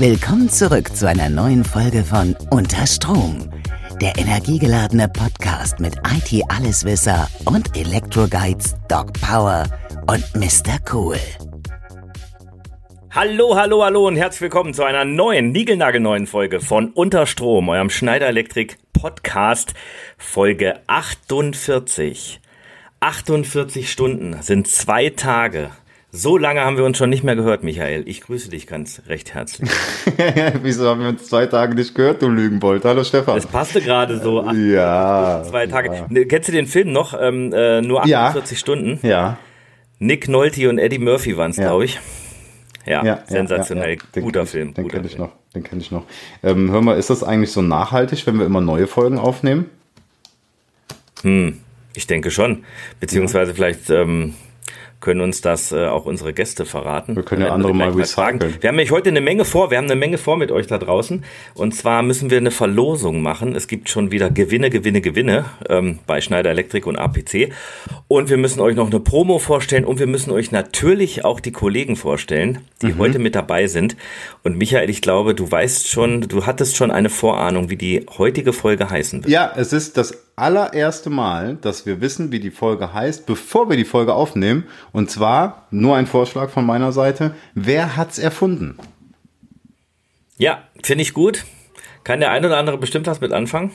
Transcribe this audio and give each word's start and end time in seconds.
Willkommen 0.00 0.48
zurück 0.48 0.96
zu 0.96 1.06
einer 1.06 1.28
neuen 1.28 1.62
Folge 1.62 2.02
von 2.02 2.34
Unter 2.50 2.86
Strom, 2.86 3.50
der 4.00 4.16
energiegeladene 4.16 5.10
Podcast 5.10 5.78
mit 5.78 5.94
IT-Alleswisser 5.94 7.28
und 7.44 7.76
Elektroguides 7.76 8.76
Doc 8.88 9.12
Power 9.20 9.66
und 10.06 10.24
Mr. 10.34 10.78
Cool. 10.90 11.18
Hallo, 13.10 13.54
hallo, 13.54 13.84
hallo 13.84 14.06
und 14.08 14.16
herzlich 14.16 14.40
willkommen 14.40 14.72
zu 14.72 14.84
einer 14.84 15.04
neuen, 15.04 15.52
niegelnagelneuen 15.52 16.26
Folge 16.26 16.60
von 16.60 16.92
Unterstrom, 16.92 17.68
eurem 17.68 17.90
Schneider 17.90 18.28
Elektrik 18.28 18.78
Podcast, 18.94 19.74
Folge 20.16 20.80
48. 20.86 22.40
48 23.00 23.92
Stunden 23.92 24.40
sind 24.40 24.66
zwei 24.66 25.10
Tage. 25.10 25.70
So 26.12 26.36
lange 26.36 26.62
haben 26.62 26.76
wir 26.76 26.84
uns 26.84 26.98
schon 26.98 27.08
nicht 27.08 27.22
mehr 27.22 27.36
gehört, 27.36 27.62
Michael. 27.62 28.02
Ich 28.06 28.22
grüße 28.22 28.50
dich 28.50 28.66
ganz 28.66 29.02
recht 29.06 29.32
herzlich. 29.32 29.70
Wieso 30.62 30.88
haben 30.88 31.02
wir 31.02 31.08
uns 31.10 31.28
zwei 31.28 31.46
Tage 31.46 31.76
nicht 31.76 31.94
gehört, 31.94 32.20
du 32.20 32.28
Lügenbold? 32.28 32.84
Hallo 32.84 33.04
Stefan. 33.04 33.36
Das 33.36 33.46
passte 33.46 33.80
gerade 33.80 34.18
so. 34.18 34.42
Ach, 34.44 34.52
ja. 34.56 35.44
Zwei 35.48 35.68
Tage. 35.68 36.06
Ja. 36.10 36.24
Kennst 36.24 36.48
du 36.48 36.52
den 36.52 36.66
Film 36.66 36.90
noch? 36.90 37.14
Ähm, 37.18 37.52
äh, 37.52 37.80
nur 37.80 38.02
48 38.02 38.50
ja. 38.50 38.58
Stunden? 38.58 38.98
Ja. 39.06 39.38
Nick 40.00 40.26
Nolte 40.26 40.68
und 40.68 40.78
Eddie 40.78 40.98
Murphy 40.98 41.36
waren 41.36 41.52
es, 41.52 41.58
ja. 41.58 41.68
glaube 41.68 41.84
ich. 41.84 42.00
Ja, 42.86 43.04
ja 43.04 43.22
sensationell. 43.28 43.98
Den 44.12 44.24
guter 44.24 44.42
ich, 44.42 44.50
Film. 44.50 44.74
Den 44.74 44.88
kenne 44.88 45.06
ich 45.06 45.16
noch. 45.16 45.30
Den 45.54 45.62
kenne 45.62 45.80
ich 45.80 45.92
noch. 45.92 46.06
Ähm, 46.42 46.72
hör 46.72 46.80
mal, 46.80 46.98
ist 46.98 47.10
das 47.10 47.22
eigentlich 47.22 47.52
so 47.52 47.62
nachhaltig, 47.62 48.26
wenn 48.26 48.36
wir 48.36 48.46
immer 48.46 48.60
neue 48.60 48.88
Folgen 48.88 49.18
aufnehmen? 49.18 49.66
Hm, 51.22 51.60
ich 51.94 52.08
denke 52.08 52.32
schon. 52.32 52.64
Beziehungsweise 52.98 53.54
vielleicht 53.54 53.90
ähm, 53.90 54.34
können 55.00 55.22
uns 55.22 55.40
das 55.40 55.72
äh, 55.72 55.86
auch 55.86 56.04
unsere 56.04 56.32
Gäste 56.32 56.66
verraten. 56.66 57.16
Wir 57.16 57.22
können 57.22 57.42
ja 57.42 57.52
andere 57.52 57.74
mal 57.74 57.90
recyceln. 57.90 58.56
Wir 58.60 58.68
haben 58.68 58.76
nämlich 58.76 58.90
heute 58.90 59.08
eine 59.08 59.22
Menge 59.22 59.44
vor. 59.44 59.70
Wir 59.70 59.78
haben 59.78 59.86
eine 59.86 59.96
Menge 59.96 60.18
vor 60.18 60.36
mit 60.36 60.52
euch 60.52 60.66
da 60.66 60.78
draußen. 60.78 61.24
Und 61.54 61.74
zwar 61.74 62.02
müssen 62.02 62.30
wir 62.30 62.38
eine 62.38 62.50
Verlosung 62.50 63.22
machen. 63.22 63.56
Es 63.56 63.66
gibt 63.66 63.88
schon 63.88 64.10
wieder 64.10 64.30
Gewinne, 64.30 64.68
Gewinne, 64.68 65.00
Gewinne 65.00 65.46
ähm, 65.68 65.98
bei 66.06 66.20
Schneider 66.20 66.50
Elektrik 66.50 66.86
und 66.86 66.96
APC. 66.96 67.50
Und 68.08 68.28
wir 68.28 68.36
müssen 68.36 68.60
euch 68.60 68.76
noch 68.76 68.90
eine 68.90 69.00
Promo 69.00 69.38
vorstellen 69.38 69.84
und 69.84 69.98
wir 69.98 70.06
müssen 70.06 70.30
euch 70.32 70.52
natürlich 70.52 71.24
auch 71.24 71.40
die 71.40 71.52
Kollegen 71.52 71.96
vorstellen, 71.96 72.58
die 72.82 72.88
mhm. 72.88 72.98
heute 72.98 73.18
mit 73.18 73.34
dabei 73.34 73.68
sind. 73.68 73.96
Und 74.42 74.58
Michael, 74.58 74.90
ich 74.90 75.00
glaube, 75.00 75.34
du 75.34 75.50
weißt 75.50 75.88
schon, 75.88 76.22
du 76.22 76.44
hattest 76.44 76.76
schon 76.76 76.90
eine 76.90 77.08
Vorahnung, 77.08 77.70
wie 77.70 77.76
die 77.76 78.06
heutige 78.18 78.52
Folge 78.52 78.90
heißen 78.90 79.24
wird. 79.24 79.32
Ja, 79.32 79.50
es 79.56 79.72
ist 79.72 79.96
das 79.96 80.29
allererste 80.40 81.10
Mal, 81.10 81.56
dass 81.56 81.86
wir 81.86 82.00
wissen, 82.00 82.32
wie 82.32 82.40
die 82.40 82.50
Folge 82.50 82.92
heißt, 82.94 83.26
bevor 83.26 83.68
wir 83.68 83.76
die 83.76 83.84
Folge 83.84 84.14
aufnehmen. 84.14 84.64
Und 84.92 85.10
zwar, 85.10 85.66
nur 85.70 85.96
ein 85.96 86.06
Vorschlag 86.06 86.50
von 86.50 86.64
meiner 86.64 86.92
Seite, 86.92 87.34
wer 87.54 87.96
hat's 87.96 88.18
erfunden? 88.18 88.78
Ja, 90.38 90.62
finde 90.82 91.02
ich 91.02 91.12
gut. 91.12 91.44
Kann 92.02 92.20
der 92.20 92.30
ein 92.30 92.44
oder 92.44 92.56
andere 92.56 92.78
bestimmt 92.78 93.06
was 93.06 93.20
mit 93.20 93.32
anfangen. 93.32 93.72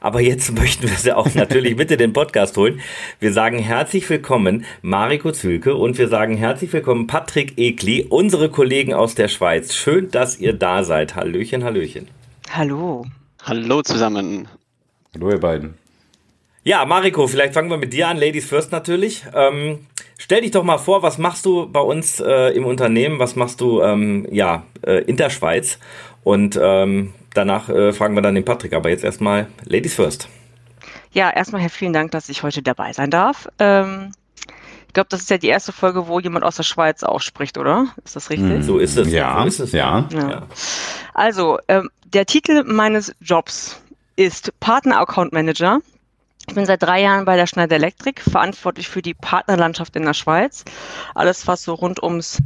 Aber 0.00 0.20
jetzt 0.20 0.52
möchten 0.58 0.88
wir 0.88 0.96
sie 0.96 1.14
auch 1.14 1.34
natürlich 1.34 1.76
mit 1.76 1.90
in 1.90 1.98
den 1.98 2.14
Podcast 2.14 2.56
holen. 2.56 2.80
Wir 3.20 3.32
sagen 3.32 3.58
herzlich 3.58 4.08
willkommen 4.08 4.64
Mariko 4.80 5.32
Zülke 5.32 5.74
und 5.74 5.98
wir 5.98 6.08
sagen 6.08 6.36
herzlich 6.36 6.72
willkommen 6.72 7.06
Patrick 7.06 7.58
Ekli, 7.58 8.06
unsere 8.08 8.50
Kollegen 8.50 8.94
aus 8.94 9.14
der 9.14 9.28
Schweiz. 9.28 9.74
Schön, 9.74 10.10
dass 10.10 10.38
ihr 10.38 10.54
da 10.54 10.82
seid. 10.82 11.14
Hallöchen, 11.14 11.62
Hallöchen. 11.62 12.08
Hallo. 12.50 13.04
Hallo 13.42 13.82
zusammen. 13.82 14.48
Hallo 15.14 15.30
ihr 15.30 15.40
beiden. 15.40 15.87
Ja, 16.68 16.84
Mariko, 16.84 17.26
vielleicht 17.26 17.54
fangen 17.54 17.70
wir 17.70 17.78
mit 17.78 17.94
dir 17.94 18.08
an, 18.08 18.18
Ladies 18.18 18.44
First 18.44 18.72
natürlich. 18.72 19.24
Ähm, 19.32 19.86
stell 20.18 20.42
dich 20.42 20.50
doch 20.50 20.64
mal 20.64 20.76
vor, 20.76 21.02
was 21.02 21.16
machst 21.16 21.46
du 21.46 21.66
bei 21.66 21.80
uns 21.80 22.20
äh, 22.20 22.54
im 22.54 22.66
Unternehmen, 22.66 23.18
was 23.18 23.36
machst 23.36 23.62
du 23.62 23.80
ähm, 23.80 24.26
ja, 24.30 24.64
äh, 24.82 25.02
in 25.04 25.16
der 25.16 25.30
Schweiz? 25.30 25.78
Und 26.24 26.60
ähm, 26.62 27.14
danach 27.32 27.70
äh, 27.70 27.94
fragen 27.94 28.14
wir 28.14 28.20
dann 28.20 28.34
den 28.34 28.44
Patrick, 28.44 28.74
aber 28.74 28.90
jetzt 28.90 29.02
erstmal 29.02 29.46
Ladies 29.64 29.94
First. 29.94 30.28
Ja, 31.12 31.30
erstmal 31.30 31.66
vielen 31.70 31.94
Dank, 31.94 32.10
dass 32.10 32.28
ich 32.28 32.42
heute 32.42 32.60
dabei 32.60 32.92
sein 32.92 33.10
darf. 33.10 33.48
Ähm, 33.58 34.12
ich 34.88 34.92
glaube, 34.92 35.08
das 35.08 35.22
ist 35.22 35.30
ja 35.30 35.38
die 35.38 35.48
erste 35.48 35.72
Folge, 35.72 36.06
wo 36.06 36.20
jemand 36.20 36.44
aus 36.44 36.56
der 36.56 36.64
Schweiz 36.64 37.02
auch 37.02 37.22
spricht, 37.22 37.56
oder? 37.56 37.94
Ist 38.04 38.14
das 38.14 38.28
richtig? 38.28 38.62
So 38.62 38.76
ist 38.76 38.98
es. 38.98 39.10
Ja, 39.10 39.40
so 39.40 39.48
ist 39.48 39.60
es. 39.60 39.72
Ja. 39.72 40.06
ja. 40.12 40.46
Also, 41.14 41.60
ähm, 41.68 41.88
der 42.04 42.26
Titel 42.26 42.62
meines 42.64 43.14
Jobs 43.22 43.80
ist 44.16 44.52
Partner 44.60 45.00
Account 45.00 45.32
Manager. 45.32 45.80
Ich 46.48 46.54
bin 46.54 46.64
seit 46.64 46.82
drei 46.82 47.02
Jahren 47.02 47.24
bei 47.26 47.36
der 47.36 47.46
Schneider 47.46 47.76
Elektrik, 47.76 48.20
verantwortlich 48.20 48.88
für 48.88 49.02
die 49.02 49.14
Partnerlandschaft 49.14 49.94
in 49.96 50.04
der 50.04 50.14
Schweiz. 50.14 50.64
Alles, 51.14 51.46
was 51.46 51.62
so 51.62 51.74
rund 51.74 52.02
ums 52.02 52.38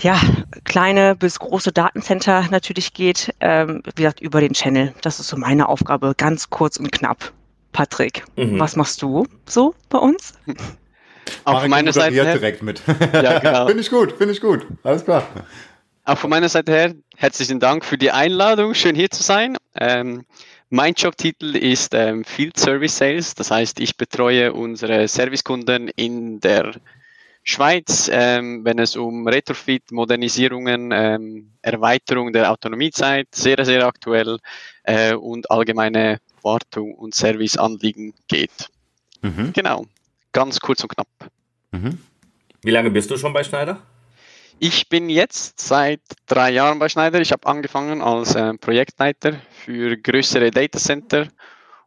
ja, 0.00 0.20
kleine 0.64 1.16
bis 1.16 1.38
große 1.38 1.72
Datencenter 1.72 2.44
natürlich 2.50 2.92
geht, 2.92 3.34
ähm, 3.40 3.82
wie 3.94 4.02
gesagt, 4.02 4.20
über 4.20 4.40
den 4.40 4.52
Channel. 4.52 4.94
Das 5.00 5.18
ist 5.18 5.28
so 5.28 5.38
meine 5.38 5.68
Aufgabe, 5.68 6.14
ganz 6.16 6.50
kurz 6.50 6.76
und 6.76 6.92
knapp. 6.92 7.32
Patrick, 7.72 8.24
mhm. 8.36 8.60
was 8.60 8.76
machst 8.76 9.00
du 9.00 9.26
so 9.46 9.74
bei 9.88 9.98
uns? 9.98 10.34
Auch 11.44 11.62
von 11.62 11.70
meiner 11.70 11.92
Seite 11.92 12.14
her. 12.14 12.34
direkt 12.34 12.62
mit. 12.62 12.82
Ja, 13.12 13.38
genau. 13.40 13.66
finde 13.66 13.80
ich 13.80 13.90
gut, 13.90 14.12
finde 14.12 14.32
ich 14.34 14.40
gut. 14.40 14.66
Alles 14.82 15.04
klar. 15.04 15.26
Auch 16.04 16.18
von 16.18 16.30
meiner 16.30 16.48
Seite 16.48 16.72
her 16.72 16.94
herzlichen 17.16 17.60
Dank 17.60 17.84
für 17.84 17.98
die 17.98 18.10
Einladung. 18.10 18.74
Schön 18.74 18.94
hier 18.94 19.10
zu 19.10 19.22
sein. 19.22 19.56
Ähm, 19.74 20.24
mein 20.70 20.94
Jobtitel 20.94 21.56
ist 21.56 21.94
ähm, 21.94 22.24
Field 22.24 22.58
Service 22.58 22.96
Sales. 22.96 23.34
Das 23.34 23.50
heißt, 23.50 23.80
ich 23.80 23.96
betreue 23.96 24.52
unsere 24.52 25.06
Servicekunden 25.08 25.88
in 25.88 26.40
der 26.40 26.74
Schweiz, 27.44 28.10
ähm, 28.12 28.64
wenn 28.64 28.80
es 28.80 28.96
um 28.96 29.28
Retrofit, 29.28 29.92
Modernisierungen, 29.92 30.90
ähm, 30.92 31.52
Erweiterung 31.62 32.32
der 32.32 32.50
Autonomiezeit, 32.50 33.28
sehr, 33.32 33.64
sehr 33.64 33.86
aktuell 33.86 34.38
äh, 34.82 35.14
und 35.14 35.48
allgemeine 35.48 36.18
Wartung 36.42 36.94
und 36.94 37.14
Serviceanliegen 37.14 38.14
geht. 38.26 38.68
Mhm. 39.22 39.52
Genau, 39.52 39.86
ganz 40.32 40.58
kurz 40.58 40.82
und 40.82 40.88
knapp. 40.88 41.08
Mhm. 41.70 41.98
Wie 42.62 42.70
lange 42.72 42.90
bist 42.90 43.12
du 43.12 43.16
schon 43.16 43.32
bei 43.32 43.44
Schneider? 43.44 43.80
Ich 44.58 44.88
bin 44.88 45.10
jetzt 45.10 45.60
seit 45.60 46.00
drei 46.24 46.50
Jahren 46.50 46.78
bei 46.78 46.88
Schneider. 46.88 47.20
Ich 47.20 47.30
habe 47.30 47.46
angefangen 47.46 48.00
als 48.00 48.34
äh, 48.34 48.54
Projektleiter 48.54 49.34
für 49.50 49.98
größere 49.98 50.50
Datacenter 50.50 51.28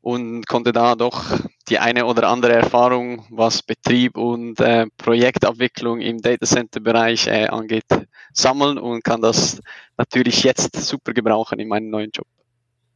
und 0.02 0.48
konnte 0.48 0.72
da 0.72 0.94
doch 0.94 1.24
die 1.68 1.80
eine 1.80 2.06
oder 2.06 2.30
andere 2.30 2.54
Erfahrung, 2.54 3.26
was 3.32 3.64
Betrieb 3.64 4.18
und 4.18 4.60
äh, 4.60 4.86
Projektabwicklung 4.98 6.00
im 6.00 6.22
Datacenter-Bereich 6.22 7.26
äh, 7.26 7.48
angeht, 7.48 7.86
sammeln 8.34 8.78
und 8.78 9.04
kann 9.04 9.22
das 9.22 9.60
natürlich 9.98 10.44
jetzt 10.44 10.76
super 10.76 11.14
gebrauchen 11.14 11.60
in 11.60 11.70
meinem 11.70 11.90
neuen 11.90 12.12
Job. 12.12 12.28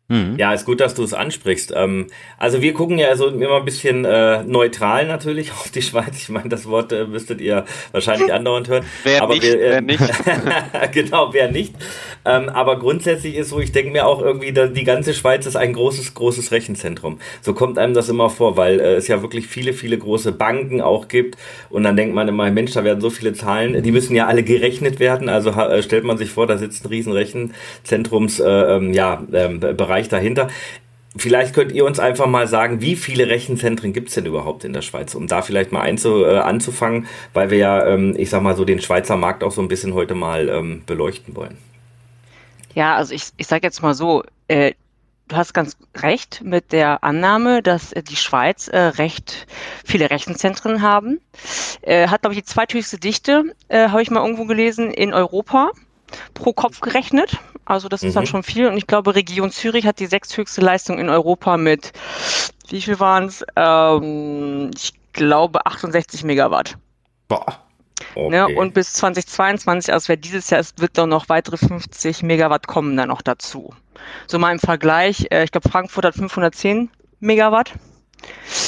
Mhm. 0.09 0.35
Ja, 0.37 0.53
ist 0.53 0.65
gut, 0.65 0.81
dass 0.81 0.95
du 0.95 1.03
es 1.03 1.13
ansprichst. 1.13 1.73
Ähm, 1.75 2.07
also 2.37 2.61
wir 2.61 2.73
gucken 2.73 2.97
ja 2.99 3.15
so 3.15 3.27
immer 3.27 3.55
ein 3.55 3.65
bisschen 3.65 4.03
äh, 4.03 4.43
neutral 4.43 5.07
natürlich 5.07 5.51
auf 5.51 5.69
die 5.69 5.81
Schweiz. 5.81 6.17
Ich 6.17 6.29
meine, 6.29 6.49
das 6.49 6.67
Wort 6.67 6.91
äh, 6.91 7.05
müsstet 7.05 7.39
ihr 7.39 7.63
wahrscheinlich 7.93 8.31
andauernd 8.33 8.67
hören. 8.67 8.85
Wer 9.03 9.23
aber 9.23 9.33
nicht, 9.33 9.43
wir, 9.43 9.61
äh, 9.61 9.69
wer 9.71 9.81
nicht. 9.81 10.03
genau, 10.91 11.33
wer 11.33 11.49
nicht. 11.49 11.75
Ähm, 12.25 12.49
aber 12.49 12.79
grundsätzlich 12.79 13.35
ist 13.35 13.49
so, 13.49 13.61
ich 13.61 13.71
denke 13.71 13.91
mir 13.91 14.05
auch 14.05 14.21
irgendwie, 14.21 14.51
die 14.51 14.83
ganze 14.83 15.13
Schweiz 15.13 15.45
ist 15.45 15.55
ein 15.55 15.71
großes, 15.71 16.13
großes 16.13 16.51
Rechenzentrum. 16.51 17.19
So 17.41 17.53
kommt 17.53 17.77
einem 17.77 17.93
das 17.93 18.09
immer 18.09 18.29
vor, 18.29 18.57
weil 18.57 18.81
äh, 18.81 18.95
es 18.95 19.07
ja 19.07 19.21
wirklich 19.21 19.47
viele, 19.47 19.71
viele 19.71 19.97
große 19.97 20.33
Banken 20.33 20.81
auch 20.81 21.07
gibt. 21.07 21.37
Und 21.69 21.83
dann 21.83 21.95
denkt 21.95 22.13
man 22.13 22.27
immer, 22.27 22.51
Mensch, 22.51 22.73
da 22.73 22.83
werden 22.83 22.99
so 22.99 23.09
viele 23.09 23.31
Zahlen, 23.33 23.81
die 23.81 23.91
müssen 23.91 24.15
ja 24.15 24.27
alle 24.27 24.43
gerechnet 24.43 24.99
werden. 24.99 25.29
Also 25.29 25.51
äh, 25.51 25.81
stellt 25.81 26.03
man 26.03 26.17
sich 26.17 26.31
vor, 26.31 26.45
da 26.45 26.57
sitzt 26.57 26.83
ein 26.83 26.89
riesen 26.89 27.13
Rechenzentrums, 27.13 28.41
äh, 28.41 28.49
ähm, 28.49 28.93
ja, 28.93 29.23
ähm, 29.31 29.61
Bereich 29.93 30.09
dahinter. 30.09 30.47
Vielleicht 31.15 31.53
könnt 31.53 31.71
ihr 31.71 31.85
uns 31.85 31.99
einfach 31.99 32.25
mal 32.25 32.47
sagen, 32.47 32.81
wie 32.81 32.95
viele 32.95 33.27
Rechenzentren 33.27 33.93
gibt 33.93 34.09
es 34.09 34.15
denn 34.15 34.25
überhaupt 34.25 34.63
in 34.63 34.73
der 34.73 34.81
Schweiz, 34.81 35.13
um 35.13 35.27
da 35.27 35.43
vielleicht 35.43 35.71
mal 35.71 35.81
einzu, 35.81 36.25
äh, 36.25 36.39
anzufangen, 36.39 37.05
weil 37.33 37.51
wir 37.51 37.59
ja, 37.59 37.85
ähm, 37.85 38.15
ich 38.17 38.31
sag 38.31 38.41
mal 38.41 38.55
so, 38.55 38.65
den 38.65 38.81
Schweizer 38.81 39.15
Markt 39.15 39.43
auch 39.43 39.51
so 39.51 39.61
ein 39.61 39.67
bisschen 39.67 39.93
heute 39.93 40.15
mal 40.15 40.49
ähm, 40.49 40.81
beleuchten 40.87 41.35
wollen. 41.35 41.59
Ja, 42.73 42.95
also 42.95 43.13
ich, 43.13 43.25
ich 43.37 43.45
sage 43.45 43.67
jetzt 43.67 43.83
mal 43.83 43.93
so, 43.93 44.23
äh, 44.47 44.73
du 45.27 45.35
hast 45.35 45.53
ganz 45.53 45.77
recht 45.95 46.41
mit 46.43 46.71
der 46.71 47.03
Annahme, 47.03 47.61
dass 47.61 47.93
äh, 47.93 48.01
die 48.01 48.15
Schweiz 48.15 48.67
äh, 48.67 48.79
recht 48.79 49.45
viele 49.85 50.09
Rechenzentren 50.09 50.81
haben. 50.81 51.19
Äh, 51.83 52.07
hat, 52.07 52.21
glaube 52.21 52.33
ich, 52.33 52.41
die 52.41 52.47
zweithöchste 52.47 52.97
Dichte, 52.97 53.43
äh, 53.67 53.89
habe 53.89 54.01
ich 54.01 54.09
mal 54.09 54.23
irgendwo 54.23 54.45
gelesen, 54.45 54.89
in 54.89 55.13
Europa 55.13 55.69
pro 56.33 56.53
Kopf 56.53 56.79
gerechnet. 56.79 57.37
Also 57.65 57.87
das 57.89 58.03
ist 58.03 58.11
mhm. 58.11 58.15
dann 58.15 58.25
schon 58.27 58.43
viel. 58.43 58.67
Und 58.67 58.77
ich 58.77 58.87
glaube, 58.87 59.15
Region 59.15 59.51
Zürich 59.51 59.85
hat 59.85 59.99
die 59.99 60.05
sechsthöchste 60.05 60.61
Leistung 60.61 60.99
in 60.99 61.09
Europa 61.09 61.57
mit, 61.57 61.93
wie 62.69 62.81
viel 62.81 62.99
waren 62.99 63.25
es? 63.25 63.45
Ähm, 63.55 64.71
ich 64.75 64.93
glaube 65.13 65.65
68 65.65 66.23
Megawatt. 66.23 66.77
Boah. 67.27 67.59
Okay. 68.15 68.29
Ne, 68.29 68.47
und 68.47 68.73
bis 68.73 68.93
2022, 68.93 69.93
also 69.93 70.09
wer 70.09 70.17
dieses 70.17 70.49
Jahr 70.49 70.59
ist, 70.59 70.79
wird 70.79 70.97
dann 70.97 71.09
noch 71.09 71.29
weitere 71.29 71.57
50 71.57 72.23
Megawatt 72.23 72.67
kommen 72.67 72.97
dann 72.97 73.09
noch 73.09 73.21
dazu. 73.21 73.73
So 74.27 74.39
mal 74.39 74.51
im 74.51 74.59
Vergleich, 74.59 75.27
äh, 75.31 75.43
ich 75.43 75.51
glaube 75.51 75.69
Frankfurt 75.69 76.05
hat 76.05 76.15
510 76.15 76.89
Megawatt, 77.19 77.73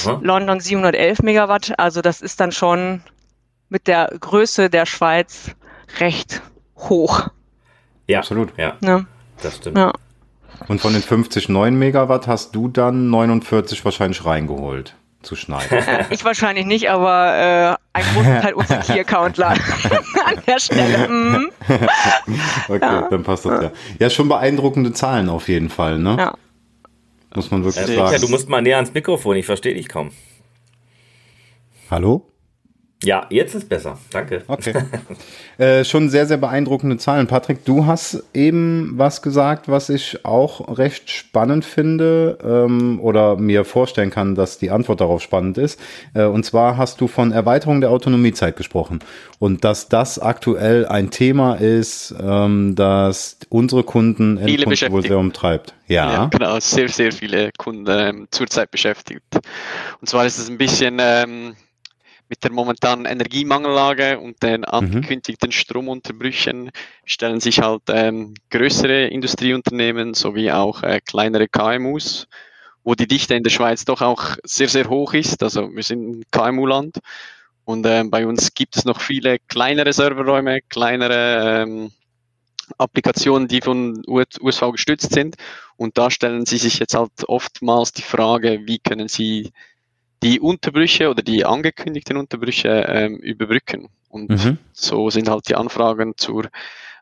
mhm. 0.06 0.24
London 0.24 0.60
711 0.60 1.22
Megawatt, 1.22 1.78
also 1.78 2.02
das 2.02 2.22
ist 2.22 2.40
dann 2.40 2.52
schon 2.52 3.04
mit 3.70 3.88
der 3.88 4.12
Größe 4.20 4.70
der 4.70 4.86
Schweiz 4.86 5.52
recht 6.00 6.42
hoch. 6.78 7.28
Ja, 8.08 8.20
absolut. 8.20 8.50
Ja, 8.58 8.76
Ja. 8.82 9.06
das 9.42 9.58
stimmt. 9.58 9.78
Ja. 9.78 9.94
Und 10.68 10.80
von 10.80 10.94
den 10.94 11.02
50 11.02 11.50
9 11.50 11.76
Megawatt 11.78 12.28
hast 12.28 12.56
du 12.56 12.68
dann 12.70 13.10
49 13.10 13.84
wahrscheinlich 13.84 14.24
reingeholt 14.26 14.96
zu 15.22 15.36
schneiden. 15.36 15.80
Ich 16.12 16.24
wahrscheinlich 16.24 16.66
nicht, 16.66 16.90
aber 16.90 17.78
äh, 17.94 17.98
ein 18.00 18.06
großer 18.14 18.42
Teil 18.42 18.54
unserer 18.54 18.80
Key-Accountler 18.82 19.48
an 20.26 20.42
der 20.48 20.60
Stelle. 20.60 21.08
Mhm. 21.10 21.50
Okay, 22.70 23.02
dann 23.10 23.24
passt 23.24 23.46
das 23.46 23.64
ja. 23.64 23.72
Ja, 24.00 24.10
schon 24.10 24.30
beeindruckende 24.30 24.94
Zahlen 24.94 25.30
auf 25.30 25.48
jeden 25.50 25.70
Fall, 25.70 25.98
ne? 26.00 26.16
Ja. 26.20 26.34
Muss 27.36 27.52
man 27.52 27.64
wirklich 27.66 27.84
Äh, 27.90 27.96
sagen. 27.96 28.12
Micha, 28.12 28.22
du 28.26 28.30
musst 28.32 28.48
mal 28.48 28.62
näher 28.62 28.78
ans 28.78 28.94
Mikrofon, 28.94 29.36
ich 29.36 29.46
verstehe 29.46 29.74
dich 29.74 29.90
kaum. 29.90 30.12
Hallo? 31.92 32.26
Ja, 33.04 33.28
jetzt 33.30 33.54
ist 33.54 33.68
besser. 33.68 33.98
Danke. 34.10 34.44
Okay. 34.48 34.74
äh, 35.58 35.84
schon 35.84 36.10
sehr, 36.10 36.26
sehr 36.26 36.38
beeindruckende 36.38 36.98
Zahlen. 36.98 37.28
Patrick, 37.28 37.66
du 37.66 37.86
hast 37.86 38.24
eben 38.34 38.94
was 38.96 39.22
gesagt, 39.22 39.68
was 39.68 39.90
ich 39.90 40.26
auch 40.26 40.78
recht 40.78 41.10
spannend 41.10 41.66
finde 41.66 42.38
ähm, 42.44 43.00
oder 43.02 43.36
mir 43.36 43.66
vorstellen 43.66 44.12
kann, 44.12 44.34
dass 44.34 44.58
die 44.58 44.72
Antwort 44.72 45.02
darauf 45.02 45.22
spannend 45.22 45.58
ist. 45.58 45.80
Äh, 46.14 46.24
und 46.24 46.46
zwar 46.46 46.78
hast 46.78 47.02
du 47.02 47.08
von 47.08 47.32
Erweiterung 47.32 47.82
der 47.82 47.92
Autonomiezeit 47.92 48.56
gesprochen 48.56 49.00
und 49.40 49.64
dass 49.66 49.90
das 49.90 50.18
aktuell 50.18 50.86
ein 50.86 51.12
Thema 51.12 51.56
ist, 51.56 52.16
ähm, 52.20 52.76
das 52.76 53.38
unsere 53.50 53.84
Kunden 53.84 54.38
Viele 54.38 54.54
Endkunden 54.54 54.66
wohl 54.66 54.72
beschäftigt. 54.72 55.08
sehr 55.08 55.18
umtreibt. 55.18 55.74
Ja. 55.88 56.14
Ja, 56.14 56.26
genau, 56.26 56.60
sehr, 56.60 56.90
sehr 56.90 57.12
viele 57.12 57.52
Kunden 57.58 57.86
ähm, 57.90 58.28
zurzeit 58.32 58.72
beschäftigt. 58.72 59.22
Und 60.02 60.10
zwar 60.10 60.26
ist 60.26 60.40
es 60.40 60.50
ein 60.50 60.58
bisschen 60.58 60.98
ähm, 61.00 61.56
mit 62.30 62.44
der 62.44 62.52
momentanen 62.52 63.06
Energiemangellage 63.06 64.20
und 64.20 64.42
den 64.42 64.66
angekündigten 64.66 65.52
Stromunterbrüchen 65.52 66.72
stellen 67.06 67.40
sich 67.40 67.62
halt 67.62 67.84
ähm, 67.90 68.34
größere 68.50 69.08
Industrieunternehmen 69.08 70.14
sowie 70.14 70.52
auch 70.52 70.82
äh, 70.84 71.02
kleinere 71.02 71.48
KMUs, 71.48 72.28
wo 72.84 72.96
die 72.96 73.08
Dichte 73.08 73.36
in 73.36 73.44
der 73.44 73.52
Schweiz 73.52 73.86
doch 73.86 74.02
auch 74.02 74.38
sehr, 74.44 74.70
sehr 74.70 74.90
hoch 74.90 75.14
ist. 75.14 75.44
Also 75.44 75.74
wir 75.74 75.84
sind 75.84 76.10
ein 76.10 76.24
KMU-Land 76.32 77.00
und 77.64 77.86
ähm, 77.86 78.10
bei 78.10 78.26
uns 78.26 78.54
gibt 78.54 78.78
es 78.78 78.86
noch 78.86 79.02
viele 79.02 79.38
kleinere 79.48 79.94
Serverräume, 79.94 80.60
kleinere 80.70 81.64
ähm, 81.64 81.92
Applikationen, 82.78 83.48
die 83.48 83.62
von 83.62 84.04
USV 84.08 84.72
gestützt 84.72 85.14
sind. 85.14 85.36
Und 85.78 85.98
da 85.98 86.10
stellen 86.10 86.46
sie 86.46 86.58
sich 86.58 86.80
jetzt 86.80 86.96
halt 86.96 87.12
oftmals 87.28 87.92
die 87.92 88.02
Frage, 88.02 88.62
wie 88.66 88.80
können 88.80 89.08
sie 89.08 89.52
die 90.26 90.40
Unterbrüche 90.40 91.10
oder 91.10 91.22
die 91.22 91.46
angekündigten 91.46 92.18
Unterbrüche 92.18 92.70
ähm, 92.90 93.18
überbrücken. 93.18 93.90
Und 94.10 94.32
Mhm. 94.32 94.58
so 94.74 95.10
sind 95.12 95.30
halt 95.30 95.48
die 95.50 95.56
Anfragen 95.56 96.14
zur 96.18 96.50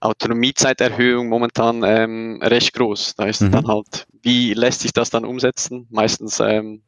Autonomiezeiterhöhung 0.02 1.30
momentan 1.30 1.84
ähm, 1.86 2.40
recht 2.44 2.74
groß. 2.74 3.16
Da 3.16 3.26
ist 3.26 3.42
Mhm. 3.42 3.52
dann 3.52 3.68
halt, 3.68 4.06
wie 4.22 4.54
lässt 4.54 4.82
sich 4.82 4.92
das 4.94 5.10
dann 5.10 5.26
umsetzen? 5.26 5.88
Meistens 5.90 6.40
ähm, 6.42 6.84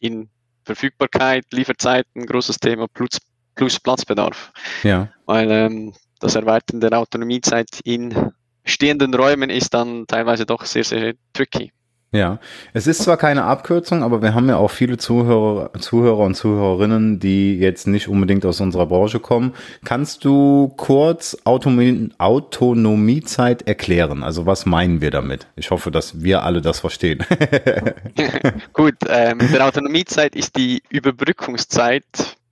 in 0.00 0.28
Verfügbarkeit, 0.64 1.44
Lieferzeiten, 1.52 2.26
großes 2.26 2.58
Thema, 2.58 2.88
plus, 2.88 3.18
plus 3.54 3.78
Platzbedarf 3.80 4.52
Ja. 4.82 5.08
weil 5.26 5.50
ähm, 5.52 5.94
das 6.20 6.34
Erweitern 6.34 6.80
der 6.80 6.98
Autonomiezeit 6.98 7.80
in 7.84 8.32
stehenden 8.64 9.14
Räumen 9.14 9.50
ist 9.50 9.72
dann 9.74 10.06
teilweise 10.08 10.44
doch 10.46 10.64
sehr, 10.64 10.84
sehr 10.84 11.14
tricky. 11.32 11.70
Ja, 12.12 12.38
es 12.72 12.86
ist 12.86 13.02
zwar 13.02 13.16
keine 13.16 13.44
Abkürzung, 13.44 14.02
aber 14.02 14.22
wir 14.22 14.32
haben 14.32 14.48
ja 14.48 14.56
auch 14.56 14.70
viele 14.70 14.96
Zuhörer, 14.96 15.72
Zuhörer 15.78 16.20
und 16.20 16.34
Zuhörerinnen, 16.34 17.18
die 17.18 17.58
jetzt 17.58 17.88
nicht 17.88 18.08
unbedingt 18.08 18.46
aus 18.46 18.60
unserer 18.60 18.86
Branche 18.86 19.18
kommen. 19.18 19.54
Kannst 19.84 20.24
du 20.24 20.72
kurz 20.76 21.36
Autonomie, 21.44 22.10
Autonomiezeit 22.18 23.62
erklären? 23.62 24.22
Also 24.22 24.46
was 24.46 24.66
meinen 24.66 25.00
wir 25.00 25.10
damit? 25.10 25.48
Ich 25.56 25.70
hoffe, 25.70 25.90
dass 25.90 26.22
wir 26.22 26.44
alle 26.44 26.62
das 26.62 26.78
verstehen. 26.78 27.24
Gut, 28.72 28.94
ähm, 29.08 29.38
der 29.52 29.66
Autonomiezeit 29.66 30.36
ist 30.36 30.56
die 30.56 30.82
Überbrückungszeit 30.88 32.04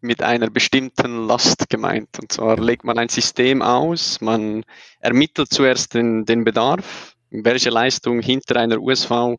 mit 0.04 0.22
einer 0.22 0.50
bestimmten 0.50 1.26
Last 1.26 1.70
gemeint. 1.70 2.08
Und 2.20 2.30
zwar 2.30 2.58
legt 2.60 2.84
man 2.84 2.98
ein 2.98 3.08
System 3.08 3.62
aus, 3.62 4.20
man 4.20 4.64
ermittelt 5.00 5.48
zuerst 5.50 5.94
den, 5.94 6.26
den 6.26 6.44
Bedarf, 6.44 7.13
welche 7.42 7.70
Leistung 7.70 8.20
hinter 8.20 8.56
einer 8.56 8.78
USV 8.78 9.36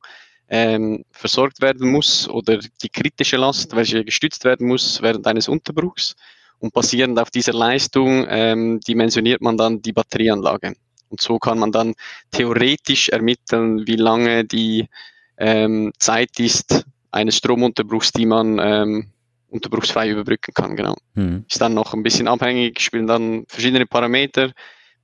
ähm, 0.50 1.04
versorgt 1.12 1.62
werden 1.62 1.90
muss 1.90 2.28
oder 2.30 2.60
die 2.82 2.90
kritische 2.90 3.38
Last, 3.38 3.76
welche 3.76 4.04
gestützt 4.04 4.44
werden 4.44 4.68
muss 4.68 5.02
während 5.02 5.26
eines 5.28 5.48
Unterbruchs. 5.48 6.16
Und 6.60 6.74
basierend 6.74 7.20
auf 7.20 7.30
dieser 7.32 7.54
Leistung 7.54 8.26
ähm, 8.30 8.80
dimensioniert 8.80 9.42
man 9.42 9.58
dann 9.58 9.82
die 9.82 9.94
Batterieanlage. 9.94 10.76
Und 11.10 11.22
so 11.22 11.38
kann 11.38 11.60
man 11.60 11.72
dann 11.72 11.94
theoretisch 12.32 13.10
ermitteln, 13.10 13.86
wie 13.88 13.96
lange 13.96 14.46
die 14.46 14.88
ähm, 15.38 15.92
Zeit 16.00 16.40
ist 16.40 16.86
eines 17.12 17.38
Stromunterbruchs, 17.38 18.12
die 18.12 18.26
man 18.26 18.60
ähm, 18.60 19.08
unterbruchsfrei 19.50 20.10
überbrücken 20.10 20.54
kann. 20.54 20.76
Genau. 20.76 20.96
Hm. 21.16 21.46
Ist 21.50 21.62
dann 21.62 21.74
noch 21.74 21.94
ein 21.94 22.04
bisschen 22.04 22.28
abhängig, 22.28 22.80
spielen 22.80 23.08
dann 23.08 23.46
verschiedene 23.48 23.86
Parameter 23.86 24.52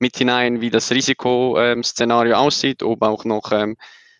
mit 0.02 0.16
hinein, 0.16 0.60
wie 0.60 0.68
das 0.68 0.90
Risikoszenario 0.90 2.34
aussieht, 2.34 2.82
ob 2.82 3.02
auch 3.02 3.24
noch 3.24 3.52
ähm, 3.52 3.76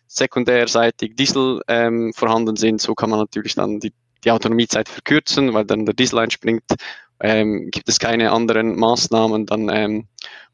sekundärseitig 0.07 1.15
Diesel 1.15 1.61
ähm, 1.67 2.13
vorhanden 2.15 2.55
sind. 2.55 2.81
So 2.81 2.95
kann 2.95 3.09
man 3.09 3.19
natürlich 3.19 3.55
dann 3.55 3.81
die, 3.81 3.91
die 4.23 4.31
Autonomiezeit 4.31 4.87
verkürzen, 4.87 5.53
weil 5.53 5.65
dann 5.65 5.85
der 5.85 5.93
Diesel 5.93 6.19
einspringt. 6.19 6.63
Ähm, 7.19 7.69
gibt 7.69 7.89
es 7.89 7.99
keine 7.99 8.31
anderen 8.31 8.77
Maßnahmen, 8.77 9.45
dann 9.45 9.69
ähm, 9.69 10.07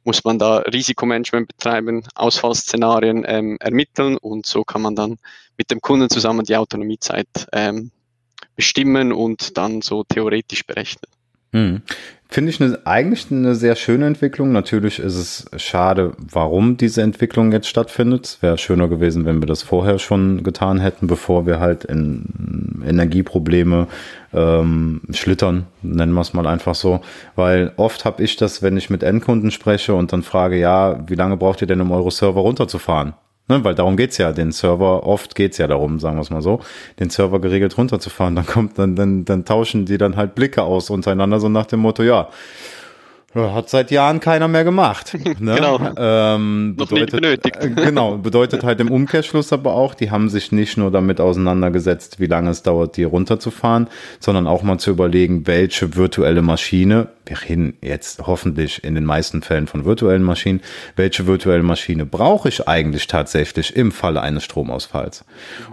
muss 0.03 0.23
man 0.23 0.39
da 0.39 0.57
Risikomanagement 0.57 1.47
betreiben, 1.47 2.03
Ausfallszenarien 2.15 3.23
ähm, 3.27 3.57
ermitteln 3.59 4.17
und 4.17 4.45
so 4.45 4.63
kann 4.63 4.81
man 4.81 4.95
dann 4.95 5.17
mit 5.57 5.69
dem 5.71 5.79
Kunden 5.79 6.09
zusammen 6.09 6.45
die 6.45 6.57
Autonomiezeit 6.57 7.47
ähm, 7.53 7.91
bestimmen 8.55 9.13
und 9.13 9.57
dann 9.57 9.81
so 9.81 10.03
theoretisch 10.03 10.65
berechnen. 10.65 11.18
Hm. 11.51 11.81
Finde 12.31 12.51
ich 12.51 12.61
eine, 12.61 12.77
eigentlich 12.85 13.31
eine 13.31 13.55
sehr 13.55 13.75
schöne 13.75 14.05
Entwicklung. 14.05 14.51
Natürlich 14.51 14.99
ist 14.99 15.15
es 15.15 15.45
schade, 15.59 16.13
warum 16.19 16.77
diese 16.77 17.01
Entwicklung 17.01 17.51
jetzt 17.51 17.67
stattfindet. 17.67 18.25
Es 18.25 18.41
wäre 18.43 18.59
schöner 18.59 18.87
gewesen, 18.87 19.25
wenn 19.25 19.41
wir 19.41 19.47
das 19.47 19.63
vorher 19.63 19.97
schon 19.97 20.43
getan 20.43 20.79
hätten, 20.79 21.07
bevor 21.07 21.47
wir 21.47 21.59
halt 21.59 21.85
in 21.85 22.83
Energieprobleme 22.87 23.87
ähm, 24.31 25.01
schlittern, 25.09 25.65
nennen 25.81 26.13
wir 26.13 26.21
es 26.21 26.35
mal 26.35 26.45
einfach 26.45 26.75
so. 26.75 27.01
Weil 27.35 27.71
oft 27.77 28.05
habe 28.05 28.21
ich 28.21 28.35
das, 28.35 28.61
wenn 28.61 28.77
ich 28.77 28.91
mit 28.91 29.01
Endkunden 29.01 29.49
spreche 29.49 29.95
und 29.95 30.13
dann 30.13 30.21
frage, 30.21 30.59
ja, 30.59 31.03
wie 31.07 31.15
lange 31.15 31.35
braucht 31.35 31.61
ihr 31.61 31.67
denn, 31.67 31.81
um 31.81 31.91
eure 31.91 32.11
Server 32.11 32.41
runterzufahren? 32.41 33.15
Ne, 33.49 33.63
weil 33.63 33.73
darum 33.73 33.97
geht's 33.97 34.19
ja, 34.19 34.31
den 34.31 34.51
Server, 34.51 35.07
oft 35.07 35.33
geht's 35.33 35.57
ja 35.57 35.65
darum, 35.65 35.99
sagen 35.99 36.17
wir 36.17 36.21
es 36.21 36.29
mal 36.29 36.43
so, 36.43 36.61
den 36.99 37.09
Server 37.09 37.41
geregelt 37.41 37.75
runterzufahren. 37.79 38.35
Dann 38.35 38.45
kommt, 38.45 38.77
dann, 38.77 38.95
dann, 38.95 39.25
dann 39.25 39.43
tauschen 39.43 39.85
die 39.85 39.97
dann 39.97 40.15
halt 40.15 40.35
Blicke 40.35 40.61
aus 40.61 40.91
untereinander, 40.91 41.39
so 41.39 41.49
nach 41.49 41.65
dem 41.65 41.79
Motto, 41.79 42.03
ja, 42.03 42.29
hat 43.35 43.69
seit 43.69 43.91
Jahren 43.91 44.19
keiner 44.19 44.47
mehr 44.47 44.63
gemacht. 44.63 45.17
Ne? 45.39 45.55
Genau. 45.55 45.79
Ähm, 45.95 46.75
nicht 46.75 47.11
benötigt. 47.11 47.55
äh, 47.57 47.69
Genau, 47.69 48.17
bedeutet 48.17 48.63
halt 48.63 48.79
im 48.81 48.91
Umkehrschluss 48.91 49.53
aber 49.53 49.73
auch, 49.73 49.93
die 49.93 50.11
haben 50.11 50.27
sich 50.27 50.51
nicht 50.51 50.75
nur 50.75 50.91
damit 50.91 51.21
auseinandergesetzt, 51.21 52.19
wie 52.19 52.25
lange 52.25 52.49
es 52.49 52.63
dauert, 52.63 52.97
die 52.97 53.03
runterzufahren, 53.03 53.87
sondern 54.19 54.47
auch 54.47 54.63
mal 54.63 54.79
zu 54.79 54.89
überlegen, 54.91 55.47
welche 55.47 55.95
virtuelle 55.95 56.41
Maschine, 56.41 57.07
wir 57.25 57.37
reden 57.47 57.77
jetzt 57.81 58.25
hoffentlich 58.25 58.83
in 58.83 58.95
den 58.95 59.05
meisten 59.05 59.41
Fällen 59.41 59.67
von 59.67 59.85
virtuellen 59.85 60.23
Maschinen, 60.23 60.61
welche 60.95 61.25
virtuelle 61.27 61.63
Maschine 61.63 62.05
brauche 62.05 62.49
ich 62.49 62.67
eigentlich 62.67 63.07
tatsächlich 63.07 63.75
im 63.75 63.91
Falle 63.91 64.21
eines 64.21 64.43
Stromausfalls? 64.43 65.23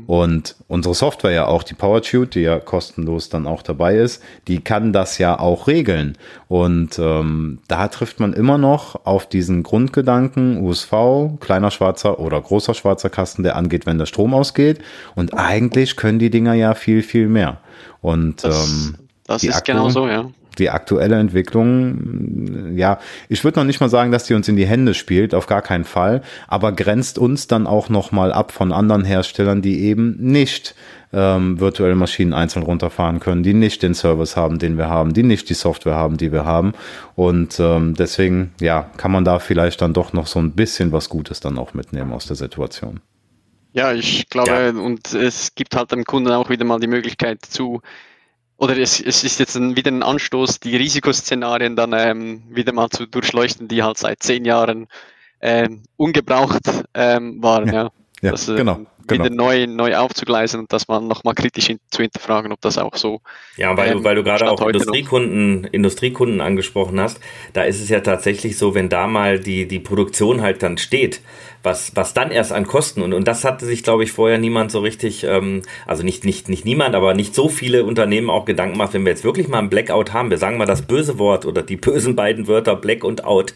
Und 0.07 0.55
unsere 0.69 0.95
Software 0.95 1.33
ja 1.33 1.47
auch, 1.47 1.63
die 1.63 1.75
PowerTune, 1.75 2.27
die 2.27 2.43
ja 2.43 2.61
kostenlos 2.61 3.31
dann 3.31 3.47
auch 3.47 3.63
dabei 3.63 3.97
ist, 3.97 4.23
die 4.47 4.61
kann 4.61 4.93
das 4.93 5.19
ja 5.19 5.39
auch 5.39 5.67
regeln. 5.67 6.17
Und 6.49 6.99
ähm, 6.99 7.46
da 7.69 7.89
trifft 7.89 8.21
man 8.21 8.33
immer 8.33 8.59
noch 8.59 9.05
auf 9.07 9.29
diesen 9.29 9.63
Grundgedanken 9.63 10.59
USV, 10.63 10.93
kleiner 11.41 11.71
schwarzer 11.71 12.19
oder 12.21 12.41
großer 12.41 12.75
schwarzer 12.75 13.11
Kasten, 13.11 13.43
der 13.43 13.57
angeht, 13.57 13.87
wenn 13.87 13.99
der 13.99 14.07
Strom 14.07 14.35
ausgeht. 14.35 14.79
Und 15.15 15.35
eigentlich 15.35 15.97
können 15.97 16.19
die 16.19 16.31
Dinger 16.31 16.55
ja 16.55 16.75
viel, 16.75 17.03
viel 17.03 17.29
mehr. 17.29 17.59
Und 18.01 18.45
Das, 18.45 18.69
ähm, 18.69 18.95
das 19.27 19.41
die 19.43 19.49
ist 19.49 19.57
Akku- 19.57 19.67
genau 19.73 19.89
so, 19.89 20.07
ja. 20.09 20.27
die 20.59 20.71
aktuelle 20.71 21.17
Entwicklung, 21.17 22.77
ja, 22.77 22.99
ich 23.29 23.45
würde 23.45 23.59
noch 23.61 23.67
nicht 23.67 23.81
mal 23.81 23.89
sagen, 23.89 24.11
dass 24.13 24.25
die 24.25 24.35
uns 24.35 24.49
in 24.49 24.57
die 24.57 24.67
Hände 24.67 24.95
spielt, 24.95 25.35
auf 25.35 25.47
gar 25.47 25.63
keinen 25.63 25.85
Fall, 25.85 26.23
aber 26.49 26.73
grenzt 26.73 27.19
uns 27.19 27.47
dann 27.47 27.67
auch 27.67 27.89
noch 27.89 28.13
mal 28.13 28.33
ab 28.33 28.53
von 28.53 28.73
anderen 28.73 29.05
Herstellern, 29.05 29.61
die 29.63 29.81
eben 29.83 30.17
nicht 30.19 30.75
ähm, 31.13 31.61
virtuelle 31.61 31.95
Maschinen 31.95 32.33
einzeln 32.33 32.63
runterfahren 32.63 33.21
können, 33.21 33.43
die 33.43 33.55
nicht 33.55 33.83
den 33.83 33.95
Service 33.95 34.37
haben, 34.37 34.59
den 34.59 34.77
wir 34.77 34.89
haben, 34.89 35.15
die 35.15 35.23
nicht 35.23 35.49
die 35.49 35.55
Software 35.55 35.95
haben, 35.95 36.17
die 36.17 36.33
wir 36.33 36.45
haben. 36.45 36.73
Und 37.15 37.59
ähm, 37.61 37.95
deswegen, 37.95 38.53
ja, 38.61 38.91
kann 38.97 39.13
man 39.13 39.25
da 39.25 39.39
vielleicht 39.39 39.81
dann 39.83 39.93
doch 39.93 40.13
noch 40.13 40.27
so 40.27 40.39
ein 40.39 40.53
bisschen 40.53 40.93
was 40.93 41.09
Gutes 41.09 41.41
dann 41.41 41.59
auch 41.59 41.75
mitnehmen 41.75 42.13
aus 42.13 42.27
der 42.27 42.37
Situation. 42.37 43.01
Ja, 43.73 43.93
ich 43.93 44.29
glaube, 44.31 44.51
Ja. 44.51 44.81
und 44.81 45.13
es 45.13 45.55
gibt 45.55 45.77
halt 45.77 45.93
dem 45.93 46.05
Kunden 46.05 46.33
auch 46.33 46.49
wieder 46.49 46.65
mal 46.65 46.81
die 46.81 46.87
Möglichkeit 46.87 47.45
zu, 47.45 47.83
oder 48.57 48.77
es, 48.77 49.01
es 49.01 49.23
ist 49.23 49.39
jetzt 49.39 49.55
ein, 49.55 49.77
wieder 49.77 49.91
ein 49.91 50.03
Anstoß, 50.03 50.61
die 50.61 50.77
Risikoszenarien 50.77 51.77
dann 51.77 51.93
ähm, 51.93 52.43
wieder 52.49 52.73
mal 52.73 52.89
zu 52.89 53.07
durchleuchten, 53.07 53.69
die 53.69 53.83
halt 53.83 53.99
seit 53.99 54.23
zehn 54.23 54.45
Jahren 54.47 54.89
ähm, 55.43 55.83
ungebraucht 55.97 56.63
ähm, 56.95 57.43
waren. 57.43 57.67
Ja, 57.73 57.91
ja 58.23 58.31
das, 58.31 58.49
äh, 58.49 58.57
genau 58.57 58.87
genau. 59.07 59.25
wieder 59.25 59.35
neu, 59.35 59.67
neu 59.67 59.97
aufzugleisen 59.97 60.61
und 60.61 60.73
das 60.73 60.89
mal 60.89 61.01
nochmal 61.01 61.35
kritisch 61.35 61.71
in, 61.71 61.79
zu 61.91 62.03
hinterfragen, 62.03 62.53
ob 62.53 62.61
das 62.61 62.79
auch 62.79 62.97
so. 62.97 63.21
Ja, 63.57 63.77
weil, 63.77 63.93
ähm, 63.93 63.99
du, 63.99 64.05
weil 64.05 64.15
du 64.17 64.23
gerade 64.23 64.51
auch 64.51 64.61
Industriekunden, 64.61 65.65
Industriekunden 65.65 66.41
angesprochen 66.41 67.01
hast, 67.01 67.21
da 67.53 67.65
ist 67.65 67.81
es 67.81 67.89
ja 67.89 68.01
tatsächlich 68.01 68.59
so, 68.59 68.75
wenn 68.75 68.89
da 68.89 69.07
mal 69.07 69.39
die, 69.39 69.67
die 69.67 69.81
Produktion 69.81 70.43
halt 70.43 70.63
dann 70.63 70.79
steht, 70.79 71.21
was, 71.63 71.93
was 71.95 72.15
dann 72.15 72.31
erst 72.31 72.53
an 72.53 72.67
Kosten 72.67 73.03
und, 73.03 73.13
und 73.13 73.27
das 73.27 73.45
hatte 73.45 73.67
sich, 73.67 73.83
glaube 73.83 74.05
ich, 74.05 74.13
vorher 74.13 74.39
niemand 74.39 74.71
so 74.71 74.81
richtig, 74.81 75.25
ähm, 75.25 75.63
also 75.87 76.03
nicht, 76.03 76.25
nicht, 76.25 76.49
nicht 76.49 76.65
niemand, 76.65 76.95
aber 76.95 77.15
nicht 77.15 77.35
so 77.35 77.49
viele 77.49 77.85
Unternehmen 77.85 78.31
auch 78.31 78.45
Gedanken 78.45 78.75
gemacht, 78.75 78.95
wenn 78.95 79.05
wir 79.05 79.11
jetzt 79.11 79.25
wirklich 79.25 79.49
mal 79.49 79.59
ein 79.59 79.71
Blackout 79.71 80.13
haben, 80.13 80.31
wir 80.31 80.39
sagen 80.39 80.59
mal 80.59 80.67
das 80.67 80.83
böse 80.83 81.19
Wort 81.19 81.45
oder 81.47 81.63
die 81.63 81.77
bösen 81.87 82.17
beiden 82.17 82.47
Wörter 82.49 82.77
Black 82.77 83.05
und 83.05 83.25
Out, 83.25 83.55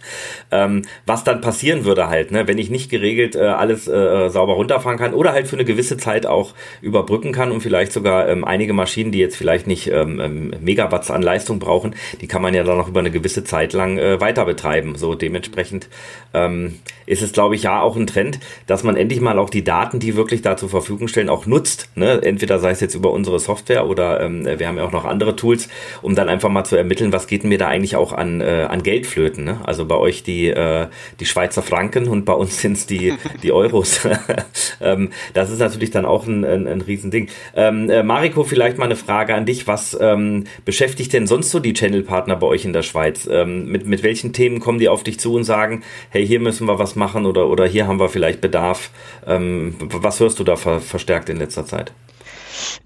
ähm, 0.50 0.82
was 1.06 1.24
dann 1.24 1.40
passieren 1.40 1.84
würde 1.84 2.08
halt, 2.08 2.32
ne, 2.32 2.46
wenn 2.48 2.58
ich 2.58 2.70
nicht 2.70 2.90
geregelt 2.90 3.36
äh, 3.36 3.40
alles 3.40 3.88
äh, 3.88 4.28
sauber 4.30 4.54
runterfahren 4.54 4.98
kann 4.98 5.14
oder 5.14 5.32
halt 5.32 5.48
für 5.48 5.56
eine 5.56 5.64
gewisse 5.64 5.96
Zeit 5.96 6.26
auch 6.26 6.54
überbrücken 6.82 7.32
kann 7.32 7.52
und 7.52 7.60
vielleicht 7.60 7.92
sogar 7.92 8.28
ähm, 8.28 8.44
einige 8.44 8.72
Maschinen, 8.72 9.12
die 9.12 9.18
jetzt 9.18 9.36
vielleicht 9.36 9.66
nicht 9.66 9.88
ähm, 9.88 10.20
ähm 10.20 10.54
Megawatts 10.60 11.10
an 11.10 11.22
Leistung 11.22 11.58
brauchen, 11.58 11.94
die 12.20 12.26
kann 12.26 12.42
man 12.42 12.54
ja 12.54 12.64
dann 12.64 12.78
noch 12.78 12.88
über 12.88 13.00
eine 13.00 13.10
gewisse 13.10 13.44
Zeit 13.44 13.72
lang 13.72 13.98
äh, 13.98 14.20
weiter 14.20 14.44
betreiben. 14.44 14.96
So 14.96 15.14
dementsprechend 15.14 15.88
ähm, 16.34 16.78
ist 17.10 17.22
es, 17.22 17.32
glaube 17.32 17.56
ich, 17.56 17.64
ja 17.64 17.82
auch 17.82 17.96
ein 17.96 18.06
Trend, 18.06 18.38
dass 18.66 18.84
man 18.84 18.96
endlich 18.96 19.20
mal 19.20 19.38
auch 19.38 19.50
die 19.50 19.64
Daten, 19.64 19.98
die 19.98 20.14
wirklich 20.14 20.42
da 20.42 20.56
zur 20.56 20.68
Verfügung 20.68 21.08
stellen, 21.08 21.28
auch 21.28 21.44
nutzt. 21.44 21.90
Ne? 21.96 22.22
Entweder 22.22 22.60
sei 22.60 22.70
es 22.70 22.80
jetzt 22.80 22.94
über 22.94 23.10
unsere 23.10 23.40
Software 23.40 23.88
oder 23.88 24.20
ähm, 24.20 24.46
wir 24.46 24.68
haben 24.68 24.76
ja 24.76 24.84
auch 24.84 24.92
noch 24.92 25.04
andere 25.04 25.34
Tools, 25.34 25.68
um 26.02 26.14
dann 26.14 26.28
einfach 26.28 26.48
mal 26.48 26.64
zu 26.64 26.76
ermitteln, 26.76 27.12
was 27.12 27.26
geht 27.26 27.42
mir 27.42 27.58
da 27.58 27.66
eigentlich 27.66 27.96
auch 27.96 28.12
an, 28.12 28.40
äh, 28.40 28.66
an 28.68 28.84
Geldflöten. 28.84 29.42
Ne? 29.42 29.58
Also 29.64 29.86
bei 29.86 29.96
euch 29.96 30.22
die, 30.22 30.48
äh, 30.48 30.86
die 31.18 31.26
Schweizer 31.26 31.62
Franken 31.62 32.06
und 32.06 32.24
bei 32.24 32.32
uns 32.32 32.60
sind 32.60 32.74
es 32.74 32.86
die, 32.86 33.14
die 33.42 33.50
Euros. 33.50 34.08
ähm, 34.80 35.10
das 35.34 35.50
ist 35.50 35.58
natürlich 35.58 35.90
dann 35.90 36.04
auch 36.04 36.28
ein, 36.28 36.44
ein, 36.44 36.68
ein 36.68 36.80
Riesending. 36.80 37.28
Ähm, 37.56 37.90
äh, 37.90 38.04
Mariko, 38.04 38.44
vielleicht 38.44 38.78
mal 38.78 38.84
eine 38.84 38.96
Frage 38.96 39.34
an 39.34 39.46
dich. 39.46 39.66
Was 39.66 39.98
ähm, 40.00 40.44
beschäftigt 40.64 41.12
denn 41.12 41.26
sonst 41.26 41.50
so 41.50 41.58
die 41.58 41.72
Channel-Partner 41.72 42.36
bei 42.36 42.46
euch 42.46 42.64
in 42.64 42.72
der 42.72 42.82
Schweiz? 42.82 43.28
Ähm, 43.30 43.66
mit, 43.66 43.84
mit 43.86 44.04
welchen 44.04 44.32
Themen 44.32 44.60
kommen 44.60 44.78
die 44.78 44.88
auf 44.88 45.02
dich 45.02 45.18
zu 45.18 45.34
und 45.34 45.42
sagen, 45.42 45.82
hey, 46.10 46.24
hier 46.24 46.38
müssen 46.38 46.68
wir 46.68 46.78
was 46.78 46.94
machen 46.94 46.99
oder, 47.26 47.48
oder 47.48 47.66
hier 47.66 47.86
haben 47.86 47.98
wir 47.98 48.08
vielleicht 48.08 48.40
Bedarf. 48.40 48.90
Ähm, 49.26 49.74
was 49.80 50.20
hörst 50.20 50.38
du 50.38 50.44
da 50.44 50.56
ver 50.56 50.80
verstärkt 50.80 51.28
in 51.28 51.38
letzter 51.38 51.66
Zeit? 51.66 51.92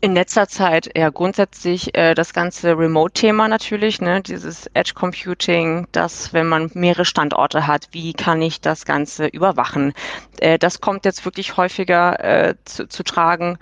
In 0.01 0.15
letzter 0.15 0.49
Zeit 0.49 0.91
ja 0.97 1.11
grundsätzlich 1.11 1.97
äh, 1.97 2.15
das 2.15 2.33
ganze 2.33 2.77
Remote-Thema 2.79 3.49
natürlich, 3.49 4.01
ne, 4.01 4.21
dieses 4.21 4.67
Edge 4.75 4.93
Computing, 4.95 5.87
dass 5.93 6.33
wenn 6.33 6.47
man 6.47 6.71
mehrere 6.75 7.05
Standorte 7.05 7.67
hat, 7.67 7.89
wie 7.93 8.13
kann 8.13 8.43
ich 8.43 8.61
das 8.61 8.85
Ganze 8.85 9.27
überwachen? 9.27 9.93
Äh, 10.41 10.59
das 10.59 10.81
kommt 10.81 11.05
jetzt 11.05 11.25
wirklich 11.25 11.57
häufiger 11.57 12.23
äh, 12.23 12.55
zu, 12.65 12.89
zu 12.89 13.03
tragen. 13.03 13.59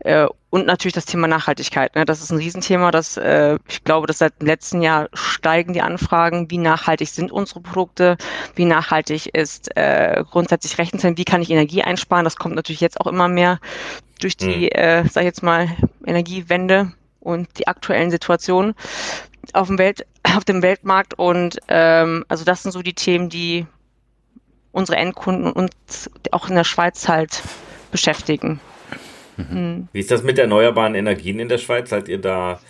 Äh, 0.00 0.26
und 0.54 0.66
natürlich 0.66 0.94
das 0.94 1.06
Thema 1.06 1.26
Nachhaltigkeit. 1.26 1.96
Ne? 1.96 2.04
Das 2.04 2.22
ist 2.22 2.30
ein 2.30 2.38
Riesenthema. 2.38 2.92
Das, 2.92 3.16
äh, 3.16 3.58
ich 3.68 3.82
glaube, 3.82 4.06
dass 4.06 4.18
seit 4.18 4.40
dem 4.40 4.46
letzten 4.46 4.82
Jahr 4.82 5.08
steigen 5.12 5.72
die 5.72 5.82
Anfragen. 5.82 6.48
Wie 6.48 6.58
nachhaltig 6.58 7.08
sind 7.08 7.32
unsere 7.32 7.60
Produkte? 7.60 8.16
Wie 8.54 8.64
nachhaltig 8.64 9.34
ist 9.34 9.76
äh, 9.76 10.22
grundsätzlich 10.30 10.78
Rechenzentren? 10.78 11.18
Wie 11.18 11.24
kann 11.24 11.42
ich 11.42 11.50
Energie 11.50 11.82
einsparen? 11.82 12.22
Das 12.22 12.36
kommt 12.36 12.54
natürlich 12.54 12.80
jetzt 12.80 13.00
auch 13.00 13.08
immer 13.08 13.26
mehr 13.26 13.58
durch 14.20 14.36
die, 14.36 14.70
mhm. 14.72 14.80
äh, 14.80 15.08
sag 15.08 15.22
ich 15.22 15.26
jetzt 15.26 15.42
mal, 15.42 15.68
Energiewende 16.06 16.92
und 17.20 17.48
die 17.58 17.66
aktuellen 17.66 18.10
Situationen 18.10 18.74
auf 19.52 19.68
dem 19.68 19.78
Welt, 19.78 20.06
auf 20.36 20.44
dem 20.44 20.62
Weltmarkt. 20.62 21.14
Und 21.14 21.58
ähm, 21.68 22.24
also 22.28 22.44
das 22.44 22.62
sind 22.62 22.72
so 22.72 22.82
die 22.82 22.94
Themen, 22.94 23.28
die 23.28 23.66
unsere 24.72 24.98
Endkunden 24.98 25.52
und 25.52 25.72
auch 26.32 26.48
in 26.48 26.56
der 26.56 26.64
Schweiz 26.64 27.08
halt 27.08 27.42
beschäftigen. 27.90 28.60
Mhm. 29.36 29.88
Wie 29.92 30.00
ist 30.00 30.10
das 30.10 30.22
mit 30.22 30.38
erneuerbaren 30.38 30.94
Energien 30.94 31.38
in 31.38 31.48
der 31.48 31.58
Schweiz? 31.58 31.90
Seid 31.90 32.08
ihr 32.08 32.20
da 32.20 32.60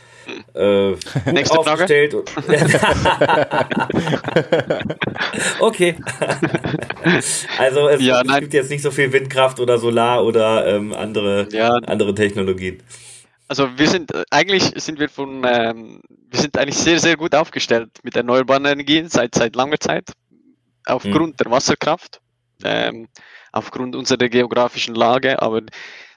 äh, 0.54 0.96
Nächste 1.32 1.58
aufgestellt? 1.58 2.14
okay. 5.60 5.96
also 7.58 7.88
es, 7.88 8.00
ja, 8.02 8.22
es, 8.22 8.40
gibt 8.40 8.54
jetzt 8.54 8.70
nicht 8.70 8.82
so 8.82 8.90
viel 8.90 9.12
Windkraft 9.12 9.60
oder 9.60 9.78
Solar 9.78 10.24
oder 10.24 10.66
ähm, 10.66 10.92
andere, 10.92 11.48
ja. 11.50 11.70
andere 11.86 12.14
Technologien. 12.14 12.82
Also 13.48 13.68
wir 13.76 13.88
sind 13.88 14.10
eigentlich 14.30 14.72
sind 14.76 14.98
wir 14.98 15.08
von 15.08 15.44
ähm, 15.46 16.00
wir 16.30 16.40
sind 16.40 16.56
eigentlich 16.58 16.78
sehr 16.78 16.98
sehr 16.98 17.16
gut 17.16 17.34
aufgestellt 17.34 17.90
mit 18.02 18.16
erneuerbaren 18.16 18.64
Energien 18.64 19.08
seit 19.08 19.34
seit 19.34 19.54
langer 19.54 19.78
Zeit 19.78 20.10
aufgrund 20.86 21.34
mhm. 21.34 21.36
der 21.36 21.50
Wasserkraft, 21.50 22.20
ähm, 22.64 23.08
aufgrund 23.52 23.96
unserer 23.96 24.28
geografischen 24.28 24.94
Lage, 24.94 25.40
aber 25.40 25.62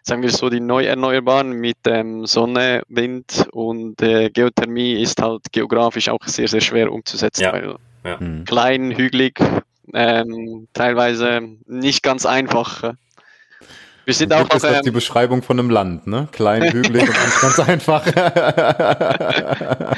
sagen 0.08 0.22
wir 0.22 0.32
so, 0.32 0.50
die 0.50 0.62
neu 0.62 0.86
erneuerbaren 0.86 1.52
mit 1.52 1.78
ähm, 1.86 2.26
Sonne, 2.26 2.82
Wind 2.88 3.48
und 3.52 4.02
äh, 4.02 4.30
Geothermie 4.30 5.02
ist 5.02 5.22
halt 5.22 5.44
geografisch 5.52 6.08
auch 6.10 6.24
sehr, 6.26 6.48
sehr 6.48 6.62
schwer 6.62 6.92
umzusetzen, 6.92 7.44
ja. 7.44 7.54
weil 7.54 7.76
ja. 8.06 8.18
Mhm. 8.20 8.46
klein, 8.46 8.92
hügelig, 8.96 9.40
ähm, 9.94 10.68
teilweise 10.74 11.42
nicht 11.66 12.04
ganz 12.04 12.26
einfach. 12.26 12.94
Wir 14.06 14.14
sind 14.14 14.32
auch 14.32 14.50
ist 14.54 14.64
das 14.64 14.78
ähm, 14.78 14.84
die 14.86 14.92
Beschreibung 14.92 15.44
von 15.44 15.60
einem 15.60 15.70
Land, 15.70 16.08
ne? 16.08 16.30
Klein, 16.32 16.72
hügelig 16.72 17.02
und 17.02 17.10
nicht 17.10 17.42
ganz 17.42 17.60
einfach. 17.60 18.06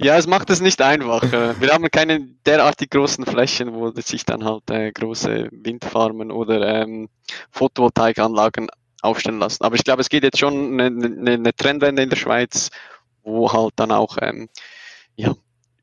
ja, 0.00 0.16
es 0.16 0.26
macht 0.26 0.50
es 0.50 0.60
nicht 0.60 0.82
einfach. 0.82 1.22
Wir 1.22 1.72
haben 1.72 1.88
keine 1.92 2.26
derartig 2.44 2.90
großen 2.90 3.24
Flächen, 3.24 3.72
wo 3.74 3.92
sich 3.92 4.24
dann 4.24 4.44
halt 4.44 4.68
äh, 4.72 4.90
große 4.90 5.50
Windfarmen 5.52 6.32
oder 6.32 6.82
ähm, 6.82 7.08
Photovoltaikanlagen 7.52 8.68
aufstellen 9.02 9.38
lassen. 9.38 9.64
Aber 9.64 9.76
ich 9.76 9.84
glaube, 9.84 10.02
es 10.02 10.08
geht 10.08 10.24
jetzt 10.24 10.38
schon 10.38 10.80
eine, 10.80 10.86
eine, 10.86 11.32
eine 11.32 11.54
Trendwende 11.54 12.02
in 12.02 12.10
der 12.10 12.16
Schweiz, 12.16 12.70
wo 13.22 13.52
halt 13.52 13.74
dann 13.76 13.92
auch 13.92 14.16
ähm, 14.20 14.48
ja, 15.16 15.34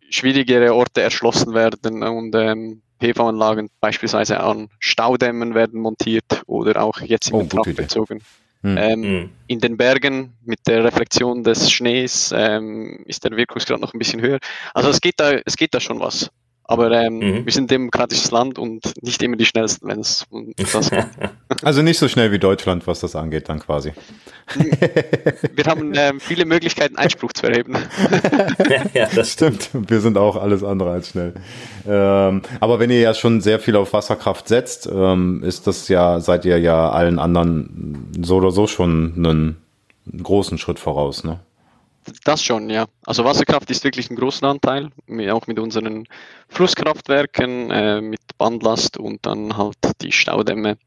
schwierigere 0.10 0.74
Orte 0.74 1.02
erschlossen 1.02 1.54
werden 1.54 2.04
und 2.04 2.36
ähm, 2.36 2.82
PV-Anlagen 3.00 3.70
beispielsweise 3.82 4.40
an 4.40 4.70
Staudämmen 4.80 5.54
werden 5.54 5.82
montiert 5.82 6.44
oder 6.48 6.82
auch 6.82 7.00
jetzt 7.02 7.30
in 7.30 7.36
oh, 7.36 7.44
Betracht 7.44 7.76
bezogen. 7.76 8.22
Hm. 8.62 8.78
Ähm, 8.78 9.04
hm. 9.04 9.30
In 9.48 9.60
den 9.60 9.78
Bergen 9.78 10.34
mit 10.44 10.60
der 10.66 10.84
Reflexion 10.84 11.44
des 11.44 11.72
Schnees 11.72 12.34
ähm, 12.36 13.04
ist 13.06 13.24
der 13.24 13.32
Wirkungsgrad 13.32 13.80
noch 13.80 13.94
ein 13.94 14.00
bisschen 14.00 14.22
höher. 14.22 14.40
Also 14.74 14.90
es 14.90 15.02
geht 15.02 15.20
da, 15.20 15.34
es 15.46 15.56
geht 15.56 15.74
da 15.74 15.80
schon 15.80 16.00
was. 16.00 16.32
Aber 16.68 16.92
ähm, 16.92 17.20
mhm. 17.20 17.46
wir 17.46 17.54
sind 17.54 17.66
ein 17.66 17.68
demokratisches 17.68 18.32
Land 18.32 18.58
und 18.58 18.94
nicht 19.04 19.22
immer 19.22 19.36
die 19.36 19.46
schnellsten, 19.46 19.88
wenn 19.88 20.00
es 20.00 20.26
um 20.30 20.54
das 20.58 20.90
geht. 20.90 21.06
Also 21.64 21.82
nicht 21.82 22.00
so 22.00 22.08
schnell 22.08 22.32
wie 22.32 22.40
Deutschland, 22.40 22.86
was 22.88 23.00
das 23.00 23.16
angeht, 23.16 23.50
dann 23.50 23.60
quasi. 23.60 23.94
Wir 25.56 25.64
haben 25.66 25.94
ähm, 25.96 26.20
viele 26.20 26.46
Möglichkeiten, 26.46 26.96
Einspruch 26.98 27.34
zu 27.34 27.48
erheben. 27.48 27.76
ja, 28.94 29.08
das 29.14 29.34
stimmt. 29.34 29.70
Wir 29.74 30.02
sind 30.02 30.18
auch 30.18 30.36
alles 30.36 30.64
andere 30.64 30.92
als 30.92 31.10
schnell. 31.10 31.34
Ähm, 31.88 32.42
aber 32.60 32.80
wenn 32.80 32.90
ihr 32.90 33.00
ja 33.00 33.14
schon 33.14 33.42
sehr 33.42 33.60
viel 33.60 33.76
auf 33.76 33.94
Wasserkraft 33.94 34.48
setzt, 34.48 34.90
ähm, 34.92 35.44
ist 35.44 35.68
das 35.68 35.88
ja, 35.88 36.20
seid 36.20 36.46
ihr 36.46 36.60
ja 36.60 36.90
allen 36.90 37.20
anderen 37.20 38.10
so 38.22 38.38
oder 38.38 38.52
so 38.52 38.68
schon 38.68 39.14
einen 39.16 39.58
großen 40.24 40.58
Schritt 40.58 40.80
voraus, 40.80 41.24
ne? 41.24 41.40
Das 42.24 42.44
schon, 42.44 42.70
ja. 42.70 42.86
Also 43.06 43.24
Wasserkraft 43.24 43.70
ist 43.72 43.84
wirklich 43.84 44.10
ein 44.10 44.16
großer 44.16 44.48
Anteil, 44.48 44.90
auch 45.32 45.48
mit 45.48 45.60
unseren 45.60 46.08
Flusskraftwerken, 46.50 47.72
äh, 47.72 48.02
mit 48.02 48.22
Bandlast 48.38 48.98
und 48.98 49.26
dann 49.26 49.58
halt 49.58 49.78
die 50.02 50.12
Staudämme, 50.12 50.78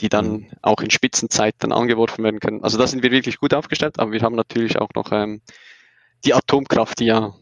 die 0.00 0.08
dann 0.08 0.32
mhm. 0.32 0.46
auch 0.62 0.80
in 0.80 0.90
Spitzenzeiten 0.90 1.72
angeworfen 1.72 2.22
werden 2.22 2.40
können. 2.40 2.62
Also 2.62 2.78
da 2.78 2.86
sind 2.86 3.02
wir 3.02 3.10
wirklich 3.10 3.38
gut 3.38 3.54
aufgestellt, 3.54 3.98
aber 3.98 4.12
wir 4.12 4.20
haben 4.20 4.36
natürlich 4.36 4.78
auch 4.78 4.90
noch 4.94 5.10
ähm, 5.10 5.40
die 6.24 6.34
Atomkraft, 6.34 7.00
die 7.00 7.06
ja 7.06 7.34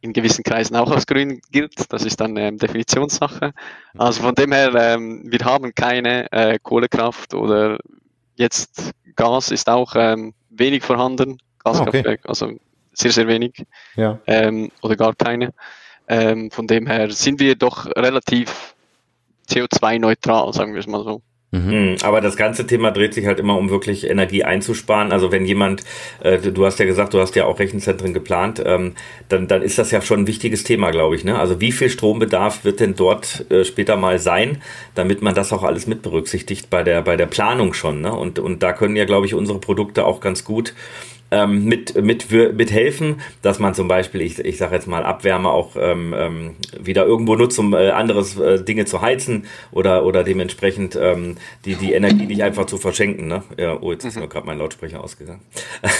in 0.00 0.12
gewissen 0.12 0.42
Kreisen 0.44 0.76
auch 0.76 0.90
als 0.90 1.06
grün 1.06 1.40
gilt. 1.50 1.92
Das 1.92 2.04
ist 2.04 2.20
dann 2.20 2.36
ähm, 2.36 2.58
Definitionssache. 2.58 3.52
Also 3.96 4.22
von 4.22 4.34
dem 4.34 4.52
her, 4.52 4.74
ähm, 4.74 5.22
wir 5.26 5.44
haben 5.44 5.74
keine 5.74 6.30
äh, 6.32 6.58
Kohlekraft 6.60 7.34
oder 7.34 7.78
jetzt 8.36 8.92
Gas 9.14 9.50
ist 9.50 9.68
auch 9.68 9.94
ähm, 9.96 10.34
wenig 10.50 10.82
vorhanden 10.82 11.38
Gaskraftwerk, 11.64 12.06
okay. 12.06 12.28
also 12.28 12.52
sehr, 12.92 13.12
sehr 13.12 13.28
wenig 13.28 13.64
ja. 13.96 14.18
ähm, 14.26 14.70
oder 14.82 14.96
gar 14.96 15.14
keine. 15.14 15.52
Ähm, 16.08 16.50
von 16.50 16.66
dem 16.66 16.86
her 16.86 17.10
sind 17.10 17.40
wir 17.40 17.54
doch 17.54 17.86
relativ 17.86 18.74
CO2-neutral, 19.48 20.52
sagen 20.52 20.74
wir 20.74 20.80
es 20.80 20.86
mal 20.86 21.04
so. 21.04 21.22
Mhm. 21.52 21.60
mhm. 21.60 21.96
Aber 22.02 22.20
das 22.20 22.36
ganze 22.36 22.66
Thema 22.66 22.90
dreht 22.90 23.14
sich 23.14 23.26
halt 23.26 23.38
immer 23.38 23.56
um 23.56 23.70
wirklich 23.70 24.08
Energie 24.08 24.42
einzusparen. 24.42 25.12
Also 25.12 25.30
wenn 25.30 25.44
jemand, 25.44 25.84
äh, 26.22 26.38
du 26.38 26.64
hast 26.64 26.78
ja 26.78 26.86
gesagt, 26.86 27.14
du 27.14 27.20
hast 27.20 27.36
ja 27.36 27.44
auch 27.44 27.58
Rechenzentren 27.58 28.14
geplant, 28.14 28.62
ähm, 28.64 28.94
dann, 29.28 29.48
dann 29.48 29.62
ist 29.62 29.78
das 29.78 29.90
ja 29.90 30.00
schon 30.00 30.20
ein 30.20 30.26
wichtiges 30.26 30.64
Thema, 30.64 30.90
glaube 30.90 31.14
ich. 31.14 31.24
Ne? 31.24 31.38
Also 31.38 31.60
wie 31.60 31.72
viel 31.72 31.90
Strombedarf 31.90 32.64
wird 32.64 32.80
denn 32.80 32.94
dort 32.94 33.50
äh, 33.50 33.64
später 33.64 33.96
mal 33.96 34.18
sein, 34.18 34.62
damit 34.94 35.22
man 35.22 35.34
das 35.34 35.52
auch 35.52 35.62
alles 35.62 35.86
mit 35.86 36.02
berücksichtigt 36.02 36.70
bei 36.70 36.82
der, 36.82 37.02
bei 37.02 37.16
der 37.16 37.26
Planung 37.26 37.74
schon. 37.74 38.00
Ne? 38.00 38.12
Und, 38.12 38.38
und 38.38 38.62
da 38.62 38.72
können 38.72 38.96
ja, 38.96 39.04
glaube 39.04 39.26
ich, 39.26 39.34
unsere 39.34 39.58
Produkte 39.58 40.06
auch 40.06 40.20
ganz 40.20 40.44
gut 40.44 40.74
ähm, 41.32 41.64
mit, 41.64 42.00
mit, 42.00 42.30
mit 42.30 42.70
helfen, 42.70 43.20
dass 43.40 43.58
man 43.58 43.74
zum 43.74 43.88
Beispiel, 43.88 44.20
ich, 44.20 44.38
ich 44.38 44.58
sage 44.58 44.74
jetzt 44.74 44.86
mal, 44.86 45.02
Abwärme 45.02 45.48
auch 45.48 45.76
ähm, 45.76 46.14
ähm, 46.16 46.56
wieder 46.78 47.06
irgendwo 47.06 47.34
nutzt, 47.34 47.58
um 47.58 47.72
äh, 47.72 47.90
anderes 47.90 48.38
äh, 48.38 48.62
Dinge 48.62 48.84
zu 48.84 49.00
heizen 49.00 49.46
oder, 49.72 50.04
oder 50.04 50.24
dementsprechend 50.24 50.94
ähm, 50.94 51.36
die, 51.64 51.74
die 51.74 51.94
Energie 51.94 52.26
nicht 52.26 52.42
einfach 52.42 52.66
zu 52.66 52.76
verschenken. 52.76 53.26
Ne? 53.28 53.42
Ja, 53.56 53.78
oh, 53.80 53.92
jetzt 53.92 54.04
ist 54.04 54.16
mhm. 54.16 54.22
mir 54.22 54.28
gerade 54.28 54.46
mein 54.46 54.58
Lautsprecher 54.58 55.02
ausgegangen. 55.02 55.40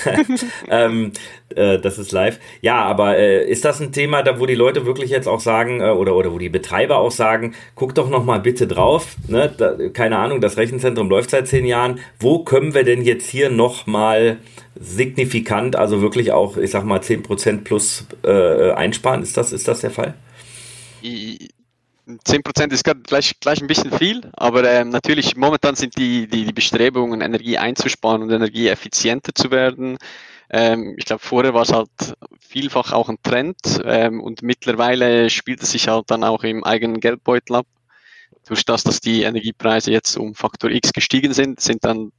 ähm, 0.68 1.12
äh, 1.56 1.78
das 1.78 1.98
ist 1.98 2.12
live. 2.12 2.38
Ja, 2.60 2.82
aber 2.82 3.16
äh, 3.16 3.48
ist 3.48 3.64
das 3.64 3.80
ein 3.80 3.92
Thema, 3.92 4.22
da 4.22 4.38
wo 4.38 4.46
die 4.46 4.54
Leute 4.54 4.84
wirklich 4.84 5.10
jetzt 5.10 5.28
auch 5.28 5.40
sagen, 5.40 5.80
äh, 5.80 5.90
oder, 5.90 6.14
oder 6.14 6.32
wo 6.32 6.38
die 6.38 6.50
Betreiber 6.50 6.98
auch 6.98 7.10
sagen, 7.10 7.54
guck 7.74 7.94
doch 7.94 8.10
noch 8.10 8.24
mal 8.24 8.40
bitte 8.40 8.66
drauf, 8.66 9.16
ne? 9.28 9.52
Da, 9.56 9.76
keine 9.92 10.18
Ahnung, 10.18 10.40
das 10.40 10.58
Rechenzentrum 10.58 11.08
läuft 11.08 11.30
seit 11.30 11.48
zehn 11.48 11.64
Jahren, 11.64 12.00
wo 12.20 12.40
können 12.44 12.74
wir 12.74 12.84
denn 12.84 13.02
jetzt 13.02 13.30
hier 13.30 13.48
noch 13.48 13.86
mal 13.86 14.38
signifikant, 14.78 15.76
also 15.76 16.00
wirklich 16.00 16.32
auch, 16.32 16.56
ich 16.56 16.70
sag 16.70 16.84
mal, 16.84 17.00
10% 17.00 17.62
plus 17.62 18.06
äh, 18.24 18.72
einsparen. 18.72 19.22
Ist 19.22 19.36
das, 19.36 19.52
ist 19.52 19.68
das 19.68 19.80
der 19.80 19.90
Fall? 19.90 20.14
10% 21.04 22.72
ist 22.72 22.84
gleich, 23.04 23.38
gleich 23.40 23.60
ein 23.60 23.66
bisschen 23.66 23.92
viel, 23.92 24.22
aber 24.32 24.68
ähm, 24.68 24.88
natürlich 24.88 25.36
momentan 25.36 25.76
sind 25.76 25.96
die, 25.96 26.26
die, 26.26 26.44
die 26.44 26.52
Bestrebungen, 26.52 27.20
Energie 27.20 27.58
einzusparen 27.58 28.22
und 28.22 28.30
energieeffizienter 28.30 29.34
zu 29.34 29.50
werden. 29.50 29.98
Ähm, 30.50 30.94
ich 30.98 31.04
glaube, 31.04 31.22
vorher 31.22 31.54
war 31.54 31.62
es 31.62 31.72
halt 31.72 31.90
vielfach 32.40 32.92
auch 32.92 33.08
ein 33.08 33.18
Trend 33.22 33.80
ähm, 33.84 34.20
und 34.20 34.42
mittlerweile 34.42 35.30
spielt 35.30 35.62
es 35.62 35.72
sich 35.72 35.88
halt 35.88 36.10
dann 36.10 36.24
auch 36.24 36.44
im 36.44 36.64
eigenen 36.64 37.00
Geldbeutel 37.00 37.56
ab. 37.56 37.66
Durch 38.48 38.64
das, 38.64 38.82
dass 38.82 39.00
die 39.00 39.22
Energiepreise 39.22 39.92
jetzt 39.92 40.16
um 40.16 40.34
Faktor 40.34 40.70
X 40.70 40.92
gestiegen 40.92 41.32
sind, 41.32 41.60
sind 41.60 41.84
dann 41.84 42.10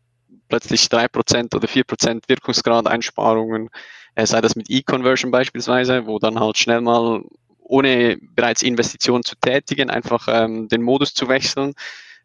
plötzlich 0.54 0.88
drei 0.88 1.08
Prozent 1.08 1.56
oder 1.56 1.68
vier 1.68 1.84
Prozent 1.84 2.30
Wirkungsgrad 2.30 2.86
Einsparungen, 2.86 3.72
äh, 4.14 4.28
sei 4.28 4.40
das 4.40 4.56
mit 4.56 4.70
E-Conversion 4.70 5.32
beispielsweise, 5.32 6.06
wo 6.06 6.20
dann 6.20 6.40
halt 6.40 6.60
schnell 6.60 6.80
mal 6.80 7.24
ohne 7.60 8.20
bereits 8.36 8.62
Investitionen 8.62 9.24
zu 9.24 9.36
tätigen, 9.36 9.90
einfach 9.90 10.28
ähm, 10.30 10.68
den 10.68 10.84
Modus 10.84 11.16
zu 11.16 11.28
wechseln. 11.28 11.74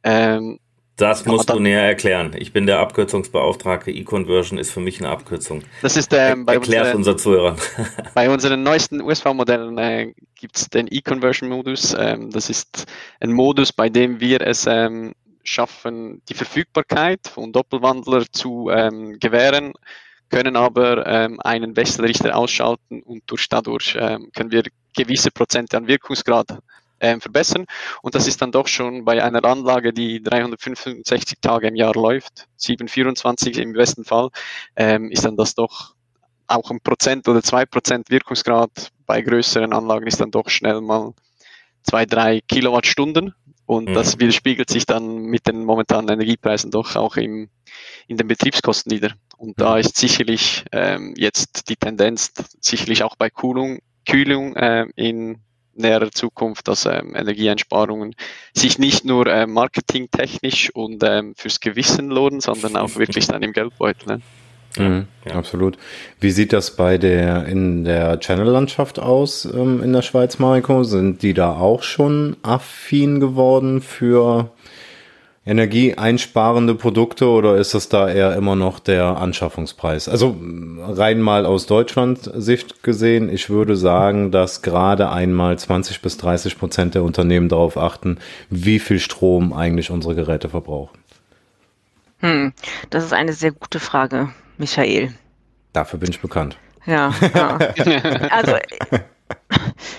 Ähm, 0.02 0.58
das 0.98 1.24
musst 1.24 1.48
du 1.48 1.58
näher 1.58 1.80
erklären. 1.80 2.34
Ich 2.36 2.52
bin 2.52 2.66
der 2.66 2.80
Abkürzungsbeauftragte. 2.80 3.92
E-Conversion 3.92 4.58
ist 4.58 4.72
für 4.72 4.80
mich 4.80 5.00
eine 5.00 5.08
Abkürzung. 5.08 5.62
Das 5.80 5.96
ist 5.96 6.12
ähm, 6.12 6.44
bei 6.44 6.54
Erklär's 6.54 6.94
unser 6.94 7.16
Zuhörern. 7.16 7.56
bei 8.14 8.28
unseren 8.28 8.62
neuesten 8.62 9.00
USV-Modellen 9.00 9.78
äh, 9.78 10.12
gibt 10.34 10.58
es 10.58 10.68
den 10.68 10.86
E-Conversion-Modus. 10.90 11.96
Ähm, 11.98 12.30
das 12.30 12.50
ist 12.50 12.84
ein 13.20 13.32
Modus, 13.32 13.72
bei 13.72 13.88
dem 13.88 14.20
wir 14.20 14.42
es 14.42 14.66
ähm, 14.66 15.14
schaffen, 15.48 16.22
die 16.28 16.34
Verfügbarkeit 16.34 17.26
von 17.26 17.52
Doppelwandler 17.52 18.24
zu 18.30 18.70
ähm, 18.70 19.18
gewähren, 19.18 19.72
können 20.30 20.56
aber 20.56 21.06
ähm, 21.06 21.40
einen 21.40 21.76
Wechselrichter 21.76 22.36
ausschalten 22.36 23.02
und 23.02 23.22
durch, 23.26 23.48
dadurch 23.48 23.96
ähm, 23.98 24.30
können 24.34 24.50
wir 24.50 24.64
gewisse 24.96 25.30
Prozente 25.30 25.76
an 25.76 25.86
Wirkungsgrad 25.86 26.58
ähm, 27.00 27.20
verbessern. 27.20 27.64
Und 28.02 28.14
das 28.14 28.26
ist 28.26 28.42
dann 28.42 28.52
doch 28.52 28.66
schon 28.66 29.04
bei 29.04 29.22
einer 29.22 29.44
Anlage, 29.44 29.92
die 29.92 30.22
365 30.22 31.38
Tage 31.40 31.68
im 31.68 31.76
Jahr 31.76 31.94
läuft, 31.94 32.46
724 32.56 33.58
im 33.58 33.72
besten 33.72 34.04
Fall, 34.04 34.28
ähm, 34.76 35.10
ist 35.10 35.24
dann 35.24 35.36
das 35.36 35.54
doch 35.54 35.94
auch 36.46 36.70
ein 36.70 36.80
Prozent 36.80 37.28
oder 37.28 37.42
zwei 37.42 37.66
Prozent 37.66 38.10
Wirkungsgrad 38.10 38.90
bei 39.06 39.22
größeren 39.22 39.72
Anlagen 39.72 40.06
ist 40.06 40.20
dann 40.20 40.30
doch 40.30 40.48
schnell 40.48 40.80
mal 40.80 41.14
zwei, 41.82 42.04
drei 42.06 42.40
Kilowattstunden. 42.46 43.34
Und 43.68 43.90
mhm. 43.90 43.94
das 43.94 44.18
widerspiegelt 44.18 44.70
sich 44.70 44.86
dann 44.86 45.26
mit 45.26 45.46
den 45.46 45.62
momentanen 45.62 46.08
Energiepreisen 46.08 46.70
doch 46.70 46.96
auch 46.96 47.16
im, 47.16 47.50
in 48.06 48.16
den 48.16 48.26
Betriebskosten 48.26 48.90
nieder. 48.90 49.12
Und 49.36 49.58
mhm. 49.58 49.62
da 49.62 49.76
ist 49.76 49.98
sicherlich 49.98 50.64
ähm, 50.72 51.12
jetzt 51.18 51.68
die 51.68 51.76
Tendenz, 51.76 52.32
sicherlich 52.62 53.02
auch 53.02 53.14
bei 53.16 53.28
Kühlung, 53.28 53.80
Kühlung 54.06 54.56
äh, 54.56 54.86
in 54.96 55.42
näherer 55.74 56.10
Zukunft, 56.10 56.66
dass 56.66 56.86
ähm, 56.86 57.14
Energieeinsparungen 57.14 58.14
sich 58.54 58.78
nicht 58.78 59.04
nur 59.04 59.26
äh, 59.26 59.46
marketingtechnisch 59.46 60.74
und 60.74 61.04
ähm, 61.04 61.34
fürs 61.36 61.60
Gewissen 61.60 62.08
lohnen, 62.08 62.40
sondern 62.40 62.74
auch 62.74 62.96
wirklich 62.96 63.26
dann 63.26 63.42
im 63.42 63.52
Geldbeutel. 63.52 64.14
Ne? 64.14 64.22
Mhm, 64.76 65.06
ja. 65.24 65.32
Absolut. 65.32 65.78
Wie 66.20 66.30
sieht 66.30 66.52
das 66.52 66.76
bei 66.76 66.98
der 66.98 67.46
in 67.46 67.84
der 67.84 68.20
Channel-Landschaft 68.20 68.98
aus 68.98 69.44
ähm, 69.44 69.82
in 69.82 69.92
der 69.92 70.02
Schweiz, 70.02 70.38
Mariko? 70.38 70.84
Sind 70.84 71.22
die 71.22 71.34
da 71.34 71.52
auch 71.52 71.82
schon 71.82 72.36
affin 72.42 73.20
geworden 73.20 73.80
für 73.80 74.50
energieeinsparende 75.48 76.74
Produkte 76.74 77.26
oder 77.26 77.56
ist 77.56 77.72
das 77.72 77.88
da 77.88 78.10
eher 78.10 78.36
immer 78.36 78.54
noch 78.54 78.78
der 78.78 79.16
Anschaffungspreis? 79.16 80.06
Also 80.06 80.36
rein 80.80 81.22
mal 81.22 81.46
aus 81.46 81.64
Deutschland 81.66 82.30
Sicht 82.34 82.82
gesehen, 82.82 83.32
ich 83.32 83.48
würde 83.48 83.74
sagen, 83.74 84.30
dass 84.30 84.60
gerade 84.60 85.10
einmal 85.10 85.58
20 85.58 86.02
bis 86.02 86.18
30 86.18 86.58
Prozent 86.58 86.94
der 86.94 87.02
Unternehmen 87.02 87.48
darauf 87.48 87.78
achten, 87.78 88.18
wie 88.50 88.78
viel 88.78 88.98
Strom 88.98 89.54
eigentlich 89.54 89.90
unsere 89.90 90.14
Geräte 90.14 90.50
verbrauchen. 90.50 90.98
Hm, 92.18 92.52
das 92.90 93.04
ist 93.04 93.14
eine 93.14 93.32
sehr 93.32 93.52
gute 93.52 93.80
Frage. 93.80 94.28
Michael. 94.58 95.14
Dafür 95.72 95.98
bin 95.98 96.10
ich 96.10 96.20
bekannt. 96.20 96.56
Ja, 96.86 97.12
ja. 97.34 97.56
also 98.30 98.56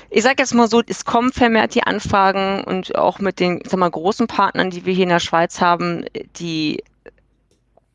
ich 0.10 0.24
sage 0.24 0.36
jetzt 0.40 0.54
mal 0.54 0.68
so, 0.68 0.82
es 0.86 1.06
kommen 1.06 1.32
vermehrt 1.32 1.76
die 1.76 1.84
Anfragen 1.84 2.64
und 2.64 2.96
auch 2.96 3.20
mit 3.20 3.40
den 3.40 3.62
sag 3.66 3.80
mal, 3.80 3.90
großen 3.90 4.28
Partnern, 4.28 4.70
die 4.70 4.86
wir 4.86 4.94
hier 4.94 5.04
in 5.04 5.10
der 5.10 5.20
Schweiz 5.20 5.62
haben, 5.62 6.06
die, 6.38 6.84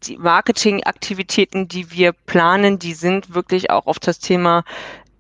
die 0.05 0.17
Marketingaktivitäten, 0.19 1.69
die 1.69 1.91
wir 1.91 2.13
planen, 2.13 2.79
die 2.79 2.95
sind 2.95 3.35
wirklich 3.35 3.71
auch 3.71 3.87
auf 3.87 3.99
das 3.99 4.21
Thema 4.21 4.65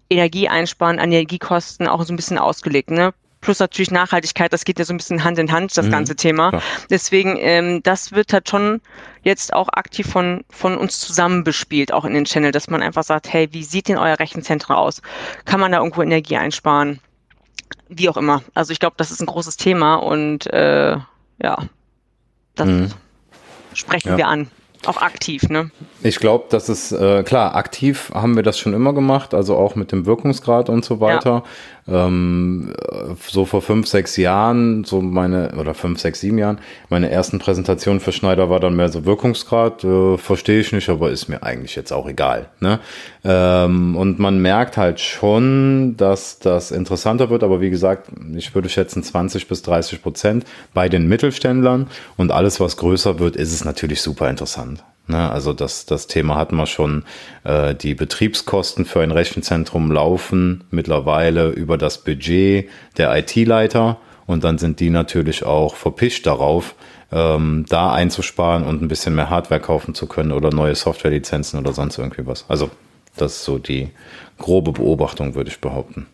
Energie 0.09 0.49
einsparen, 0.49 0.99
Energiekosten 0.99 1.89
auch 1.89 2.03
so 2.05 2.13
ein 2.13 2.17
bisschen 2.17 2.39
ausgelegt. 2.39 2.91
Ne? 2.91 3.13
Plus 3.45 3.61
natürlich 3.61 3.91
Nachhaltigkeit, 3.91 4.53
das 4.53 4.65
geht 4.65 4.79
ja 4.79 4.85
so 4.85 4.95
ein 4.95 4.97
bisschen 4.97 5.23
Hand 5.23 5.39
in 5.39 5.53
Hand, 5.53 5.77
das 5.77 5.87
mhm, 5.87 5.91
ganze 5.91 6.17
Thema. 6.17 6.49
Klar. 6.49 6.63
Deswegen, 6.91 7.37
ähm, 7.39 7.83
das 7.83 8.13
wird 8.13 8.33
halt 8.33 8.49
schon 8.49 8.81
jetzt 9.23 9.53
auch 9.53 9.69
aktiv 9.69 10.07
von, 10.07 10.45
von 10.51 10.77
uns 10.77 10.99
zusammen 10.99 11.45
bespielt, 11.45 11.93
auch 11.93 12.05
in 12.05 12.15
den 12.15 12.25
Channel, 12.25 12.51
dass 12.51 12.69
man 12.69 12.83
einfach 12.83 13.05
sagt, 13.05 13.33
hey, 13.33 13.49
wie 13.53 13.63
sieht 13.63 13.89
denn 13.89 13.99
euer 13.99 14.19
Rechenzentrum 14.19 14.77
aus? 14.77 15.03
Kann 15.45 15.61
man 15.61 15.73
da 15.73 15.79
irgendwo 15.79 16.03
Energie 16.03 16.37
einsparen? 16.37 17.01
Wie 17.89 18.09
auch 18.09 18.17
immer. 18.17 18.43
Also 18.55 18.73
ich 18.73 18.81
glaube, 18.81 18.97
das 18.97 19.11
ist 19.11 19.21
ein 19.21 19.27
großes 19.27 19.57
Thema 19.57 19.97
und 19.97 20.47
äh, 20.47 20.97
ja, 21.43 21.59
das 22.55 22.67
mhm. 22.67 22.91
sprechen 23.75 24.09
ja. 24.09 24.17
wir 24.17 24.29
an. 24.29 24.51
Auch 24.87 24.99
aktiv, 24.99 25.49
ne? 25.49 25.70
Ich 26.03 26.18
glaube, 26.18 26.44
das 26.51 26.68
ist 26.68 26.92
äh, 26.92 27.23
klar, 27.23 27.55
aktiv 27.55 28.11
haben 28.14 28.37
wir 28.37 28.42
das 28.42 28.59
schon 28.59 28.75
immer 28.75 28.92
gemacht, 28.92 29.35
also 29.35 29.57
auch 29.57 29.75
mit 29.75 29.92
dem 29.92 30.07
Wirkungsgrad 30.07 30.68
und 30.68 30.85
so 30.85 31.01
weiter. 31.01 31.42
Ja. 31.87 32.07
Ähm, 32.07 32.75
so 33.29 33.44
vor 33.44 33.62
fünf, 33.62 33.87
sechs 33.87 34.16
Jahren, 34.16 34.85
so 34.85 35.01
meine, 35.01 35.53
oder 35.59 35.75
fünf, 35.75 36.01
sechs, 36.01 36.20
sieben 36.20 36.38
Jahren, 36.38 36.59
meine 36.88 37.11
ersten 37.11 37.38
Präsentationen 37.38 38.01
für 38.01 38.12
Schneider 38.12 38.49
war 38.51 38.61
dann 38.61 38.77
mehr 38.77 38.88
so 38.88 39.05
Wirkungsgrad, 39.05 39.85
äh, 39.85 40.16
verstehe 40.18 40.61
ich 40.61 40.73
nicht, 40.73 40.88
aber 40.88 41.11
ist 41.11 41.29
mir 41.29 41.42
eigentlich 41.42 41.77
jetzt 41.77 41.92
auch 41.92 42.09
egal. 42.09 42.49
Ne? 42.61 42.81
Ähm, 43.25 43.97
und 43.97 44.19
man 44.19 44.39
merkt 44.39 44.77
halt 44.77 45.01
schon, 45.01 45.97
dass 45.97 46.39
das 46.39 46.71
interessanter 46.71 47.31
wird, 47.31 47.43
aber 47.43 47.61
wie 47.61 47.71
gesagt, 47.71 48.11
ich 48.37 48.55
würde 48.55 48.69
schätzen 48.69 49.03
20 49.03 49.49
bis 49.49 49.63
30 49.63 50.03
Prozent 50.03 50.45
bei 50.75 50.91
den 50.91 51.09
Mittelständlern 51.09 51.87
und 52.17 52.31
alles, 52.31 52.61
was 52.61 52.77
größer 52.77 53.19
wird, 53.19 53.37
ist 53.37 53.53
es 53.53 53.65
natürlich 53.65 54.03
super 54.03 54.29
interessant. 54.29 54.85
Ne, 55.07 55.31
also 55.31 55.53
das, 55.53 55.85
das 55.85 56.07
Thema 56.07 56.37
hatten 56.37 56.57
wir 56.57 56.67
schon. 56.67 57.05
Äh, 57.45 57.75
die 57.75 57.95
Betriebskosten 57.95 58.87
für 58.87 59.03
ein 59.03 59.11
Rechenzentrum 59.11 59.91
laufen 59.91 60.65
mittlerweile 60.71 61.51
über 61.51 61.77
das 61.77 61.99
Budget 61.99 62.71
der 62.97 63.15
IT-Leiter 63.15 63.99
und 64.27 64.45
dann 64.45 64.57
sind 64.57 64.81
die 64.81 64.89
natürlich 64.89 65.45
auch 65.45 65.75
verpischt 65.75 66.27
darauf, 66.27 66.75
ähm, 67.13 67.67
da 67.69 67.93
einzusparen 67.93 68.65
und 68.65 68.81
ein 68.81 68.89
bisschen 68.89 69.15
mehr 69.15 69.29
Hardware 69.29 69.61
kaufen 69.61 69.95
zu 69.95 70.07
können 70.07 70.33
oder 70.33 70.51
neue 70.51 70.75
Softwarelizenzen 70.75 71.59
oder 71.61 71.75
sonst 71.75 71.99
irgendwie 71.99 72.27
was. 72.27 72.47
Also 72.49 72.71
das 73.16 73.37
ist 73.37 73.44
so 73.44 73.59
die 73.59 73.90
grobe 74.38 74.72
Beobachtung, 74.72 75.35
würde 75.35 75.50
ich 75.50 75.61
behaupten. 75.61 76.07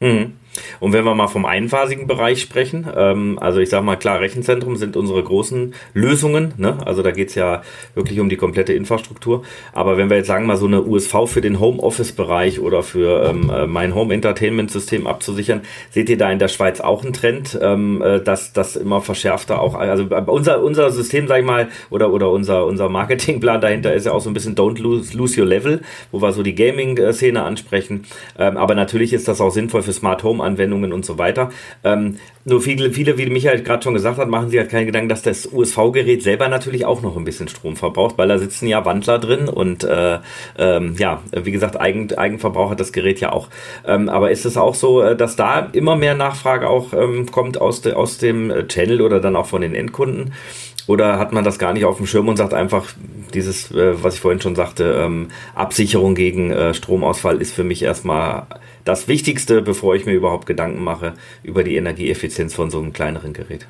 Mhm. 0.00 0.36
Und 0.80 0.92
wenn 0.92 1.04
wir 1.04 1.14
mal 1.14 1.28
vom 1.28 1.44
einphasigen 1.44 2.06
Bereich 2.06 2.40
sprechen, 2.40 2.86
ähm, 2.94 3.38
also 3.40 3.60
ich 3.60 3.68
sage 3.68 3.84
mal 3.84 3.96
klar, 3.96 4.20
Rechenzentrum 4.20 4.76
sind 4.76 4.96
unsere 4.96 5.22
großen 5.22 5.74
Lösungen, 5.92 6.54
ne? 6.56 6.78
also 6.84 7.02
da 7.02 7.10
geht's 7.10 7.34
ja 7.34 7.62
wirklich 7.94 8.20
um 8.20 8.28
die 8.28 8.36
komplette 8.36 8.72
Infrastruktur. 8.72 9.42
Aber 9.72 9.96
wenn 9.96 10.10
wir 10.10 10.16
jetzt 10.16 10.26
sagen 10.26 10.46
mal 10.46 10.56
so 10.56 10.66
eine 10.66 10.82
USV 10.82 11.26
für 11.26 11.40
den 11.40 11.60
Homeoffice-Bereich 11.60 12.60
oder 12.60 12.82
für 12.82 13.24
ähm, 13.24 13.50
äh, 13.50 13.66
mein 13.66 13.94
Home-Entertainment-System 13.94 15.06
abzusichern, 15.06 15.62
seht 15.90 16.08
ihr 16.08 16.18
da 16.18 16.30
in 16.30 16.38
der 16.38 16.48
Schweiz 16.48 16.80
auch 16.80 17.02
einen 17.02 17.12
Trend, 17.12 17.58
ähm, 17.60 18.02
äh, 18.02 18.20
dass 18.20 18.52
das 18.52 18.76
immer 18.76 19.00
verschärfter 19.00 19.60
auch, 19.60 19.74
also 19.74 20.04
unser, 20.26 20.62
unser 20.62 20.90
System, 20.90 21.26
sag 21.28 21.40
ich 21.40 21.46
mal, 21.46 21.68
oder, 21.90 22.12
oder 22.12 22.30
unser, 22.30 22.66
unser 22.66 22.88
Marketingplan 22.88 23.60
dahinter 23.60 23.94
ist 23.94 24.06
ja 24.06 24.12
auch 24.12 24.20
so 24.20 24.30
ein 24.30 24.34
bisschen 24.34 24.54
Don't 24.54 24.80
lose, 24.80 25.16
lose 25.16 25.40
your 25.40 25.46
level, 25.46 25.80
wo 26.12 26.22
wir 26.22 26.32
so 26.32 26.42
die 26.42 26.54
Gaming-Szene 26.54 27.42
ansprechen. 27.42 28.04
Ähm, 28.38 28.56
aber 28.56 28.74
natürlich 28.74 29.12
ist 29.12 29.28
das 29.28 29.40
auch 29.40 29.50
sinnvoll 29.50 29.82
für 29.82 29.92
Smart 29.92 30.22
Home 30.22 30.43
Anwendungen 30.44 30.92
und 30.92 31.04
so 31.04 31.18
weiter. 31.18 31.50
Ähm, 31.82 32.18
nur 32.44 32.60
viele, 32.60 32.92
viele, 32.92 33.16
wie 33.16 33.26
Michael 33.30 33.62
gerade 33.62 33.82
schon 33.82 33.94
gesagt 33.94 34.18
hat, 34.18 34.28
machen 34.28 34.50
sich 34.50 34.58
halt 34.58 34.70
keine 34.70 34.86
Gedanken, 34.86 35.08
dass 35.08 35.22
das 35.22 35.50
USV-Gerät 35.50 36.22
selber 36.22 36.48
natürlich 36.48 36.84
auch 36.84 37.00
noch 37.00 37.16
ein 37.16 37.24
bisschen 37.24 37.48
Strom 37.48 37.76
verbraucht, 37.76 38.18
weil 38.18 38.28
da 38.28 38.38
sitzen 38.38 38.66
ja 38.66 38.84
Wandler 38.84 39.18
drin 39.18 39.48
und 39.48 39.82
äh, 39.84 40.18
ähm, 40.58 40.94
ja, 40.98 41.22
wie 41.32 41.52
gesagt, 41.52 41.80
Eigen, 41.80 42.12
Eigenverbrauch 42.12 42.70
hat 42.70 42.80
das 42.80 42.92
Gerät 42.92 43.20
ja 43.20 43.32
auch. 43.32 43.48
Ähm, 43.86 44.08
aber 44.08 44.30
ist 44.30 44.44
es 44.44 44.56
auch 44.56 44.74
so, 44.74 45.00
äh, 45.00 45.16
dass 45.16 45.36
da 45.36 45.70
immer 45.72 45.96
mehr 45.96 46.14
Nachfrage 46.14 46.68
auch 46.68 46.92
ähm, 46.92 47.30
kommt 47.30 47.58
aus, 47.60 47.80
de, 47.80 47.94
aus 47.94 48.18
dem 48.18 48.52
Channel 48.68 49.00
oder 49.00 49.20
dann 49.20 49.36
auch 49.36 49.46
von 49.46 49.62
den 49.62 49.74
Endkunden? 49.74 50.32
Oder 50.86 51.18
hat 51.18 51.32
man 51.32 51.44
das 51.44 51.58
gar 51.58 51.72
nicht 51.72 51.84
auf 51.84 51.96
dem 51.96 52.06
Schirm 52.06 52.28
und 52.28 52.36
sagt 52.36 52.52
einfach, 52.52 52.92
dieses, 53.32 53.70
äh, 53.70 54.02
was 54.02 54.14
ich 54.14 54.20
vorhin 54.20 54.40
schon 54.40 54.54
sagte, 54.54 55.00
ähm, 55.02 55.28
Absicherung 55.54 56.14
gegen 56.14 56.50
äh, 56.50 56.74
Stromausfall 56.74 57.40
ist 57.40 57.54
für 57.54 57.64
mich 57.64 57.82
erstmal 57.82 58.46
das 58.84 59.08
Wichtigste, 59.08 59.62
bevor 59.62 59.94
ich 59.94 60.04
mir 60.04 60.12
überhaupt 60.12 60.46
Gedanken 60.46 60.84
mache 60.84 61.14
über 61.42 61.64
die 61.64 61.76
Energieeffizienz 61.76 62.54
von 62.54 62.70
so 62.70 62.80
einem 62.80 62.92
kleineren 62.92 63.32
Gerät. 63.32 63.66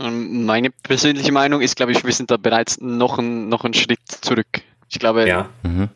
Ähm, 0.00 0.44
meine 0.44 0.70
persönliche 0.70 1.30
Meinung 1.30 1.60
ist, 1.60 1.76
glaube 1.76 1.92
ich, 1.92 2.04
wir 2.04 2.12
sind 2.12 2.30
da 2.30 2.36
bereits 2.36 2.80
noch, 2.80 3.18
ein, 3.18 3.48
noch 3.48 3.64
einen 3.64 3.74
Schritt 3.74 4.00
zurück. 4.08 4.62
Ich 4.88 4.98
glaube, 4.98 5.28
ja. 5.28 5.48
mhm. 5.62 5.88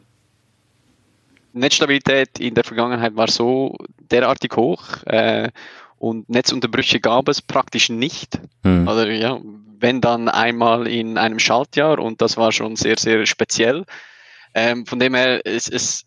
Netzstabilität 1.52 2.38
in 2.38 2.54
der 2.54 2.64
Vergangenheit 2.64 3.16
war 3.16 3.28
so 3.28 3.76
derartig 4.10 4.52
hoch 4.56 5.02
äh, 5.06 5.50
und 5.98 6.28
Netzunterbrüche 6.28 7.00
gab 7.00 7.28
es 7.28 7.42
praktisch 7.42 7.88
nicht. 7.88 8.40
Mhm. 8.62 8.88
Also 8.88 9.06
ja, 9.06 9.40
wenn 9.78 10.00
dann 10.00 10.28
einmal 10.28 10.86
in 10.86 11.18
einem 11.18 11.38
Schaltjahr 11.38 11.98
und 11.98 12.20
das 12.20 12.36
war 12.36 12.52
schon 12.52 12.76
sehr, 12.76 12.96
sehr 12.98 13.26
speziell. 13.26 13.84
Ähm, 14.54 14.86
von 14.86 14.98
dem 14.98 15.14
her, 15.14 15.40
es, 15.44 15.68
es 15.68 16.06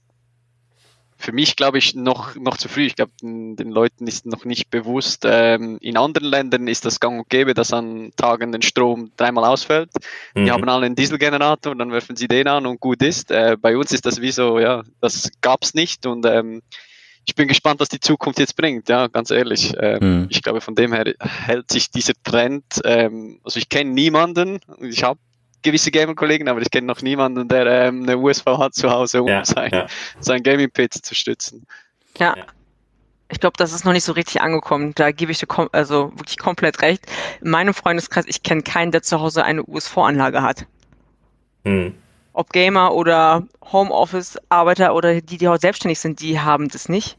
für 1.18 1.32
mich, 1.32 1.56
glaube 1.56 1.80
ich, 1.80 1.96
noch, 1.96 2.36
noch 2.36 2.58
zu 2.58 2.70
früh. 2.70 2.86
Ich 2.86 2.96
glaube, 2.96 3.12
den, 3.22 3.56
den, 3.56 3.70
Leuten 3.70 4.08
ist 4.08 4.26
noch 4.26 4.46
nicht 4.46 4.70
bewusst. 4.70 5.26
Ähm, 5.26 5.78
in 5.82 5.98
anderen 5.98 6.28
Ländern 6.28 6.68
ist 6.68 6.86
das 6.86 7.00
gang 7.00 7.20
und 7.20 7.30
gäbe, 7.30 7.54
dass 7.54 7.74
an 7.74 8.12
Tagen 8.16 8.52
der 8.52 8.62
Strom 8.62 9.12
dreimal 9.18 9.46
ausfällt. 9.46 9.90
Mhm. 10.36 10.46
Die 10.46 10.52
haben 10.52 10.70
alle 10.70 10.86
einen 10.86 10.96
Dieselgenerator 10.96 11.72
und 11.72 11.80
dann 11.80 11.92
werfen 11.92 12.16
sie 12.16 12.28
den 12.28 12.48
an 12.48 12.68
und 12.68 12.80
gut 12.80 13.02
ist. 13.02 13.32
Äh, 13.32 13.58
bei 13.60 13.76
uns 13.76 13.92
ist 13.92 14.06
das 14.06 14.22
wie 14.22 14.32
so, 14.32 14.60
ja, 14.60 14.84
das 15.02 15.32
gab 15.42 15.64
es 15.64 15.74
nicht 15.74 16.06
und 16.06 16.26
ähm, 16.26 16.62
ich 17.28 17.36
bin 17.36 17.48
gespannt, 17.48 17.82
was 17.82 17.90
die 17.90 18.00
Zukunft 18.00 18.40
jetzt 18.40 18.56
bringt, 18.56 18.88
ja, 18.88 19.08
ganz 19.08 19.32
ehrlich. 19.32 19.74
Ähm, 19.80 20.22
mhm. 20.22 20.28
Ich 20.30 20.42
glaube, 20.42 20.62
von 20.62 20.76
dem 20.76 20.94
her 20.94 21.14
hält 21.20 21.70
sich 21.70 21.92
dieser 21.92 22.14
Trend, 22.24 22.64
ähm, 22.86 23.40
also 23.44 23.60
ich 23.60 23.68
kenne 23.68 23.92
niemanden, 23.92 24.60
ich 24.80 25.04
habe 25.04 25.20
gewisse 25.62 25.92
Gamer-Kollegen, 25.92 26.48
aber 26.48 26.62
ich 26.62 26.72
kenne 26.72 26.88
noch 26.88 27.02
niemanden, 27.02 27.50
der 27.50 27.66
ähm, 27.66 28.04
eine 28.04 28.18
USV 28.18 28.46
hat 28.46 28.74
zu 28.76 28.90
Hause, 28.90 29.22
um 29.24 29.28
ja, 29.28 29.44
sein, 29.44 29.72
ja. 29.74 29.88
sein 30.20 30.42
Gaming-PC 30.42 31.04
zu 31.04 31.16
stützen. 31.16 31.68
Ja. 32.18 32.36
ja. 32.38 32.46
Ich 33.30 33.42
glaube, 33.42 33.58
das 33.58 33.74
ist 33.74 33.84
noch 33.84 33.92
nicht 33.92 34.06
so 34.06 34.14
richtig 34.14 34.42
angekommen. 34.42 34.94
Da 34.96 35.12
gebe 35.12 35.34
ich 35.34 35.40
dir 35.40 35.48
also 35.74 36.14
wirklich 36.16 36.38
komplett 36.38 36.82
recht. 36.82 37.06
In 37.42 37.50
meinem 37.50 37.74
Freundeskreis, 37.74 38.24
ich 38.26 38.42
kenne 38.42 38.62
keinen, 38.62 38.94
der 38.94 39.04
zu 39.04 39.20
Hause 39.20 39.44
eine 39.44 39.66
USV-Anlage 39.66 40.42
hat. 40.42 40.66
Hm. 41.66 41.94
Ob 42.38 42.54
Gamer 42.54 42.94
oder 42.94 43.48
Homeoffice-Arbeiter 43.72 44.94
oder 44.94 45.22
die, 45.22 45.38
die 45.38 45.48
heute 45.48 45.62
selbstständig 45.62 46.00
sind, 46.00 46.22
die 46.22 46.40
haben 46.40 46.68
das 46.70 46.88
nicht. 46.88 47.18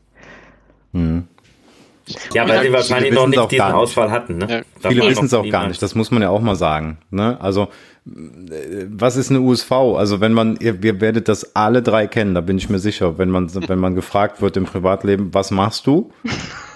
Hm. 0.92 1.26
Ja, 2.32 2.48
weil 2.48 2.62
sie 2.62 2.72
wahrscheinlich 2.72 3.12
noch 3.12 3.26
nicht 3.26 3.50
diesen 3.50 3.72
Ausfall 3.72 4.12
hatten. 4.12 4.38
Ne? 4.38 4.64
Ja. 4.80 4.90
Viele 4.90 5.08
wissen 5.08 5.24
es 5.24 5.34
auch 5.34 5.48
gar 5.50 5.66
nicht, 5.66 5.82
das 5.82 5.96
muss 5.96 6.12
man 6.12 6.22
ja 6.22 6.30
auch 6.30 6.40
mal 6.40 6.54
sagen. 6.54 6.98
Ne? 7.10 7.36
Also 7.40 7.66
was 8.04 9.16
ist 9.16 9.30
eine 9.30 9.40
USV? 9.40 9.72
Also 9.72 10.20
wenn 10.20 10.32
man, 10.32 10.56
ihr, 10.60 10.82
ihr 10.82 11.00
werdet 11.00 11.28
das 11.28 11.56
alle 11.56 11.82
drei 11.82 12.06
kennen, 12.06 12.34
da 12.34 12.40
bin 12.40 12.56
ich 12.56 12.70
mir 12.70 12.78
sicher. 12.78 13.18
Wenn 13.18 13.28
man, 13.28 13.52
wenn 13.68 13.78
man 13.78 13.96
gefragt 13.96 14.40
wird 14.40 14.56
im 14.56 14.66
Privatleben, 14.66 15.34
was 15.34 15.50
machst 15.50 15.86
du? 15.88 16.12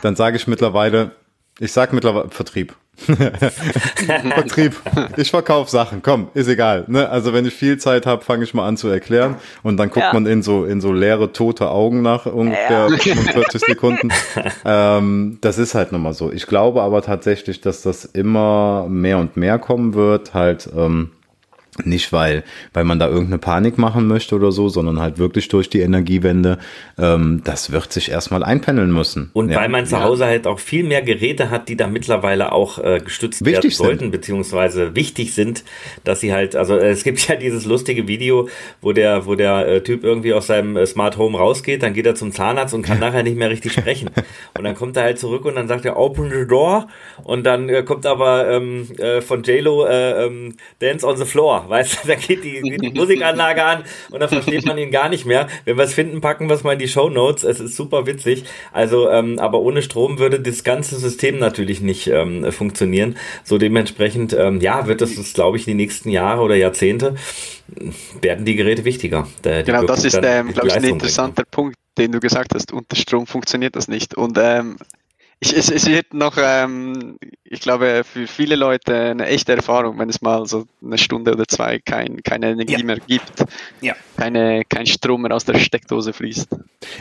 Dann 0.02 0.16
sage 0.16 0.36
ich 0.36 0.48
mittlerweile, 0.48 1.12
ich 1.60 1.70
sage 1.70 1.94
mittlerweile 1.94 2.28
Vertrieb. 2.30 2.74
Vertrieb. 2.96 4.76
Ich 5.16 5.30
verkaufe 5.30 5.70
Sachen. 5.70 6.02
Komm, 6.02 6.28
ist 6.34 6.48
egal. 6.48 6.84
Ne? 6.88 7.08
Also 7.08 7.32
wenn 7.32 7.46
ich 7.46 7.54
viel 7.54 7.78
Zeit 7.78 8.06
habe, 8.06 8.22
fange 8.22 8.44
ich 8.44 8.54
mal 8.54 8.66
an 8.66 8.76
zu 8.76 8.88
erklären 8.88 9.36
und 9.62 9.76
dann 9.78 9.88
guckt 9.88 10.06
ja. 10.06 10.12
man 10.12 10.26
in 10.26 10.42
so 10.42 10.64
in 10.64 10.80
so 10.80 10.92
leere 10.92 11.32
tote 11.32 11.70
Augen 11.70 12.02
nach 12.02 12.26
ungefähr 12.26 12.88
ja. 12.90 12.96
45 12.96 13.60
Sekunden. 13.60 14.10
ähm, 14.64 15.38
das 15.40 15.58
ist 15.58 15.74
halt 15.74 15.92
nochmal 15.92 16.14
so. 16.14 16.30
Ich 16.30 16.46
glaube 16.46 16.82
aber 16.82 17.02
tatsächlich, 17.02 17.60
dass 17.60 17.82
das 17.82 18.04
immer 18.04 18.86
mehr 18.88 19.18
und 19.18 19.36
mehr 19.36 19.58
kommen 19.58 19.94
wird. 19.94 20.34
Halt. 20.34 20.68
Ähm, 20.76 21.10
nicht, 21.84 22.12
weil, 22.12 22.44
weil 22.74 22.84
man 22.84 22.98
da 22.98 23.08
irgendeine 23.08 23.38
Panik 23.38 23.78
machen 23.78 24.06
möchte 24.06 24.34
oder 24.34 24.52
so, 24.52 24.68
sondern 24.68 25.00
halt 25.00 25.18
wirklich 25.18 25.48
durch 25.48 25.70
die 25.70 25.80
Energiewende. 25.80 26.58
Ähm, 26.98 27.40
das 27.44 27.72
wird 27.72 27.90
sich 27.94 28.10
erstmal 28.10 28.44
einpendeln 28.44 28.92
müssen. 28.92 29.30
Und 29.32 29.50
ja. 29.50 29.58
weil 29.58 29.70
man 29.70 29.86
zu 29.86 30.02
Hause 30.02 30.24
ja. 30.24 30.30
halt 30.30 30.46
auch 30.46 30.58
viel 30.58 30.84
mehr 30.84 31.00
Geräte 31.00 31.48
hat, 31.48 31.70
die 31.70 31.76
da 31.76 31.86
mittlerweile 31.86 32.52
auch 32.52 32.78
äh, 32.78 33.00
gestützt 33.02 33.42
wichtig 33.42 33.64
werden 33.64 33.70
sollten, 33.70 33.98
sind. 34.00 34.10
beziehungsweise 34.10 34.94
wichtig 34.94 35.32
sind, 35.32 35.64
dass 36.04 36.20
sie 36.20 36.34
halt, 36.34 36.56
also 36.56 36.76
äh, 36.76 36.90
es 36.90 37.04
gibt 37.04 37.26
ja 37.26 37.36
dieses 37.36 37.64
lustige 37.64 38.06
Video, 38.06 38.50
wo 38.82 38.92
der, 38.92 39.24
wo 39.24 39.34
der 39.34 39.66
äh, 39.66 39.82
Typ 39.82 40.04
irgendwie 40.04 40.34
aus 40.34 40.48
seinem 40.48 40.76
äh, 40.76 40.86
Smart 40.86 41.16
Home 41.16 41.38
rausgeht, 41.38 41.82
dann 41.82 41.94
geht 41.94 42.04
er 42.04 42.14
zum 42.14 42.32
Zahnarzt 42.32 42.74
und 42.74 42.82
kann 42.82 42.98
nachher 43.00 43.22
nicht 43.22 43.38
mehr 43.38 43.48
richtig 43.48 43.72
sprechen. 43.72 44.10
Und 44.58 44.64
dann 44.64 44.74
kommt 44.74 44.96
er 44.96 45.04
halt 45.04 45.18
zurück 45.18 45.46
und 45.46 45.56
dann 45.56 45.66
sagt 45.66 45.84
er, 45.86 45.96
open 45.96 46.30
the 46.30 46.46
door. 46.46 46.88
Und 47.24 47.44
dann 47.44 47.68
äh, 47.68 47.82
kommt 47.82 48.04
aber 48.04 48.48
ähm, 48.50 48.86
äh, 48.98 49.20
von 49.22 49.42
JLo 49.42 49.86
äh, 49.86 50.26
ähm, 50.26 50.56
Dance 50.78 51.06
on 51.06 51.16
the 51.16 51.24
Floor 51.24 51.61
weißt 51.68 52.04
du, 52.04 52.08
da 52.08 52.14
geht 52.14 52.44
die, 52.44 52.60
geht 52.60 52.82
die 52.82 52.90
Musikanlage 52.90 53.64
an 53.64 53.84
und 54.10 54.20
dann 54.20 54.28
versteht 54.28 54.66
man 54.66 54.78
ihn 54.78 54.90
gar 54.90 55.08
nicht 55.08 55.26
mehr. 55.26 55.48
Wenn 55.64 55.76
wir 55.76 55.84
es 55.84 55.94
finden, 55.94 56.20
packen 56.20 56.48
wir 56.48 56.54
es 56.54 56.64
mal 56.64 56.74
in 56.74 56.78
die 56.78 56.88
Show 56.88 57.08
Notes. 57.08 57.44
Es 57.44 57.60
ist 57.60 57.76
super 57.76 58.06
witzig. 58.06 58.44
Also, 58.72 59.08
ähm, 59.10 59.38
aber 59.38 59.60
ohne 59.60 59.82
Strom 59.82 60.18
würde 60.18 60.40
das 60.40 60.64
ganze 60.64 60.96
System 60.96 61.38
natürlich 61.38 61.80
nicht 61.80 62.08
ähm, 62.08 62.50
funktionieren. 62.52 63.16
So 63.44 63.58
dementsprechend, 63.58 64.32
ähm, 64.32 64.60
ja, 64.60 64.86
wird 64.86 65.02
es, 65.02 65.32
glaube 65.34 65.56
ich, 65.56 65.64
die 65.64 65.74
nächsten 65.74 66.10
Jahre 66.10 66.42
oder 66.42 66.54
Jahrzehnte 66.54 67.16
werden 68.20 68.44
die 68.44 68.56
Geräte 68.56 68.84
wichtiger. 68.84 69.26
Die 69.44 69.62
genau, 69.64 69.84
das 69.84 70.04
ist, 70.04 70.18
ähm, 70.22 70.52
glaube 70.52 70.68
ich, 70.68 70.74
ein 70.74 70.84
interessanter 70.84 71.42
bringen. 71.42 71.50
Punkt, 71.50 71.76
den 71.98 72.12
du 72.12 72.20
gesagt 72.20 72.54
hast. 72.54 72.72
Unter 72.72 72.96
Strom 72.96 73.26
funktioniert 73.26 73.76
das 73.76 73.88
nicht. 73.88 74.14
Und 74.16 74.38
ähm, 74.40 74.76
ich, 75.42 75.56
es, 75.56 75.70
es, 75.70 75.86
wird 75.88 76.14
noch, 76.14 76.36
ähm, 76.38 77.18
ich 77.42 77.60
glaube, 77.60 78.02
für 78.04 78.28
viele 78.28 78.54
Leute 78.54 78.94
eine 78.94 79.26
echte 79.26 79.52
Erfahrung, 79.52 79.98
wenn 79.98 80.08
es 80.08 80.22
mal 80.22 80.46
so 80.46 80.66
eine 80.84 80.98
Stunde 80.98 81.32
oder 81.32 81.48
zwei 81.48 81.80
kein, 81.80 82.22
keine 82.22 82.52
Energie 82.52 82.78
ja. 82.78 82.84
mehr 82.84 82.98
gibt, 82.98 83.44
ja. 83.80 83.94
keine, 84.16 84.62
kein 84.64 84.86
Strom 84.86 85.22
mehr 85.22 85.32
aus 85.32 85.44
der 85.44 85.58
Steckdose 85.58 86.12
fließt. 86.12 86.46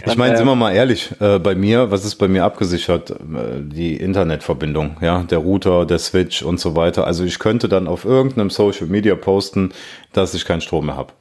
ich 0.08 0.18
meine, 0.18 0.34
äh, 0.34 0.38
sind 0.38 0.48
wir 0.48 0.56
mal 0.56 0.74
ehrlich, 0.74 1.12
äh, 1.20 1.38
bei 1.38 1.54
mir, 1.54 1.92
was 1.92 2.04
ist 2.04 2.16
bei 2.16 2.28
mir 2.28 2.44
abgesichert? 2.44 3.12
Äh, 3.12 3.16
die 3.62 3.96
Internetverbindung, 3.98 4.98
ja, 5.02 5.22
der 5.22 5.38
Router, 5.38 5.86
der 5.86 6.00
Switch 6.00 6.42
und 6.42 6.60
so 6.60 6.76
weiter. 6.76 7.06
Also 7.06 7.24
ich 7.24 7.38
könnte 7.38 7.70
dann 7.70 7.88
auf 7.88 8.06
irgendeinem 8.06 8.50
Social 8.50 8.88
Media 8.88 9.14
posten, 9.14 9.72
dass 10.14 10.34
ich 10.34 10.46
keinen 10.46 10.62
Strom 10.62 10.88
mehr 10.88 10.98
habe. 10.98 11.14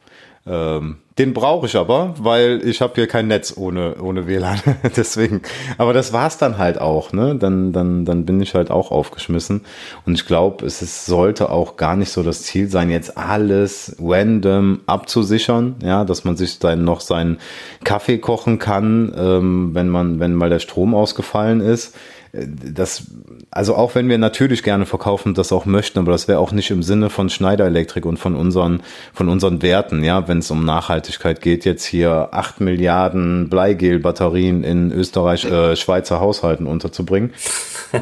Ähm, 0.46 0.96
den 1.18 1.35
brauche 1.35 1.66
ich 1.66 1.76
aber, 1.76 2.14
weil 2.18 2.62
ich 2.64 2.81
habe 2.81 2.94
hier 2.94 3.07
kein 3.07 3.29
Netz 3.29 3.55
ohne, 3.55 3.96
ohne 4.00 4.26
WLAN. 4.26 4.59
Deswegen. 4.96 5.42
Aber 5.76 5.92
das 5.92 6.14
war's 6.14 6.38
dann 6.38 6.57
halt 6.57 6.81
auch. 6.81 7.12
Ne? 7.12 7.37
Dann, 7.37 7.72
dann, 7.72 8.07
dann 8.07 8.24
bin 8.24 8.40
ich 8.40 8.55
halt 8.55 8.70
auch 8.70 8.90
aufgeschmissen. 8.90 9.61
Und 10.07 10.14
ich 10.14 10.24
glaube, 10.24 10.64
es 10.64 10.81
ist, 10.81 11.05
sollte 11.05 11.50
auch 11.50 11.76
gar 11.76 11.94
nicht 11.94 12.11
so 12.11 12.22
das 12.22 12.42
Ziel 12.42 12.68
sein, 12.68 12.88
jetzt 12.88 13.18
alles 13.18 13.96
random 14.00 14.81
abzusichern. 14.87 15.76
Ja, 15.83 16.05
dass 16.05 16.24
man 16.24 16.38
sich 16.38 16.59
dann 16.59 16.85
noch 16.85 17.03
seinen 17.03 17.38
Kaffee 17.85 18.16
kochen 18.16 18.59
kann, 18.59 19.12
ähm, 19.14 19.74
wenn 19.74 19.90
man, 19.90 20.20
wenn 20.20 20.35
mal 20.35 20.48
der 20.48 20.61
Strom 20.61 20.94
ausgefallen 20.94 21.61
ist 21.61 21.94
das, 22.33 23.07
also 23.51 23.75
auch 23.75 23.95
wenn 23.95 24.09
wir 24.09 24.19
natürlich 24.19 24.62
gerne 24.62 24.87
verkaufen, 24.87 25.35
das 25.35 25.53
auch 25.53 25.66
möchten, 25.66 25.99
aber 25.99 26.12
das 26.12 26.29
wäre 26.29 26.38
auch 26.38 26.53
nicht 26.53 26.71
im 26.71 26.83
Sinne 26.83 27.11
von 27.11 27.29
Schneider 27.29 27.66
Elektrik 27.66 28.07
und 28.07 28.19
von 28.19 28.37
unseren, 28.37 28.83
von 29.12 29.29
unseren 29.29 29.62
Werten, 29.62 30.05
ja, 30.05 30.29
wenn 30.29 30.38
es 30.38 30.51
um 30.51 30.64
Nachhaltigkeit 30.64 31.40
geht, 31.40 31.64
jetzt 31.64 31.85
hier 31.85 32.29
acht 32.33 32.61
Milliarden 32.61 33.49
Bleigel-Batterien 33.49 34.62
in 34.62 34.93
Österreich, 34.93 35.45
äh, 35.45 35.75
Schweizer 35.77 36.21
Haushalten 36.21 36.66
unterzubringen. 36.66 37.33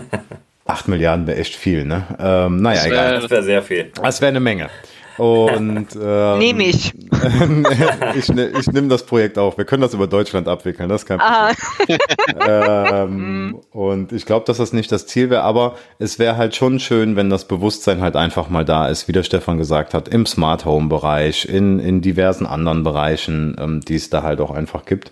Acht 0.67 0.87
Milliarden 0.87 1.27
wäre 1.27 1.39
echt 1.39 1.57
viel, 1.57 1.87
ne? 1.87 2.05
Ähm, 2.21 2.61
naja, 2.61 2.83
das 2.83 2.85
wär, 2.85 2.93
egal. 2.93 3.21
Das 3.23 3.31
wäre 3.31 3.43
sehr 3.43 3.63
viel. 3.63 3.91
Das 4.03 4.21
wäre 4.21 4.29
eine 4.29 4.41
Menge. 4.41 4.69
Und 5.19 5.89
ähm, 6.01 6.39
nehme 6.39 6.63
ich. 6.65 6.95
ich. 8.15 8.29
Ne, 8.29 8.53
ich 8.59 8.67
nehme 8.69 8.89
das 8.89 9.05
Projekt 9.05 9.37
auf. 9.37 9.59
Wir 9.59 9.65
können 9.65 9.83
das 9.83 9.93
über 9.93 10.07
Deutschland 10.07 10.47
abwickeln, 10.47 10.89
das 10.89 11.03
ist 11.03 11.07
kein 11.07 11.19
Problem. 11.19 11.99
ähm, 12.49 13.61
und 13.73 14.13
ich 14.13 14.25
glaube, 14.27 14.47
dass 14.47 14.59
das 14.59 14.73
nicht 14.73 14.93
das 14.93 15.07
Ziel 15.07 15.29
wäre, 15.29 15.43
aber 15.43 15.75
es 15.99 16.19
wäre 16.21 16.37
halt 16.37 16.55
schon 16.55 16.79
schön, 16.79 17.17
wenn 17.17 17.31
das 17.31 17.47
Bewusstsein 17.47 18.01
halt 18.01 18.15
einfach 18.15 18.49
mal 18.49 18.65
da 18.65 18.89
ist, 18.89 19.09
wie 19.09 19.13
der 19.13 19.25
Stefan 19.25 19.59
gesagt 19.59 19.93
hat, 19.93 20.09
im 20.09 20.25
Smart 20.25 20.65
Home 20.65 20.89
Bereich, 20.89 21.47
in, 21.47 21.81
in 21.81 22.01
diversen 22.01 22.47
anderen 22.47 22.85
Bereichen, 22.85 23.57
ähm, 23.59 23.81
die 23.81 23.97
es 23.97 24.11
da 24.11 24.23
halt 24.23 24.41
auch 24.41 24.53
einfach 24.53 24.85
gibt. 24.85 25.11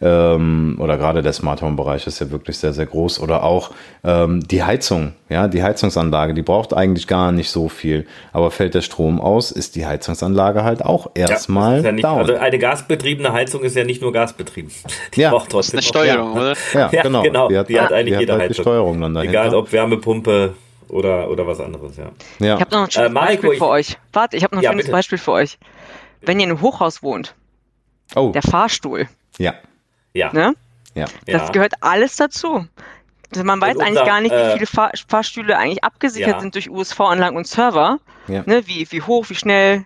Ähm, 0.00 0.76
oder 0.80 0.96
gerade 0.96 1.22
der 1.22 1.32
Smart 1.32 1.60
Home 1.60 1.74
Bereich 1.76 2.06
ist 2.06 2.20
ja 2.20 2.30
wirklich 2.30 2.56
sehr, 2.58 2.72
sehr 2.72 2.86
groß. 2.86 3.18
Oder 3.20 3.42
auch 3.42 3.72
ähm, 4.04 4.40
die 4.46 4.62
Heizung, 4.62 5.14
ja, 5.28 5.48
die 5.48 5.62
Heizungsanlage, 5.62 6.34
die 6.34 6.42
braucht 6.42 6.72
eigentlich 6.72 7.06
gar 7.08 7.32
nicht 7.32 7.50
so 7.50 7.68
viel. 7.68 8.06
Aber 8.32 8.50
fällt 8.52 8.74
der 8.74 8.82
Strom 8.82 9.20
aus, 9.20 9.50
ist 9.50 9.74
die 9.74 9.86
Heizungsanlage 9.86 10.62
halt 10.62 10.84
auch 10.84 11.10
erstmal 11.14 11.82
ja, 11.84 11.90
ja 11.90 11.96
down. 11.96 12.18
Also 12.20 12.34
eine 12.36 12.58
gasbetriebene 12.58 13.32
Heizung 13.32 13.62
ist 13.64 13.74
ja 13.74 13.82
nicht 13.84 14.00
nur 14.00 14.12
gasbetrieben. 14.12 14.70
Die 15.14 15.20
ja, 15.22 15.30
braucht 15.30 15.50
trotzdem 15.50 15.78
das 15.78 15.86
ist 15.86 15.96
eine 15.96 16.06
Steuerung, 16.06 16.32
oder? 16.32 16.54
Ja, 16.74 16.90
ja 16.92 17.02
genau. 17.02 17.22
genau. 17.22 17.48
Die 17.48 17.58
hat, 17.58 17.68
die 17.68 17.80
hat 17.80 17.92
eigentlich 17.92 18.14
die 18.14 18.20
jede 18.20 18.32
hat 18.34 18.40
halt 18.40 18.50
Heizung. 18.50 18.62
Die 18.64 18.68
Steuerung 18.70 19.00
dann 19.00 19.14
dahinter. 19.14 19.40
Egal 19.40 19.54
ob 19.56 19.72
Wärmepumpe 19.72 20.54
oder, 20.88 21.28
oder 21.28 21.46
was 21.46 21.60
anderes, 21.60 21.96
ja. 21.96 22.10
ja. 22.38 22.54
Ich 22.54 22.60
habe 22.60 22.70
noch 22.74 22.84
ein 22.84 22.90
schönes 22.90 23.10
Äh, 23.10 23.12
Mariko, 23.12 23.32
Beispiel 23.42 23.52
ich- 23.52 23.58
für 23.58 23.66
euch. 23.68 23.98
Warte, 24.12 24.36
ich 24.36 24.44
habe 24.44 24.54
noch 24.54 24.60
ein 24.60 24.64
Ja, 24.64 24.70
schönes 24.70 24.84
bitte. 24.86 24.92
Beispiel 24.92 25.18
für 25.18 25.32
euch. 25.32 25.58
Wenn 26.22 26.38
ihr 26.40 26.44
in 26.44 26.50
einem 26.52 26.62
Hochhaus 26.62 27.02
wohnt, 27.02 27.34
Oh, 28.14 28.30
der 28.32 28.42
Fahrstuhl, 28.42 29.08
ja. 29.38 29.54
Ja. 30.18 30.32
ne? 30.32 30.54
Ja. 30.94 31.06
Das 31.26 31.42
ja. 31.42 31.48
gehört 31.50 31.74
alles 31.80 32.16
dazu. 32.16 32.66
Also 33.30 33.44
man 33.44 33.60
weiß 33.60 33.76
Und 33.76 33.82
eigentlich 33.82 34.00
unser, 34.00 34.04
gar 34.06 34.20
nicht, 34.20 34.32
wie 34.32 34.36
äh, 34.36 34.52
viele 34.54 34.66
Fahr 34.66 34.90
Fahrstühle 35.06 35.58
eigentlich 35.58 35.84
abgesichert 35.84 36.28
Ja. 36.36 36.40
sind 36.40 36.54
durch 36.54 36.70
USV-Anlagen 36.70 37.36
und 37.36 37.46
Server. 37.46 37.98
Ja. 38.26 38.42
Ne? 38.46 38.62
Wie, 38.66 38.86
wie 38.90 39.02
hoch, 39.02 39.26
wie 39.28 39.34
schnell, 39.34 39.84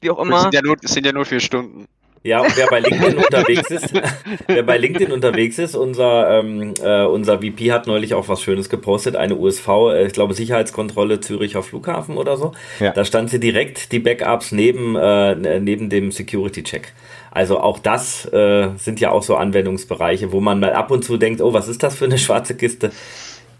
wie 0.00 0.10
auch 0.10 0.18
Das 0.18 0.26
immer. 0.26 0.40
sind 0.42 0.54
ja 0.54 0.62
nur, 0.62 0.76
sind 0.80 1.04
ja 1.04 1.12
nur 1.12 1.24
vier 1.24 1.40
Stunden. 1.40 1.86
Ja, 2.26 2.40
und 2.40 2.56
wer 2.56 2.66
bei 2.68 2.80
LinkedIn 2.80 3.18
unterwegs 3.24 3.70
ist, 3.70 3.92
wer 4.46 4.62
bei 4.62 4.78
LinkedIn 4.78 5.12
unterwegs 5.12 5.58
ist, 5.58 5.74
unser, 5.74 6.38
ähm, 6.40 6.72
äh, 6.82 7.04
unser 7.04 7.40
VP 7.40 7.70
hat 7.70 7.86
neulich 7.86 8.14
auch 8.14 8.28
was 8.28 8.40
Schönes 8.40 8.70
gepostet, 8.70 9.14
eine 9.14 9.34
USV, 9.36 9.68
äh, 9.92 10.06
ich 10.06 10.14
glaube 10.14 10.32
Sicherheitskontrolle 10.32 11.20
Züricher 11.20 11.62
Flughafen 11.62 12.16
oder 12.16 12.38
so. 12.38 12.52
Ja. 12.80 12.92
Da 12.92 13.04
stand 13.04 13.28
sie 13.28 13.40
direkt 13.40 13.92
die 13.92 13.98
Backups 13.98 14.52
neben, 14.52 14.96
äh, 14.96 15.60
neben 15.60 15.90
dem 15.90 16.12
Security-Check. 16.12 16.94
Also 17.34 17.58
auch 17.60 17.78
das 17.80 18.24
äh, 18.32 18.68
sind 18.78 19.00
ja 19.00 19.10
auch 19.10 19.22
so 19.24 19.36
Anwendungsbereiche, 19.36 20.30
wo 20.32 20.40
man 20.40 20.60
mal 20.60 20.72
ab 20.72 20.90
und 20.92 21.04
zu 21.04 21.16
denkt, 21.16 21.40
oh, 21.42 21.52
was 21.52 21.68
ist 21.68 21.82
das 21.82 21.96
für 21.96 22.04
eine 22.06 22.16
schwarze 22.24 22.54
Kiste? 22.56 22.92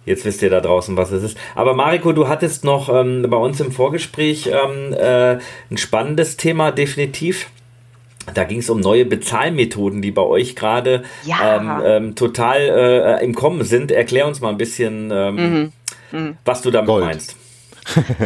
Jetzt 0.07 0.25
wisst 0.25 0.43
ihr 0.43 0.51
da 0.51 0.61
draußen, 0.61 0.97
was 0.97 1.11
es 1.11 1.23
ist. 1.23 1.39
Aber 1.55 1.75
Mariko, 1.75 2.13
du 2.13 2.29
hattest 2.29 2.63
noch 2.65 2.89
ähm, 2.89 3.27
bei 3.29 3.37
uns 3.37 3.59
im 3.61 3.73
Vorgespräch 3.73 4.47
ähm, 4.49 4.93
äh, 4.93 5.39
ein 5.71 5.77
spannendes 5.79 6.37
Thema, 6.37 6.71
definitiv. 6.73 7.49
Da 8.33 8.45
ging 8.45 8.59
es 8.61 8.71
um 8.71 8.81
neue 8.81 9.05
Bezahlmethoden, 9.07 10.01
die 10.03 10.11
bei 10.11 10.23
euch 10.23 10.57
gerade 10.57 11.03
Ja. 11.25 11.57
ähm, 11.57 11.83
ähm, 11.85 12.15
total 12.15 12.61
äh, 13.21 13.25
im 13.25 13.35
Kommen 13.35 13.65
sind. 13.65 13.91
Erklär 13.93 14.27
uns 14.27 14.41
mal 14.41 14.51
ein 14.51 14.57
bisschen, 14.59 15.11
ähm, 15.13 15.73
was 16.45 16.63
du 16.63 16.71
damit 16.71 16.87
Gold. 16.89 17.05
meinst. 17.07 17.37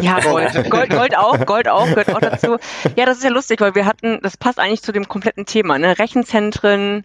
Ja, 0.01 0.21
Gold. 0.21 0.71
Gold, 0.71 0.91
Gold 0.91 1.17
auch, 1.17 1.45
Gold 1.47 1.69
auch, 1.69 1.87
gehört 1.87 2.15
auch 2.15 2.21
dazu. 2.21 2.59
Ja, 2.97 3.07
das 3.07 3.19
ist 3.19 3.25
ja 3.25 3.31
lustig, 3.31 3.61
weil 3.61 3.75
wir 3.75 3.87
hatten, 3.87 4.21
das 4.23 4.37
passt 4.37 4.59
eigentlich 4.59 4.83
zu 4.83 4.93
dem 4.93 5.09
kompletten 5.09 5.47
Thema, 5.47 5.79
ne? 5.79 5.99
Rechenzentren, 5.99 7.05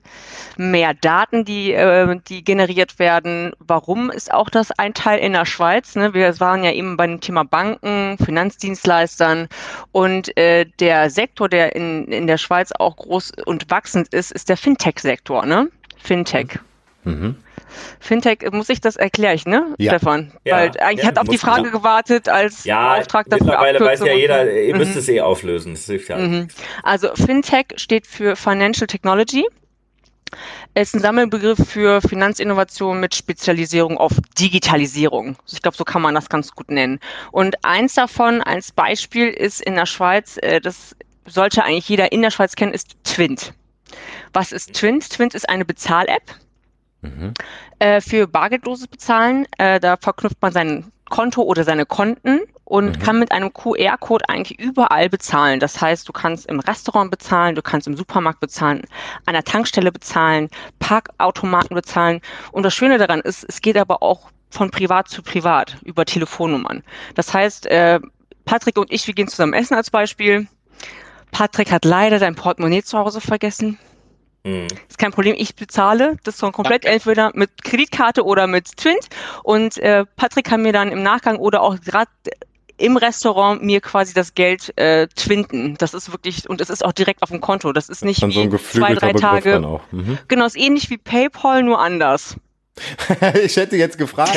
mehr 0.58 0.94
Daten, 0.94 1.46
die, 1.46 1.74
äh, 1.74 2.20
die 2.28 2.44
generiert 2.44 3.00
werden. 3.00 3.54
Warum 3.60 4.10
ist 4.10 4.34
auch 4.34 4.50
das 4.50 4.72
ein 4.78 4.94
Teil 4.94 5.20
in 5.20 5.34
der 5.34 5.46
Schweiz? 5.46 5.96
Ne? 5.96 6.14
Wir 6.14 6.40
waren 6.40 6.64
ja 6.64 6.72
eben 6.72 6.98
beim 6.98 7.22
Thema 7.22 7.44
Banken, 7.44 8.18
Finanzdienstleistern 8.24 9.48
und 9.92 10.36
äh, 10.38 10.66
der 10.80 11.10
Sektor, 11.10 11.50
der 11.50 11.76
in, 11.76 12.08
in 12.08 12.28
der 12.28 12.38
Schweiz 12.38 12.72
auch 12.78 12.96
groß 12.96 13.34
und 13.46 13.70
wachsend 13.70 14.14
ist, 14.14 14.32
ist 14.32 14.50
der 14.50 14.58
Fintech-Sektor, 14.58 15.46
ne? 15.46 15.70
Fintech. 15.98 16.60
Mhm. 17.04 17.36
Fintech, 18.00 18.40
muss 18.52 18.70
ich 18.70 18.82
das 18.82 18.96
erkläre 18.96 19.36
ich, 19.36 19.46
ne, 19.46 19.74
Ja. 19.78 19.92
Stefan? 19.92 20.32
Ja, 20.44 20.58
Weil 20.58 20.72
eigentlich 20.80 21.00
ja, 21.04 21.08
hat 21.08 21.20
auf 21.20 21.28
die 21.28 21.38
Frage 21.38 21.66
ja. 21.66 21.72
gewartet 21.72 22.30
als 22.30 22.64
Ja, 22.66 22.96
Beauftragter 22.96 23.38
für 23.38 23.44
mittlerweile 23.46 23.80
weiß 23.80 24.00
ja 24.02 24.14
jeder, 24.14 24.52
ihr 24.52 24.74
Mhm. 24.74 24.80
müsst 24.80 24.96
es 24.96 25.08
eh 25.10 25.22
auflösen. 25.22 25.74
Das 25.74 25.86
hilft 25.86 26.10
ja. 26.10 26.18
Mhm. 26.18 26.48
Also 26.84 27.14
Fintech 27.16 27.68
steht 27.78 28.08
für 28.08 28.36
Financial 28.36 28.88
Technology. 28.88 29.46
Ist 30.74 30.96
ein 30.96 31.00
Sammelbegriff 31.02 31.60
für 31.70 32.02
Finanzinnovation 32.02 33.00
mit 33.00 33.14
Spezialisierung 33.14 34.00
auf 34.00 34.14
Digitalisierung. 34.40 35.36
Ich 35.52 35.62
glaube, 35.62 35.78
so 35.78 35.84
kann 35.84 36.02
man 36.02 36.16
das 36.16 36.30
ganz 36.30 36.52
gut 36.54 36.72
nennen. 36.72 37.00
Und 37.32 37.64
eins 37.64 37.94
davon 37.94 38.42
als 38.42 38.72
Beispiel 38.72 39.30
ist 39.30 39.62
in 39.62 39.76
der 39.76 39.86
Schweiz, 39.86 40.38
äh, 40.42 40.60
das 40.60 40.96
sollte 41.28 41.64
eigentlich 41.64 41.88
jeder 41.90 42.12
in 42.12 42.24
der 42.24 42.32
Schweiz 42.32 42.56
kennen, 42.56 42.74
ist 42.74 42.96
Twint. 43.04 43.54
Was 44.34 44.52
ist 44.52 44.74
Twint? 44.74 45.08
Twint 45.12 45.36
ist 45.36 45.48
eine 45.48 45.66
Bezahl-App 45.66 46.24
Mhm. 47.04 47.34
äh, 47.80 48.02
für 48.02 48.28
bargeldloses 48.28 48.88
Bezahlen. 48.88 49.46
Äh, 49.58 49.80
da 49.80 49.98
verknüpft 49.98 50.42
man 50.42 50.52
sein 50.54 50.92
Konto 51.10 51.44
oder 51.44 51.64
seine 51.64 51.86
Konten 51.86 52.42
und 52.64 52.98
Mhm. 52.98 53.00
kann 53.00 53.20
mit 53.20 53.32
einem 53.32 53.54
QR-Code 53.54 54.28
eigentlich 54.30 54.58
überall 54.60 55.10
bezahlen. 55.10 55.60
Das 55.60 55.80
heißt, 55.80 56.08
du 56.08 56.14
kannst 56.14 56.48
im 56.48 56.60
Restaurant 56.62 57.12
bezahlen, 57.12 57.56
du 57.56 57.62
kannst 57.62 57.88
im 57.88 57.96
Supermarkt 57.98 58.40
bezahlen, 58.40 58.82
an 59.26 59.34
der 59.34 59.44
Tankstelle 59.44 59.92
bezahlen, 59.92 60.50
Parkautomaten 60.80 61.76
bezahlen. 61.76 62.22
Und 62.52 62.64
das 62.64 62.74
Schöne 62.74 62.98
daran 62.98 63.20
ist, 63.22 63.46
es 63.48 63.62
geht 63.62 63.78
aber 63.78 64.02
auch 64.02 64.32
von 64.50 64.72
privat 64.72 65.10
zu 65.10 65.22
privat 65.22 65.78
über 65.84 66.06
Telefonnummern. 66.06 66.84
Das 67.16 67.34
heißt, 67.34 67.66
äh, 67.68 68.00
Patrick 68.46 68.78
und 68.78 68.92
ich, 68.92 69.06
wir 69.08 69.14
gehen 69.14 69.28
zusammen 69.28 69.54
essen 69.54 69.76
als 69.76 69.92
Beispiel. 69.92 70.48
Patrick 71.32 71.72
hat 71.72 71.86
leider 71.86 72.20
sein 72.20 72.36
Portemonnaie 72.36 72.84
zu 72.84 72.98
Hause 72.98 73.20
vergessen. 73.22 73.78
Mhm. 74.44 74.68
Ist 74.90 74.98
kein 74.98 75.12
Problem, 75.12 75.36
ich 75.38 75.56
bezahle 75.56 76.18
das 76.24 76.38
dann 76.38 76.52
komplett 76.52 76.84
Danke. 76.84 76.96
entweder 76.96 77.32
mit 77.34 77.64
Kreditkarte 77.64 78.26
oder 78.26 78.48
mit 78.48 78.76
Twint 78.76 79.08
und 79.44 79.78
äh, 79.78 80.06
Patrick 80.18 80.46
kann 80.46 80.62
mir 80.62 80.74
dann 80.74 80.92
im 80.92 81.02
Nachgang 81.02 81.38
oder 81.38 81.62
auch 81.62 81.80
gerade 81.80 82.12
im 82.78 82.98
Restaurant 82.98 83.64
mir 83.64 83.80
quasi 83.82 84.14
das 84.14 84.34
Geld 84.34 84.78
äh, 84.78 85.08
twinten. 85.08 85.76
Das 85.78 85.94
ist 85.94 86.12
wirklich 86.12 86.50
und 86.50 86.60
es 86.60 86.70
ist 86.70 86.84
auch 86.84 86.92
direkt 86.92 87.22
auf 87.22 87.30
dem 87.30 87.40
Konto. 87.40 87.72
Das 87.72 87.88
ist 87.88 88.04
nicht 88.04 88.20
so 88.20 88.26
ein 88.26 88.32
wie 88.32 88.36
zwei, 88.36 88.48
geflügelter 88.48 89.00
drei 89.00 89.14
Begriff 89.14 89.22
Tage. 89.22 89.80
Mhm. 89.92 90.18
Genau, 90.28 90.46
ist 90.46 90.58
ähnlich 90.58 90.90
wie 90.90 90.98
PayPal, 90.98 91.64
nur 91.64 91.80
anders. 91.80 92.36
ich 93.44 93.56
hätte 93.56 93.78
jetzt 93.78 93.98
gefragt, 93.98 94.36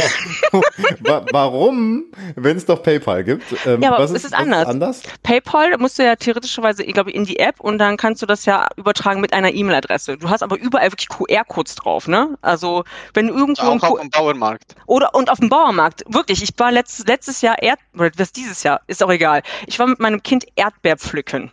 wa- 1.01 1.25
warum, 1.33 2.05
wenn 2.35 2.57
es 2.57 2.67
doch 2.67 2.83
PayPal 2.83 3.25
gibt. 3.25 3.45
Ähm, 3.67 3.81
Ja, 3.83 3.95
aber 3.95 4.05
was 4.05 4.11
es 4.11 4.25
ist 4.25 4.33
was 4.33 4.39
anders. 4.39 4.67
anders? 4.69 5.03
PayPal 5.23 5.77
musst 5.79 5.99
du 5.99 6.05
ja 6.05 6.17
theoretischerweise, 6.17 6.83
ich 6.83 6.93
glaube, 6.93 7.11
in 7.13 7.25
die 7.25 7.39
App 7.39 7.61
und 7.61 7.79
dann 7.79 7.97
kannst 7.97 8.21
du 8.21 8.27
das 8.27 8.45
ja 8.45 8.69
übertragen 8.77 9.21
mit 9.21 9.33
einer 9.33 9.53
E-Mail-Adresse. 9.53 10.19
Du 10.19 10.29
hast 10.29 10.43
aber 10.43 10.59
überall 10.59 10.93
wirklich 10.93 11.09
QR-Codes 11.09 11.77
drauf, 11.77 12.09
ne? 12.09 12.37
Also 12.43 12.85
wenn 13.15 13.29
du 13.29 13.35
irgendwo 13.35 13.63
Auch 13.63 13.83
auf 13.83 14.01
dem 14.01 14.11
Bauernmarkt. 14.11 14.75
Oder 14.87 15.15
und 15.15 15.31
auf 15.31 15.39
dem 15.41 15.49
Bauernmarkt. 15.49 16.05
Wirklich, 16.07 16.43
ich 16.43 16.51
war 16.59 16.71
letztes, 16.73 17.07
letztes 17.07 17.41
Jahr 17.41 17.63
Erd 17.63 17.79
oder 17.95 18.11
das 18.11 18.33
dieses 18.33 18.63
Jahr, 18.63 18.81
ist 18.87 19.03
auch 19.03 19.11
egal. 19.11 19.43
Ich 19.67 19.79
war 19.79 19.87
mit 19.87 19.99
meinem 20.01 20.23
Kind 20.23 20.45
Erdbeer 20.57 20.97
pflücken. 20.99 21.53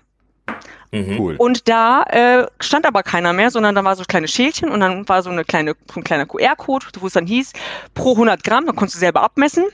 Mhm. 0.93 1.19
Cool. 1.19 1.35
Und 1.37 1.67
da 1.67 2.03
äh, 2.03 2.47
stand 2.59 2.85
aber 2.85 3.03
keiner 3.03 3.33
mehr, 3.33 3.49
sondern 3.51 3.73
da 3.75 3.83
war 3.83 3.95
so 3.95 4.03
ein 4.03 4.07
kleines 4.07 4.31
Schälchen 4.31 4.69
und 4.69 4.79
dann 4.79 5.07
war 5.09 5.23
so 5.23 5.29
eine 5.31 5.43
kleine, 5.43 5.75
so 5.91 5.99
ein 5.99 6.03
kleiner 6.03 6.25
QR-Code, 6.27 6.85
wo 6.99 7.07
es 7.07 7.13
dann 7.13 7.25
hieß, 7.25 7.51
pro 7.95 8.11
100 8.11 8.43
Gramm, 8.43 8.65
dann 8.67 8.75
konntest 8.75 8.95
du 8.97 8.99
selber 8.99 9.21
abmessen. 9.23 9.65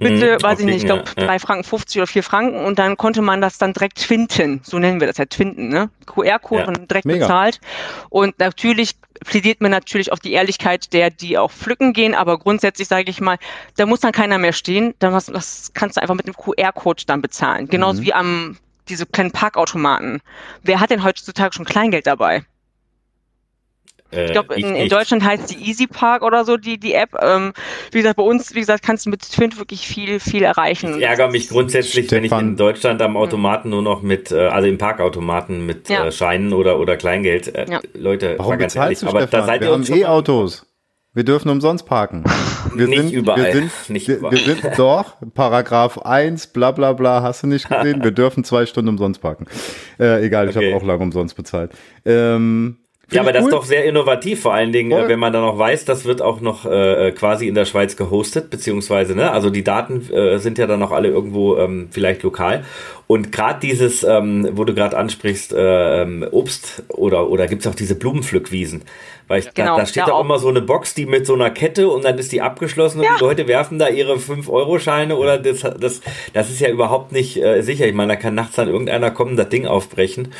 Bitte, 0.00 0.38
Mhm, 0.38 0.42
weiß 0.42 0.58
ich 0.58 0.64
nicht, 0.64 0.78
ich 0.78 0.84
glaube 0.86 1.04
ja, 1.16 1.22
ja. 1.22 1.26
3 1.28 1.38
Franken 1.38 1.62
50 1.64 1.98
oder 2.00 2.06
4 2.08 2.22
Franken 2.24 2.64
und 2.64 2.78
dann 2.80 2.96
konnte 2.96 3.22
man 3.22 3.40
das 3.40 3.58
dann 3.58 3.72
direkt 3.72 3.98
twinten. 4.00 4.60
So 4.64 4.78
nennen 4.80 4.98
wir 4.98 5.06
das 5.06 5.18
ja, 5.18 5.26
twinten, 5.26 5.68
ne? 5.68 5.90
QR-Code 6.06 6.62
Ja. 6.62 6.66
und 6.68 6.90
direkt 6.90 7.04
Mega. 7.06 7.26
bezahlt. 7.26 7.60
Und 8.08 8.36
natürlich 8.40 8.96
plädiert 9.24 9.60
man 9.60 9.70
natürlich 9.70 10.10
auf 10.10 10.18
die 10.18 10.32
Ehrlichkeit 10.32 10.92
der, 10.92 11.10
die 11.10 11.38
auch 11.38 11.52
pflücken 11.52 11.92
gehen, 11.92 12.14
aber 12.16 12.38
grundsätzlich 12.38 12.88
sage 12.88 13.10
ich 13.10 13.20
mal, 13.20 13.36
da 13.76 13.86
muss 13.86 14.00
dann 14.00 14.12
keiner 14.12 14.38
mehr 14.38 14.54
stehen, 14.54 14.94
dann 14.98 15.12
was, 15.12 15.26
das 15.26 15.70
kannst 15.74 15.96
du 15.96 16.02
einfach 16.02 16.16
mit 16.16 16.26
dem 16.26 16.34
QR-Code 16.34 17.04
dann 17.06 17.22
bezahlen. 17.22 17.68
Genauso 17.68 18.00
Mhm. 18.00 18.06
wie 18.06 18.14
am 18.14 18.56
diese 18.90 19.06
kleinen 19.06 19.30
Parkautomaten. 19.30 20.20
Wer 20.62 20.80
hat 20.80 20.90
denn 20.90 21.02
heutzutage 21.04 21.54
schon 21.54 21.64
Kleingeld 21.64 22.06
dabei? 22.06 22.44
Äh, 24.12 24.26
Ich 24.26 24.32
glaube, 24.32 24.54
in, 24.56 24.74
in. 24.74 24.88
Deutschland 24.88 25.22
heißt 25.22 25.50
die 25.50 25.68
Easy 25.68 25.86
Park 25.86 26.22
oder 26.22 26.44
so, 26.44 26.56
die, 26.56 26.78
die 26.78 26.94
App. 26.94 27.10
Ähm, 27.22 27.52
wie 27.92 27.98
gesagt, 27.98 28.16
bei 28.16 28.22
uns, 28.24 28.52
wie 28.54 28.60
gesagt, 28.60 28.84
kannst 28.84 29.06
du 29.06 29.10
mit 29.10 29.22
Twint 29.22 29.56
wirklich 29.58 29.86
viel, 29.86 30.18
viel 30.18 30.42
erreichen. 30.42 30.98
Ich 30.98 31.04
ärgere 31.04 31.30
mich 31.30 31.48
grundsätzlich, 31.48 32.10
wenn 32.10 32.24
ich 32.24 32.30
Stefan. 32.30 32.48
in 32.50 32.56
Deutschland 32.56 33.00
am 33.02 33.16
Automaten 33.16 33.70
nur 33.70 33.82
noch 33.82 34.02
mit, 34.02 34.32
äh, 34.32 34.48
also 34.48 34.66
im 34.68 34.78
Parkautomaten 34.78 35.64
mit 35.64 35.88
Ja. 35.88 36.06
äh, 36.06 36.12
Scheinen 36.12 36.52
oder, 36.52 36.80
oder 36.80 36.96
Kleingeld. 36.96 37.52
Ja. 37.68 37.80
Leute, 37.94 38.34
Warum 38.38 38.58
ganz 38.58 38.74
ehrlich, 38.74 38.98
du, 38.98 39.06
aber 39.06 39.20
da 39.20 39.26
Stefan? 39.28 39.46
seid 39.46 39.60
Wir 39.60 39.68
ihr 39.68 39.72
haben 39.74 39.80
uns 39.80 39.90
E-Autos. 39.90 40.66
Wir 41.12 41.24
dürfen 41.24 41.48
umsonst 41.50 41.86
parken. 41.86 42.24
Wir 42.74 42.86
Nicht 42.86 42.98
sind, 43.00 43.12
überall. 43.12 43.44
Wir 43.46 43.52
sind, 43.52 43.70
Nicht 43.88 44.06
wir, 44.08 44.18
überall. 44.18 44.32
wir 44.32 44.38
sind 44.54 44.62
doch, 44.78 45.14
Paragraph 45.34 45.98
1, 45.98 46.48
bla 46.48 46.70
bla 46.70 46.92
bla, 46.92 47.22
hast 47.22 47.42
du 47.42 47.46
nicht 47.48 47.68
gesehen? 47.68 48.04
Wir 48.04 48.10
dürfen 48.12 48.44
zwei 48.44 48.66
Stunden 48.66 48.90
umsonst 48.90 49.20
parken. 49.20 49.46
Äh, 49.98 50.24
egal, 50.26 50.48
ich 50.50 50.56
Okay. 50.56 50.72
habe 50.72 50.76
auch 50.82 50.86
lange 50.86 51.02
umsonst 51.02 51.34
bezahlt. 51.36 51.72
Ähm, 52.04 52.76
Ja, 53.10 53.22
aber 53.22 53.30
ich 53.30 53.34
das 53.36 53.42
cool. 53.44 53.48
ist 53.48 53.54
doch 53.56 53.64
sehr 53.64 53.84
innovativ, 53.86 54.40
vor 54.42 54.54
allen 54.54 54.70
Dingen, 54.72 54.92
Voll. 54.92 55.06
äh, 55.06 55.08
wenn 55.08 55.18
man 55.18 55.32
dann 55.32 55.42
auch 55.42 55.58
weiß, 55.58 55.84
das 55.84 56.04
wird 56.04 56.22
auch 56.22 56.40
noch 56.40 56.64
äh, 56.64 57.10
quasi 57.12 57.48
in 57.48 57.54
der 57.56 57.64
Schweiz 57.64 57.96
gehostet, 57.96 58.50
beziehungsweise, 58.50 59.16
ne, 59.16 59.32
also 59.32 59.50
die 59.50 59.64
Daten 59.64 60.08
äh, 60.12 60.38
sind 60.38 60.58
ja 60.58 60.66
dann 60.68 60.80
auch 60.82 60.92
alle 60.92 61.08
irgendwo 61.08 61.56
ähm, 61.56 61.88
vielleicht 61.90 62.22
lokal. 62.22 62.62
Und 63.10 63.32
gerade 63.32 63.58
dieses, 63.58 64.04
ähm, 64.04 64.50
wo 64.52 64.62
du 64.62 64.72
gerade 64.72 64.96
ansprichst, 64.96 65.52
äh, 65.52 66.02
ähm, 66.02 66.24
Obst 66.30 66.84
oder, 66.86 67.28
oder 67.28 67.48
gibt 67.48 67.62
es 67.62 67.66
auch 67.66 67.74
diese 67.74 67.96
Blumenpflückwiesen. 67.96 68.82
Weil 69.26 69.40
ich, 69.40 69.54
genau, 69.54 69.74
da, 69.74 69.82
da 69.82 69.86
steht 69.86 70.08
da 70.08 70.12
auch 70.12 70.24
immer 70.24 70.40
so 70.40 70.48
eine 70.48 70.60
Box, 70.60 70.94
die 70.94 71.06
mit 71.06 71.24
so 71.24 71.34
einer 71.34 71.50
Kette 71.50 71.88
und 71.88 72.04
dann 72.04 72.18
ist 72.18 72.32
die 72.32 72.40
abgeschlossen 72.40 72.98
und 72.98 73.04
ja. 73.04 73.16
die 73.16 73.24
Leute 73.24 73.46
werfen 73.46 73.78
da 73.78 73.88
ihre 73.88 74.16
5-Euro-Scheine 74.16 75.16
oder 75.16 75.38
das, 75.38 75.60
das, 75.60 76.00
das 76.32 76.50
ist 76.50 76.60
ja 76.60 76.68
überhaupt 76.68 77.12
nicht 77.12 77.36
äh, 77.36 77.62
sicher. 77.62 77.86
Ich 77.86 77.94
meine, 77.94 78.14
da 78.14 78.16
kann 78.16 78.34
nachts 78.34 78.56
dann 78.56 78.68
irgendeiner 78.68 79.12
kommen, 79.12 79.36
das 79.36 79.48
Ding 79.48 79.66
aufbrechen. 79.66 80.32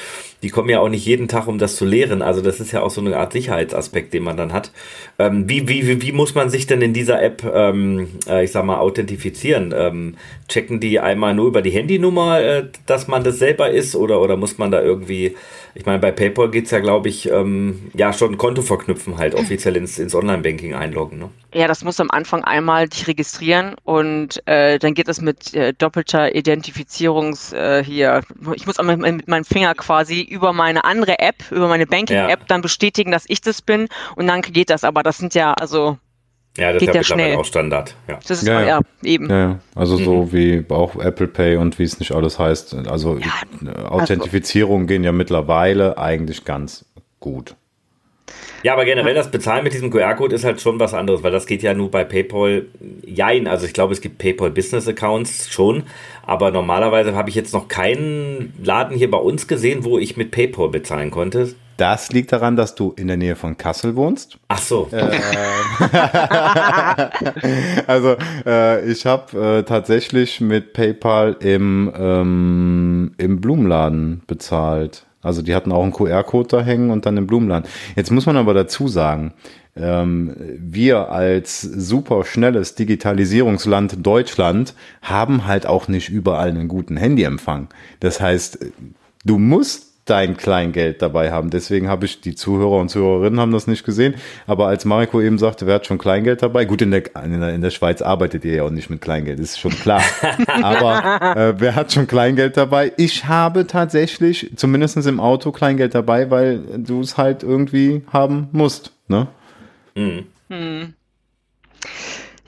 Die 0.43 0.49
kommen 0.49 0.71
ja 0.71 0.81
auch 0.81 0.89
nicht 0.89 1.07
jeden 1.07 1.29
Tag, 1.29 1.47
um 1.47 1.59
das 1.59 1.77
zu 1.77 1.85
leeren. 1.85 2.21
Also 2.21 2.41
das 2.41 2.59
ist 2.59 2.73
ja 2.73 2.83
auch 2.83 2.91
so 2.91 3.01
eine 3.01 3.17
Art 3.17 3.33
Sicherheitsaspekt, 3.33 4.13
den 4.13 4.25
man 4.25 4.37
dann 4.37 4.53
hat. 4.53 4.73
Ähm, 5.21 5.49
wie, 5.49 5.69
wie, 5.69 5.87
wie, 5.87 6.03
wie 6.03 6.13
muss 6.13 6.35
man 6.35 6.51
sich 6.51 6.67
denn 6.67 6.83
in 6.83 6.93
dieser 6.93 7.23
App, 7.23 7.45
ähm, 7.45 8.09
äh, 8.27 8.43
ich 8.43 8.51
sag 8.51 8.65
mal, 8.65 8.79
authentifizieren? 8.79 9.73
Ähm, 9.77 10.17
checken 10.49 10.81
die 10.81 10.99
einmal 10.99 11.35
nur 11.35 11.47
über 11.47 11.63
die 11.63 11.71
Handynummer, 11.71 12.41
äh, 12.41 12.60
dass 12.87 13.09
man 13.09 13.25
das 13.25 13.39
selber 13.39 13.71
ist 13.71 13.95
oder, 13.97 14.21
oder 14.21 14.37
muss 14.37 14.59
man 14.59 14.71
da 14.71 14.83
irgendwie 14.83 15.37
ich 15.75 15.87
meine, 15.87 15.99
bei 15.99 16.11
PayPal 16.11 16.51
geht 16.51 16.65
es 16.65 16.71
ja, 16.73 16.81
glaube 16.81 17.09
ich, 17.09 17.31
ähm, 17.31 17.91
ja 17.95 18.13
schon 18.13 18.37
Konto 18.37 18.63
verknüpfen, 18.63 19.19
halt 19.19 19.35
offiziell 19.35 19.77
ins, 19.77 19.99
ins 19.99 20.15
Online-Banking 20.15 20.75
einloggen. 20.75 21.19
Ne? 21.19 21.31
Ja, 21.55 21.69
das 21.69 21.85
muss 21.85 22.01
am 22.01 22.11
Anfang 22.11 22.43
einmal 22.45 22.89
dich 22.89 23.07
registrieren 23.07 23.77
und 23.85 24.43
äh, 24.47 24.79
dann 24.79 24.95
geht 24.95 25.09
es 25.09 25.21
mit 25.21 25.55
äh, 25.55 25.73
doppelter 25.73 26.35
Identifizierungs 26.35 27.53
äh, 27.53 27.85
hier. 27.85 28.23
Ich 28.55 28.67
muss 28.67 28.83
mit, 28.83 28.99
mit 28.99 29.29
meinem 29.29 29.45
Finger 29.45 29.75
quasi 29.75 30.23
über 30.23 30.53
meine 30.53 30.85
andere 30.85 31.21
App, 31.21 31.37
über 31.51 31.69
meine 31.69 31.87
Banking-App 31.87 32.41
ja. 32.41 32.47
dann 32.49 32.63
bestätigen, 32.63 33.13
dass 33.13 33.25
ich 33.29 33.41
das 33.41 33.63
bin 33.63 33.89
und 34.17 34.27
dann 34.27 34.43
geht 34.43 34.71
das. 34.71 34.83
Aber 34.83 35.03
das 35.03 35.19
sind 35.19 35.35
ja, 35.35 35.53
also 35.55 35.99
ja, 36.57 36.73
das 36.73 36.81
Geht 36.81 36.89
ist 36.89 36.95
ja, 36.95 37.01
ja 37.01 37.05
schnell. 37.05 37.37
auch 37.37 37.45
Standard. 37.45 37.95
Ja, 38.09 38.19
das 38.27 38.43
ist 38.43 38.49
ja, 38.49 38.63
ja. 38.63 38.81
eben. 39.03 39.31
Ja, 39.31 39.61
also 39.75 39.99
mhm. 39.99 40.05
so 40.05 40.33
wie 40.33 40.65
auch 40.69 40.97
Apple 40.97 41.29
Pay 41.29 41.57
und 41.57 41.79
wie 41.79 41.85
es 41.85 41.99
nicht 42.01 42.13
alles 42.13 42.39
heißt. 42.39 42.75
Also 42.89 43.19
Authentifizierungen 43.89 44.83
also. 44.83 44.89
gehen 44.89 45.05
ja 45.05 45.13
mittlerweile 45.13 45.97
eigentlich 45.97 46.45
ganz 46.45 46.85
gut. 47.21 47.55
Ja, 48.63 48.75
aber 48.75 48.85
generell 48.85 49.15
das 49.15 49.31
Bezahlen 49.31 49.65
mit 49.65 49.73
diesem 49.73 49.91
QR-Code 49.91 50.35
ist 50.35 50.45
halt 50.45 50.61
schon 50.61 50.79
was 50.79 50.93
anderes, 50.93 51.23
weil 51.23 51.33
das 51.33 51.47
geht 51.47 51.63
ja 51.63 51.73
nur 51.73 51.91
bei 51.91 52.05
PayPal. 52.05 52.67
Jein, 53.07 53.47
also 53.47 53.65
ich 53.65 53.73
glaube, 53.73 53.95
es 53.95 54.03
gibt 54.03 54.19
PayPal 54.19 54.51
Business 54.51 54.87
Accounts 54.87 55.51
schon, 55.51 55.85
aber 56.27 56.51
normalerweise 56.51 57.15
habe 57.15 57.31
ich 57.31 57.35
jetzt 57.35 57.55
noch 57.55 57.69
keinen 57.69 58.53
Laden 58.63 58.97
hier 58.97 59.11
bei 59.11 59.19
uns 59.19 59.47
gesehen, 59.47 59.85
wo 59.85 59.99
ich 59.99 60.17
mit 60.19 60.31
PayPal 60.31 60.69
bezahlen 60.69 61.11
konnte. 61.11 61.55
Das 61.81 62.13
liegt 62.13 62.31
daran, 62.31 62.57
dass 62.57 62.75
du 62.75 62.93
in 62.95 63.09
der 63.09 63.17
Nähe 63.17 63.37
von 63.37 63.57
Kassel 63.57 63.97
wohnst. 63.97 64.39
Ach 64.49 64.59
so. 64.59 64.87
Äh, 64.93 65.19
also 67.87 68.17
äh, 68.45 68.85
ich 68.85 69.07
habe 69.07 69.61
äh, 69.61 69.63
tatsächlich 69.63 70.43
mit 70.43 70.75
PayPal 70.75 71.39
im, 71.41 71.91
ähm, 71.97 73.13
im 73.17 73.41
Blumenladen 73.41 74.21
bezahlt. 74.27 75.07
Also 75.23 75.41
die 75.41 75.55
hatten 75.55 75.73
auch 75.73 75.83
einen 75.83 75.93
QR-Code 75.93 76.49
da 76.49 76.61
hängen 76.61 76.91
und 76.91 77.07
dann 77.07 77.17
im 77.17 77.27
Blumenladen. 77.27 77.67
Jetzt 77.97 78.11
muss 78.11 78.27
man 78.27 78.37
aber 78.37 78.53
dazu 78.53 78.87
sagen, 78.87 79.33
ähm, 79.75 80.37
wir 80.59 81.11
als 81.11 81.63
super 81.63 82.27
schnelles 82.27 82.75
Digitalisierungsland 82.75 84.07
Deutschland 84.07 84.75
haben 85.01 85.47
halt 85.47 85.65
auch 85.65 85.89
nicht 85.89 86.11
überall 86.11 86.51
einen 86.51 86.69
guten 86.69 86.99
Handyempfang. 86.99 87.69
Das 88.01 88.21
heißt, 88.21 88.59
du 89.25 89.39
musst 89.39 89.90
dein 90.11 90.37
Kleingeld 90.37 91.01
dabei 91.03 91.31
haben. 91.31 91.51
Deswegen 91.51 91.89
habe 91.89 92.05
ich, 92.05 92.21
die 92.21 92.35
Zuhörer 92.35 92.79
und 92.79 92.89
Zuhörerinnen 92.89 93.39
haben 93.39 93.53
das 93.53 93.67
nicht 93.67 93.85
gesehen, 93.85 94.17
aber 94.47 94.67
als 94.67 94.85
Mariko 94.85 95.21
eben 95.21 95.39
sagte, 95.39 95.67
wer 95.67 95.77
hat 95.77 95.87
schon 95.87 95.99
Kleingeld 95.99 96.43
dabei? 96.43 96.65
Gut, 96.65 96.83
in 96.83 96.91
der, 96.91 97.05
in 97.25 97.61
der, 97.61 97.71
Schweiz 97.71 98.03
arbeitet 98.03 98.45
ihr 98.45 98.55
ja 98.55 98.63
auch 98.65 98.71
nicht 98.71 98.91
mit 98.91 99.01
Kleingeld, 99.01 99.39
ist 99.39 99.61
schon 99.61 99.71
klar. 99.71 100.03
aber 100.63 101.37
äh, 101.37 101.55
wer 101.61 101.77
hat 101.77 101.93
schon 101.93 102.07
Kleingeld 102.07 102.57
dabei? 102.57 102.93
Ich 102.97 103.27
habe 103.27 103.67
tatsächlich, 103.67 104.51
zumindest 104.57 104.97
im 105.07 105.21
Auto, 105.21 105.53
Kleingeld 105.53 105.95
dabei, 105.95 106.31
weil 106.31 106.59
du 106.79 107.01
es 107.01 107.17
halt 107.17 107.43
irgendwie 107.43 108.03
haben 108.13 108.49
musst. 108.53 108.93
Ne? 109.07 109.29
Mhm. 109.95 110.27
Hm. 110.49 110.95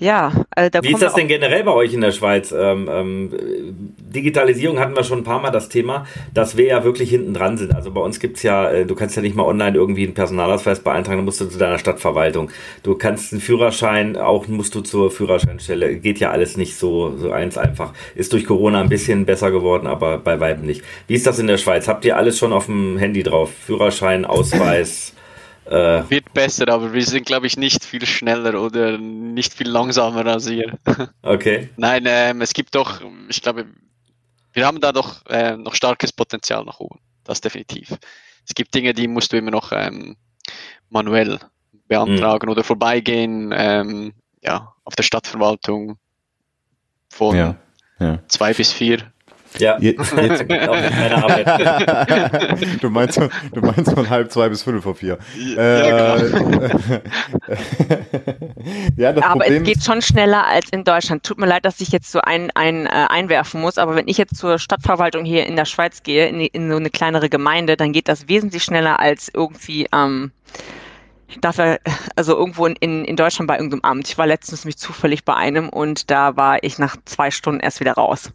Ja, 0.03 0.33
also 0.51 0.69
da 0.69 0.83
Wie 0.83 0.93
ist 0.93 1.01
das 1.01 1.15
denn 1.15 1.29
generell 1.29 1.63
bei 1.63 1.71
euch 1.71 1.95
in 1.95 2.01
der 2.01 2.11
Schweiz? 2.11 2.51
Ähm, 2.51 2.89
ähm, 2.91 3.31
Digitalisierung 4.01 4.81
hatten 4.81 4.97
wir 4.97 5.05
schon 5.05 5.19
ein 5.19 5.25
paar 5.25 5.41
Mal 5.41 5.53
das 5.53 5.69
Thema, 5.69 6.07
dass 6.35 6.57
wir 6.57 6.65
ja 6.65 6.83
wirklich 6.83 7.09
hinten 7.09 7.35
dran 7.35 7.57
sind. 7.57 7.73
Also 7.73 7.93
bei 7.93 8.01
uns 8.01 8.19
gibt 8.19 8.39
es 8.39 8.43
ja, 8.43 8.69
äh, 8.69 8.85
du 8.85 8.97
kannst 8.97 9.15
ja 9.15 9.23
nicht 9.23 9.37
mal 9.37 9.45
online 9.45 9.77
irgendwie 9.77 10.03
einen 10.03 10.15
Personalausweis 10.15 10.81
beantragen, 10.81 11.19
dann 11.19 11.25
musst 11.25 11.41
du 11.41 11.45
zu 11.45 11.57
deiner 11.57 11.79
Stadtverwaltung. 11.79 12.51
Du 12.83 12.97
kannst 12.97 13.33
einen 13.33 13.41
Führerschein, 13.41 14.17
auch 14.17 14.49
musst 14.49 14.75
du 14.75 14.81
zur 14.81 15.13
Führerscheinstelle. 15.13 15.95
Geht 15.95 16.19
ja 16.19 16.33
alles 16.33 16.57
nicht 16.57 16.77
so, 16.77 17.17
so 17.17 17.31
eins 17.31 17.57
einfach. 17.57 17.93
Ist 18.17 18.33
durch 18.33 18.45
Corona 18.45 18.81
ein 18.81 18.89
bisschen 18.89 19.25
besser 19.25 19.53
geworden, 19.53 19.87
aber 19.87 20.19
bei 20.19 20.41
weitem 20.41 20.67
nicht. 20.67 20.83
Wie 21.07 21.15
ist 21.15 21.29
das 21.29 21.39
in 21.39 21.47
der 21.47 21.59
Schweiz? 21.59 21.87
Habt 21.87 22.05
ihr 22.05 22.17
alles 22.17 22.41
schon 22.41 22.53
auf 22.53 22.67
dem 22.67 22.99
Handy 22.99 23.23
drauf? 23.23 23.53
Führerschein, 23.67 24.25
Ausweis? 24.25 25.15
Äh, 25.67 26.11
Wird 26.11 26.33
besser, 26.33 26.69
aber 26.69 26.93
wir 26.93 27.05
sind, 27.05 27.27
glaube 27.27 27.47
ich, 27.47 27.57
nicht 27.57 27.85
viel 27.85 28.05
schneller 28.05 28.61
oder 28.61 28.99
nicht 28.99 29.55
viel 29.55 29.69
langsamer 29.69 30.27
als 30.27 30.49
ihr. 30.49 30.79
Okay. 31.23 31.71
Nein, 31.77 32.05
ähm, 32.07 32.41
es 32.41 32.53
gibt 32.53 32.75
doch, 32.75 33.01
ich 33.29 33.43
glaube, 33.43 33.67
wir 34.53 34.67
haben 34.67 34.81
da 34.81 34.93
doch 34.93 35.25
äh, 35.27 35.57
noch 35.57 35.75
starkes 35.75 36.13
Potenzial 36.13 36.65
nach 36.65 36.81
oben. 36.81 36.99
Das 37.25 37.41
definitiv. 37.41 37.97
Es 38.47 38.55
gibt 38.55 38.75
Dinge, 38.75 38.93
die 38.93 39.07
musst 39.07 39.33
du 39.33 39.37
immer 39.37 39.53
noch 39.53 39.73
ähm, 39.73 40.17
manuell 40.91 41.39
beantragen 41.87 42.47
mhm. 42.47 42.53
oder 42.53 42.65
vorbeigehen, 42.65 43.53
ähm, 43.55 44.13
ja, 44.43 44.75
auf 44.85 44.97
der 44.97 45.05
Stadtverwaltung 45.05 45.97
von 47.09 47.37
ja, 47.37 47.57
ja. 48.01 48.19
zwei 48.29 48.53
bis 48.53 48.73
vier 48.73 49.12
ja, 49.59 49.77
jetzt, 49.81 50.13
jetzt 50.17 50.49
meine 50.49 51.25
Arbeit. 51.25 52.83
du, 52.83 52.91
meinst, 52.91 53.19
du 53.19 53.61
meinst 53.61 53.93
von 53.93 54.09
halb 54.09 54.31
zwei 54.31 54.49
bis 54.49 54.63
fünf 54.63 54.83
vor 54.83 54.95
vier. 54.95 55.19
Ja, 55.37 56.17
äh, 56.17 56.31
genau. 56.31 56.53
ja, 58.97 59.13
das 59.13 59.25
aber 59.25 59.41
Problem 59.41 59.63
es 59.63 59.69
geht 59.69 59.85
schon 59.85 60.03
schneller 60.03 60.47
als 60.47 60.69
in 60.71 60.85
Deutschland. 60.85 61.25
Tut 61.25 61.39
mir 61.39 61.47
leid, 61.47 61.65
dass 61.65 61.81
ich 61.81 61.89
jetzt 61.89 62.11
so 62.11 62.21
ein, 62.21 62.51
ein, 62.55 62.87
äh, 62.87 63.07
einwerfen 63.09 63.61
muss, 63.61 63.79
aber 63.79 63.95
wenn 63.97 64.09
ich 64.09 64.19
jetzt 64.19 64.37
zur 64.37 64.59
Stadtverwaltung 64.59 65.25
hier 65.25 65.47
in 65.47 65.57
der 65.57 65.65
Schweiz 65.65 66.03
gehe, 66.03 66.29
in, 66.29 66.41
in 66.41 66.71
so 66.71 66.77
eine 66.77 66.91
kleinere 66.91 67.29
Gemeinde, 67.29 67.77
dann 67.77 67.93
geht 67.93 68.09
das 68.09 68.29
wesentlich 68.29 68.63
schneller 68.63 69.01
als 69.01 69.31
irgendwie 69.33 69.87
ähm, 69.93 70.33
dafür, 71.41 71.79
also 72.17 72.37
irgendwo 72.37 72.67
in, 72.67 73.05
in 73.05 73.17
Deutschland 73.17 73.49
bei 73.49 73.57
irgendeinem 73.57 73.83
Amt. 73.83 74.09
Ich 74.09 74.19
war 74.19 74.27
letztens 74.27 74.65
mich 74.65 74.77
zufällig 74.77 75.25
bei 75.25 75.35
einem 75.35 75.69
und 75.69 76.11
da 76.11 76.37
war 76.37 76.63
ich 76.63 76.79
nach 76.79 76.97
zwei 77.05 77.31
Stunden 77.31 77.61
erst 77.61 77.81
wieder 77.81 77.93
raus. 77.93 78.33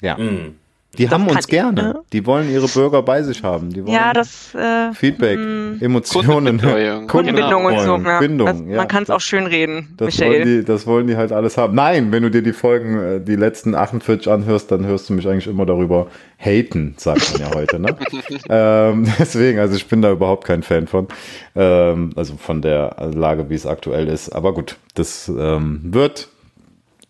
Ja. 0.00 0.16
Mhm. 0.16 0.56
Die 0.98 1.04
das 1.04 1.12
haben 1.12 1.28
uns 1.28 1.46
gerne. 1.46 1.80
Ich, 1.80 1.86
ne? 1.86 2.02
Die 2.12 2.26
wollen 2.26 2.50
ihre 2.50 2.68
Bürger 2.68 3.02
bei 3.02 3.22
sich 3.22 3.42
haben. 3.42 3.70
Die 3.70 3.84
wollen 3.84 3.94
ja, 3.94 4.12
das, 4.12 4.54
äh, 4.54 4.92
Feedback, 4.94 5.38
mh. 5.38 5.84
Emotionen, 5.84 6.58
Kundenbindung 7.06 7.64
und 7.66 7.80
so. 7.80 7.96
Ja. 7.96 8.18
Bindung, 8.18 8.46
das, 8.46 8.60
ja. 8.60 8.76
Man 8.76 8.88
kann 8.88 9.02
es 9.02 9.10
auch 9.10 9.20
schön 9.20 9.46
reden, 9.46 9.94
das 9.96 10.06
Michael. 10.06 10.32
Wollen 10.32 10.44
die, 10.44 10.64
das 10.64 10.86
wollen 10.86 11.06
die 11.06 11.16
halt 11.16 11.32
alles 11.32 11.58
haben. 11.58 11.74
Nein, 11.74 12.12
wenn 12.12 12.22
du 12.22 12.30
dir 12.30 12.42
die 12.42 12.52
Folgen, 12.52 12.98
äh, 12.98 13.20
die 13.20 13.36
letzten 13.36 13.74
48 13.74 14.30
anhörst, 14.30 14.70
dann 14.70 14.86
hörst 14.86 15.10
du 15.10 15.12
mich 15.12 15.28
eigentlich 15.28 15.46
immer 15.46 15.66
darüber 15.66 16.06
haten, 16.38 16.94
sagt 16.96 17.32
man 17.32 17.42
ja 17.42 17.54
heute. 17.54 17.78
Ne? 17.78 17.96
ähm, 18.48 19.06
deswegen, 19.18 19.58
also 19.58 19.76
ich 19.76 19.86
bin 19.86 20.00
da 20.02 20.10
überhaupt 20.10 20.44
kein 20.46 20.62
Fan 20.62 20.86
von. 20.86 21.08
Ähm, 21.54 22.12
also 22.16 22.36
von 22.36 22.62
der 22.62 22.96
Lage, 23.14 23.50
wie 23.50 23.54
es 23.54 23.66
aktuell 23.66 24.08
ist. 24.08 24.30
Aber 24.30 24.54
gut, 24.54 24.76
das 24.94 25.28
ähm, 25.28 25.80
wird 25.82 26.28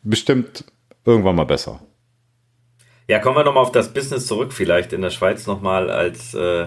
bestimmt 0.03 0.65
irgendwann 1.05 1.37
mal 1.37 1.45
besser. 1.45 1.81
Ja, 3.09 3.21
kommen 3.21 3.37
wir 3.37 3.45
nochmal 3.45 3.63
auf 3.63 3.73
das 3.73 3.93
Business 3.93 4.27
zurück, 4.27 4.53
vielleicht 4.53 4.93
in 4.93 5.01
der 5.01 5.11
Schweiz 5.11 5.47
nochmal 5.47 5.91
als 5.91 6.35
äh, 6.35 6.67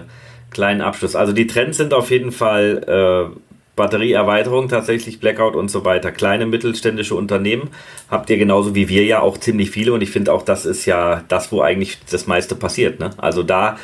kleinen 0.50 0.80
Abschluss. 0.80 1.14
Also 1.14 1.32
die 1.32 1.46
Trends 1.46 1.76
sind 1.76 1.92
auf 1.92 2.10
jeden 2.10 2.32
Fall 2.32 3.32
äh, 3.34 3.40
Batterieerweiterung, 3.76 4.68
tatsächlich 4.68 5.20
Blackout 5.20 5.54
und 5.54 5.70
so 5.70 5.84
weiter. 5.84 6.12
Kleine 6.12 6.46
mittelständische 6.46 7.14
Unternehmen 7.14 7.68
habt 8.10 8.30
ihr 8.30 8.38
genauso 8.38 8.74
wie 8.74 8.88
wir 8.88 9.04
ja 9.04 9.20
auch 9.20 9.36
ziemlich 9.36 9.70
viele 9.70 9.92
und 9.92 10.02
ich 10.02 10.10
finde 10.10 10.32
auch, 10.32 10.42
das 10.42 10.64
ist 10.64 10.86
ja 10.86 11.24
das, 11.28 11.52
wo 11.52 11.60
eigentlich 11.60 11.98
das 12.10 12.26
meiste 12.26 12.54
passiert. 12.54 13.00
Ne? 13.00 13.10
Also 13.18 13.42
da 13.42 13.78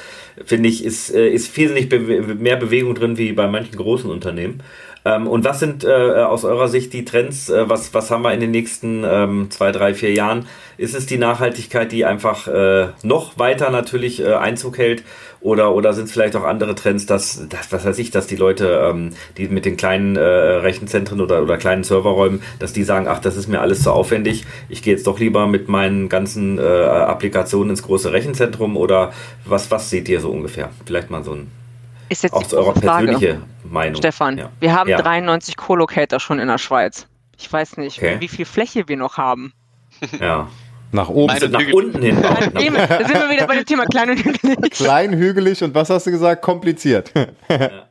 finde 0.44 0.70
ich, 0.70 0.82
ist, 0.82 1.14
äh, 1.14 1.28
ist 1.28 1.54
wesentlich 1.56 1.90
mehr 2.38 2.56
Bewegung 2.56 2.94
drin 2.94 3.18
wie 3.18 3.32
bei 3.32 3.48
manchen 3.48 3.76
großen 3.76 4.10
Unternehmen. 4.10 4.62
Ähm, 5.06 5.28
und 5.28 5.44
was 5.44 5.60
sind 5.60 5.84
äh, 5.84 5.88
aus 5.88 6.44
eurer 6.44 6.66
Sicht 6.66 6.92
die 6.92 7.04
Trends? 7.04 7.48
Äh, 7.48 7.68
was, 7.68 7.94
was 7.94 8.10
haben 8.10 8.22
wir 8.22 8.34
in 8.34 8.40
den 8.40 8.50
nächsten 8.50 9.04
ähm, 9.06 9.46
zwei, 9.50 9.70
drei, 9.70 9.94
vier 9.94 10.12
Jahren? 10.12 10.48
Ist 10.78 10.96
es 10.96 11.06
die 11.06 11.16
Nachhaltigkeit, 11.16 11.92
die 11.92 12.04
einfach 12.04 12.48
äh, 12.48 12.88
noch 13.04 13.38
weiter 13.38 13.70
natürlich 13.70 14.20
äh, 14.20 14.34
Einzug 14.34 14.78
hält? 14.78 15.04
Oder, 15.40 15.76
oder 15.76 15.92
sind 15.92 16.06
es 16.06 16.12
vielleicht 16.12 16.34
auch 16.34 16.42
andere 16.42 16.74
Trends, 16.74 17.06
dass, 17.06 17.48
dass, 17.48 17.70
was 17.70 17.84
weiß 17.84 17.98
ich, 18.00 18.10
dass 18.10 18.26
die 18.26 18.34
Leute, 18.34 18.90
ähm, 18.90 19.10
die 19.36 19.46
mit 19.46 19.64
den 19.64 19.76
kleinen 19.76 20.16
äh, 20.16 20.20
Rechenzentren 20.20 21.20
oder, 21.20 21.40
oder 21.40 21.56
kleinen 21.56 21.84
Serverräumen, 21.84 22.42
dass 22.58 22.72
die 22.72 22.82
sagen, 22.82 23.06
ach, 23.08 23.20
das 23.20 23.36
ist 23.36 23.46
mir 23.46 23.60
alles 23.60 23.84
zu 23.84 23.92
aufwendig, 23.92 24.44
ich 24.68 24.82
gehe 24.82 24.94
jetzt 24.94 25.06
doch 25.06 25.20
lieber 25.20 25.46
mit 25.46 25.68
meinen 25.68 26.08
ganzen 26.08 26.58
äh, 26.58 26.62
Applikationen 26.62 27.70
ins 27.70 27.84
große 27.84 28.12
Rechenzentrum 28.12 28.76
oder 28.76 29.12
was, 29.44 29.70
was 29.70 29.88
seht 29.88 30.08
ihr 30.08 30.18
so 30.18 30.30
ungefähr? 30.30 30.70
Vielleicht 30.84 31.10
mal 31.10 31.22
so 31.22 31.32
ein 31.32 31.48
ist 32.08 32.22
jetzt 32.22 32.32
auch 32.32 32.52
eure 32.52 32.72
persönliche 32.72 33.42
Meinung. 33.64 33.96
Stefan, 33.96 34.38
ja. 34.38 34.50
wir 34.60 34.72
haben 34.74 34.88
ja. 34.88 34.98
93 34.98 35.56
Co-Locator 35.56 36.20
schon 36.20 36.38
in 36.38 36.48
der 36.48 36.58
Schweiz. 36.58 37.06
Ich 37.38 37.52
weiß 37.52 37.76
nicht, 37.76 37.98
okay. 37.98 38.16
wie 38.20 38.28
viel 38.28 38.44
Fläche 38.44 38.88
wir 38.88 38.96
noch 38.96 39.16
haben. 39.18 39.52
Ja. 40.20 40.48
Nach 40.92 41.08
oben. 41.08 41.30
Also 41.30 41.48
nach 41.48 41.60
unten 41.72 42.00
hin. 42.00 42.16
Da 42.22 42.60
sind 42.60 42.74
wir 42.74 43.30
wieder 43.30 43.46
bei 43.46 43.56
dem 43.56 43.66
Thema 43.66 43.84
klein 43.86 44.10
und 44.10 44.24
hügelig. 44.24 44.70
Klein, 44.70 45.12
hügelig 45.14 45.62
und 45.62 45.74
was 45.74 45.90
hast 45.90 46.06
du 46.06 46.10
gesagt? 46.10 46.42
Kompliziert. 46.42 47.12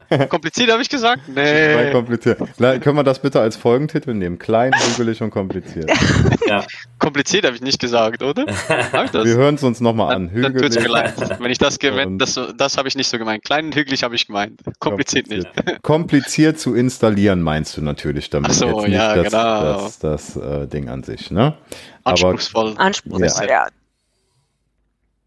Kompliziert 0.29 0.71
habe 0.71 0.81
ich 0.81 0.89
gesagt? 0.89 1.23
Nee. 1.27 1.91
kompliziert. 1.91 2.39
La- 2.57 2.77
Können 2.79 2.97
wir 2.97 3.03
das 3.03 3.19
bitte 3.19 3.39
als 3.41 3.55
Folgentitel 3.55 4.13
nehmen? 4.13 4.37
Klein, 4.39 4.71
hügelig 4.89 5.21
und 5.21 5.31
kompliziert. 5.31 5.91
Ja. 6.47 6.63
Kompliziert 6.99 7.43
habe 7.43 7.55
ich 7.55 7.61
nicht 7.63 7.79
gesagt, 7.79 8.21
oder? 8.21 8.45
Das? 8.45 8.67
Wir 9.25 9.35
hören 9.35 9.55
es 9.55 9.63
uns 9.63 9.81
nochmal 9.81 10.15
an. 10.15 10.29
Dann, 10.31 10.43
dann 10.43 10.53
tut's 10.53 10.75
mir 10.75 10.83
Hügelig. 10.83 11.17
leid. 11.17 11.39
Wenn 11.39 11.49
ich 11.49 11.57
das 11.57 11.79
gemeint, 11.79 12.05
Und- 12.05 12.17
das, 12.19 12.39
das 12.55 12.77
habe 12.77 12.87
ich 12.87 12.95
nicht 12.95 13.07
so 13.07 13.17
gemeint. 13.17 13.43
Klein 13.43 13.65
und 13.65 13.75
hügelig 13.75 14.03
habe 14.03 14.13
ich 14.13 14.27
gemeint. 14.27 14.61
Kompliziert 14.79 15.27
nicht. 15.27 15.47
Kompliziert 15.81 16.59
zu 16.59 16.75
installieren, 16.75 17.41
meinst 17.41 17.75
du 17.77 17.81
natürlich 17.81 18.29
damit. 18.29 18.51
Ach 18.51 18.53
so, 18.53 18.67
Jetzt 18.67 18.87
nicht 18.89 18.95
ja, 18.95 19.15
das, 19.15 19.23
genau. 19.31 19.61
das, 19.63 19.99
das, 19.99 20.35
äh, 20.37 20.67
Ding 20.67 20.87
an 20.87 21.01
sich, 21.01 21.31
ne? 21.31 21.55
Aber 22.03 22.11
Anspruchsvoll. 22.11 22.75
Anspruchsvoll, 22.77 23.47
ja. 23.49 23.67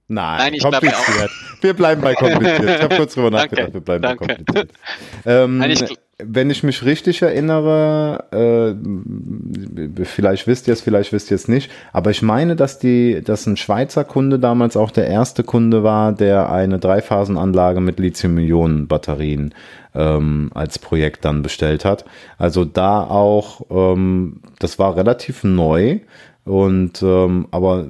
Nein, 0.09 0.39
Nein, 0.39 0.55
ich 0.55 0.63
kompliziert. 0.63 1.31
Wir 1.61 1.75
bleiben 1.75 2.01
bei 2.03 2.15
kompliziert. 2.15 2.65
Ich 2.77 2.83
habe 2.83 2.97
kurz 2.97 3.15
drüber 3.15 3.31
nachgedacht, 3.39 3.73
wir 3.75 3.81
bleiben 3.81 4.03
danke. 4.03 4.27
bei 4.27 4.35
kompliziert. 4.35 4.73
Ähm, 5.27 5.59
Nein, 5.59 5.71
ich- 5.71 5.99
wenn 6.21 6.51
ich 6.51 6.65
mich 6.65 6.85
richtig 6.85 7.23
erinnere, 7.23 8.25
äh, 8.33 10.05
vielleicht 10.05 10.49
wisst 10.49 10.67
ihr 10.67 10.73
es, 10.73 10.81
vielleicht 10.81 11.13
wisst 11.13 11.31
ihr 11.31 11.37
es 11.37 11.47
nicht, 11.47 11.71
aber 11.93 12.11
ich 12.11 12.23
meine, 12.23 12.57
dass 12.57 12.81
die, 12.81 13.23
dass 13.23 13.47
ein 13.47 13.57
Schweizer 13.57 14.03
Kunde 14.03 14.41
damals 14.41 14.77
auch 14.77 14.91
der 14.91 15.07
erste 15.07 15.45
Kunde 15.45 15.85
war, 15.85 16.11
der 16.13 16.51
eine 16.51 16.81
Dreiphasenanlage 16.81 17.81
mit 17.81 18.01
Lithium-Ionen-Batterien 18.01 19.55
ähm, 19.95 20.51
als 20.55 20.81
Projekt 20.81 21.25
dann 21.25 21.43
bestellt 21.43 21.85
hat. 21.85 22.05
Also 22.37 22.65
da 22.65 23.01
auch, 23.03 23.61
ähm, 23.71 24.41
das 24.59 24.79
war 24.81 24.97
relativ 24.97 25.45
neu. 25.45 26.01
Und 26.49 27.03
ähm, 27.03 27.47
aber 27.51 27.87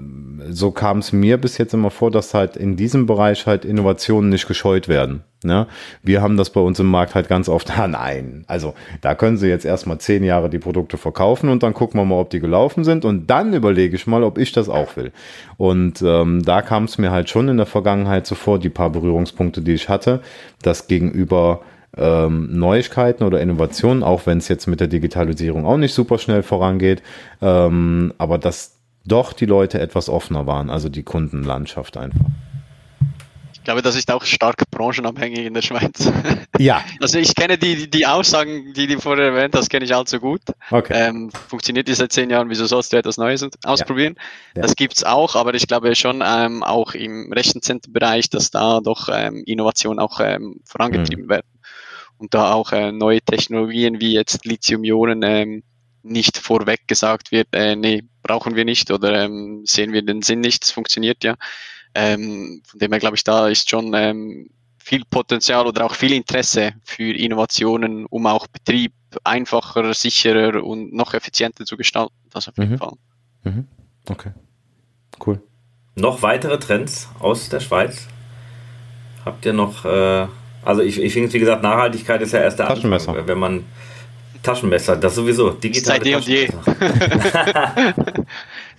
so 0.51 0.73
kam 0.73 0.99
es 0.99 1.13
mir 1.13 1.39
bis 1.39 1.59
jetzt 1.59 1.75
immer 1.75 1.91
vor, 1.91 2.11
dass 2.11 2.35
halt 2.35 2.57
in 2.57 2.75
diesem 2.75 3.07
Bereich 3.07 3.47
halt 3.47 3.65
Innovationen 3.65 4.31
nicht 4.31 4.49
gescheut 4.49 4.89
werden. 4.89 5.23
Ne? 5.45 5.69
Wir 6.03 6.23
haben 6.23 6.37
das 6.37 6.51
bei 6.51 6.61
uns 6.61 6.81
im 6.81 6.87
Markt 6.87 7.15
halt 7.15 7.29
ganz 7.29 7.49
oft, 7.49 7.71
ah 7.79 7.87
nein, 7.87 8.45
also 8.49 8.75
da 9.01 9.15
können 9.15 9.37
sie 9.37 9.47
jetzt 9.47 9.65
erstmal 9.65 9.99
zehn 9.99 10.25
Jahre 10.25 10.51
die 10.51 10.59
Produkte 10.59 10.99
verkaufen 10.99 11.49
und 11.51 11.63
dann 11.63 11.73
gucken 11.73 12.01
wir 12.01 12.05
mal, 12.05 12.19
ob 12.19 12.31
die 12.31 12.41
gelaufen 12.41 12.83
sind 12.83 13.05
und 13.05 13.29
dann 13.31 13.55
überlege 13.55 13.95
ich 13.95 14.09
mal, 14.09 14.25
ob 14.25 14.39
ich 14.39 14.51
das 14.51 14.69
auch 14.69 14.97
will. 14.97 15.13
Und 15.57 16.03
ähm, 16.03 16.43
da 16.43 16.61
kam 16.61 16.85
es 16.85 16.99
mir 16.99 17.13
halt 17.13 17.31
schon 17.31 17.49
in 17.49 17.59
der 17.59 17.67
Vergangenheit 17.67 18.27
so 18.27 18.35
vor, 18.35 18.59
die 18.59 18.71
paar 18.71 18.91
Berührungspunkte, 18.91 19.61
die 19.61 19.75
ich 19.75 19.89
hatte, 19.89 20.21
dass 20.63 20.89
gegenüber 20.89 21.61
ähm, 21.97 22.59
Neuigkeiten 22.59 23.25
oder 23.25 23.41
Innovationen, 23.41 24.03
auch 24.03 24.27
wenn 24.27 24.39
es 24.39 24.49
jetzt 24.49 24.67
mit 24.67 24.81
der 24.81 24.89
Digitalisierung 24.89 25.65
auch 25.67 25.77
nicht 25.79 25.95
super 25.95 26.19
schnell 26.19 26.43
vorangeht, 26.43 27.03
ähm, 27.41 28.13
aber 28.19 28.39
dass 28.39 28.77
doch 29.07 29.33
die 29.33 29.47
Leute 29.47 29.81
etwas 29.81 30.09
offener 30.09 30.47
waren, 30.47 30.69
also 30.71 30.89
die 30.89 31.03
Kundenlandschaft 31.03 31.97
einfach. 31.97 32.27
Ich 33.55 33.65
glaube, 33.65 33.83
das 33.83 33.97
ist 33.97 34.11
auch 34.11 34.25
stark 34.25 34.63
branchenabhängig 34.71 35.41
in 35.41 35.53
der 35.55 35.63
Schweiz. 35.63 36.11
Ja, 36.61 36.83
Also 37.01 37.19
ich 37.19 37.37
kenne 37.37 37.57
die, 37.57 37.89
die- 37.89 38.05
Aussagen, 38.07 38.73
die 38.75 38.89
du 38.89 38.99
vorher 38.99 39.27
erwähnt 39.27 39.55
hast, 39.55 39.69
kenne 39.71 39.85
ich 39.85 39.95
allzu 39.95 40.19
gut. 40.19 40.41
okay. 40.73 40.93
Ähm, 41.09 41.31
funktioniert 41.49 41.87
die 41.87 41.95
seit 41.95 42.11
zehn 42.13 42.31
Jahren, 42.31 42.51
wieso 42.51 42.67
sollst 42.67 42.93
du 42.93 42.97
etwas 42.97 43.17
Neues 43.17 43.47
ausprobieren? 43.65 44.17
Ja. 44.57 44.63
Das 44.63 44.75
gibt's 44.75 45.05
auch, 45.05 45.37
aber 45.37 45.55
ich 45.55 45.69
glaube 45.69 45.95
schon 45.95 46.21
ähm, 46.27 46.65
auch 46.65 46.95
im 46.95 47.33
Rechenzentrumbereich, 47.33 48.29
dass 48.31 48.51
da 48.51 48.81
doch 48.81 49.09
ähm, 49.13 49.45
Innovationen 49.47 50.01
auch 50.01 50.19
ähm, 50.21 50.57
vorangetrieben 50.65 51.27
Mhm. 51.27 51.29
werden. 51.31 51.47
Und 52.19 52.35
da 52.35 52.53
auch 52.53 52.73
äh, 52.73 52.93
neue 52.93 53.21
Technologien 53.21 54.01
wie 54.01 54.13
jetzt 54.13 54.45
Lithium-Ionen 54.45 55.23
ähm, 55.23 55.63
nicht 56.03 56.39
vorweg 56.39 56.87
gesagt 56.87 57.33
wird, 57.33 57.49
äh, 57.53 57.77
nee, 57.77 58.03
brauchen 58.23 58.55
wir 58.57 58.65
nicht 58.65 58.91
oder 58.91 59.25
ähm, 59.25 59.63
sehen 59.65 59.93
wir 59.93 60.03
den 60.03 60.23
Sinn 60.23 60.41
nicht, 60.41 60.65
es 60.65 60.71
funktioniert 60.71 61.25
ja. 61.25 61.37
Ähm, 61.95 62.63
von 62.67 62.79
dem 62.79 62.93
her 62.93 63.01
glaube 63.01 63.17
ich, 63.17 63.25
da 63.25 63.49
ist 63.49 63.71
schon 63.71 63.93
ähm, 63.95 64.51
viel 64.79 65.05
Potenzial 65.11 65.67
oder 65.67 65.85
auch 65.85 65.95
viel 65.95 66.13
Interesse 66.13 66.73
für 66.83 67.13
Innovationen, 67.13 68.07
um 68.07 68.27
auch 68.27 68.47
Betrieb 68.47 68.93
einfacher, 69.25 69.93
sicherer 69.95 70.63
und 70.65 70.93
noch 70.93 71.15
effizienter 71.15 71.65
zu 71.65 71.77
gestalten. 71.77 72.15
Das 72.31 72.49
auf 72.49 72.57
jeden 72.59 72.73
Mhm. 72.73 72.79
Fall. 72.79 72.93
Mhm. 73.45 73.67
Okay. 74.09 74.33
Cool. 75.25 75.43
Noch 75.95 76.23
weitere 76.23 76.59
Trends 76.59 77.09
aus 77.19 77.49
der 77.49 77.61
Schweiz? 77.61 78.07
Habt 79.25 79.45
ihr 79.45 79.53
noch, 79.53 79.85
äh, 79.85 80.27
also 80.69 80.83
ich, 80.83 81.01
ich 81.01 81.15
finde, 81.15 81.33
wie 81.33 81.39
gesagt, 81.39 81.63
Nachhaltigkeit 81.63 82.21
ist 82.21 82.33
ja 82.33 82.41
erst 82.41 82.59
der 82.59 82.69
Taschenmesser. 82.69 83.09
Anfang, 83.13 83.27
wenn 83.27 83.39
man 83.39 83.65
Taschenmesser, 84.43 84.97
das 84.97 85.15
sowieso, 85.15 85.49
digitale 85.53 85.99
Seit 85.99 86.07
eh 86.07 86.15
und 86.15 86.29
je. 86.29 86.49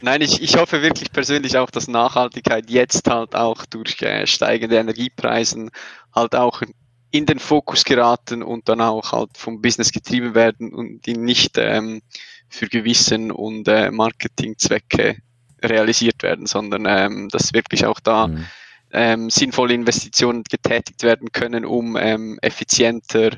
Nein, 0.02 0.22
ich, 0.22 0.40
ich 0.44 0.56
hoffe 0.56 0.84
wirklich 0.84 1.12
persönlich 1.12 1.58
auch, 1.58 1.72
dass 1.72 1.88
Nachhaltigkeit 1.88 2.70
jetzt 2.70 3.10
halt 3.10 3.34
auch 3.34 3.66
durch 3.66 4.00
äh, 4.04 4.28
steigende 4.28 4.76
Energiepreisen 4.76 5.72
halt 6.14 6.36
auch 6.36 6.62
in 7.10 7.26
den 7.26 7.40
Fokus 7.40 7.84
geraten 7.84 8.44
und 8.44 8.70
dann 8.70 8.82
auch 8.82 9.12
halt 9.12 9.32
vom 9.36 9.60
Business 9.60 9.92
getrieben 9.92 10.36
werden 10.36 10.72
und 10.72 11.08
die 11.08 11.18
nicht 11.18 11.58
ähm, 11.58 12.04
für 12.50 12.68
Gewissen 12.68 13.32
und 13.32 13.68
äh, 13.68 13.90
Marketingzwecke 13.90 15.18
realisiert 15.64 16.22
werden, 16.22 16.46
sondern 16.46 16.86
ähm, 16.88 17.30
dass 17.30 17.52
wirklich 17.52 17.88
auch 17.88 18.00
da 18.00 18.28
Mhm. 18.28 18.46
Ähm, 18.92 19.30
sinnvolle 19.30 19.74
Investitionen 19.74 20.44
getätigt 20.44 21.04
werden 21.04 21.32
können, 21.32 21.66
um 21.66 21.96
ähm, 22.00 22.38
effizienter 22.42 23.32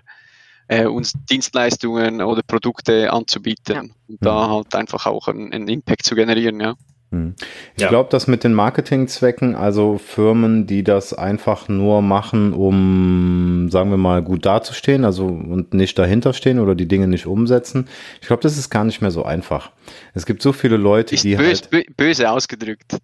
äh, 0.67 0.85
uns 0.85 1.13
Dienstleistungen 1.29 2.21
oder 2.21 2.41
Produkte 2.43 3.11
anzubieten 3.11 3.75
Ja. 3.75 3.81
und 3.81 4.17
da 4.21 4.49
halt 4.49 4.73
einfach 4.75 5.05
auch 5.05 5.27
einen, 5.27 5.51
einen 5.51 5.67
Impact 5.67 6.05
zu 6.05 6.15
generieren, 6.15 6.59
ja. 6.61 6.75
Hm. 7.11 7.35
Ich 7.75 7.81
Ja. 7.83 7.89
glaube, 7.89 8.09
dass 8.09 8.27
mit 8.27 8.45
den 8.45 8.53
Marketingzwecken, 8.53 9.53
also 9.53 9.97
Firmen, 9.97 10.65
die 10.67 10.81
das 10.85 11.13
einfach 11.13 11.67
nur 11.67 12.01
machen, 12.01 12.53
um, 12.53 13.67
sagen 13.69 13.89
wir 13.89 13.97
mal, 13.97 14.21
gut 14.21 14.45
dazustehen, 14.45 15.03
also 15.03 15.25
und 15.25 15.73
nicht 15.73 15.99
dahinter 15.99 16.31
stehen 16.31 16.57
oder 16.59 16.73
die 16.73 16.87
Dinge 16.87 17.09
nicht 17.09 17.25
umsetzen, 17.25 17.89
ich 18.21 18.27
glaube, 18.27 18.43
das 18.43 18.57
ist 18.57 18.69
gar 18.69 18.85
nicht 18.85 19.01
mehr 19.01 19.11
so 19.11 19.23
einfach. 19.25 19.71
Es 20.13 20.25
gibt 20.25 20.41
so 20.41 20.53
viele 20.53 20.77
Leute, 20.77 21.15
Ist 21.15 21.25
die 21.25 21.35
bös, 21.35 21.63
halt. 21.63 21.69
bö 21.69 21.83
böse 21.97 22.31
ausgedrückt. 22.31 22.95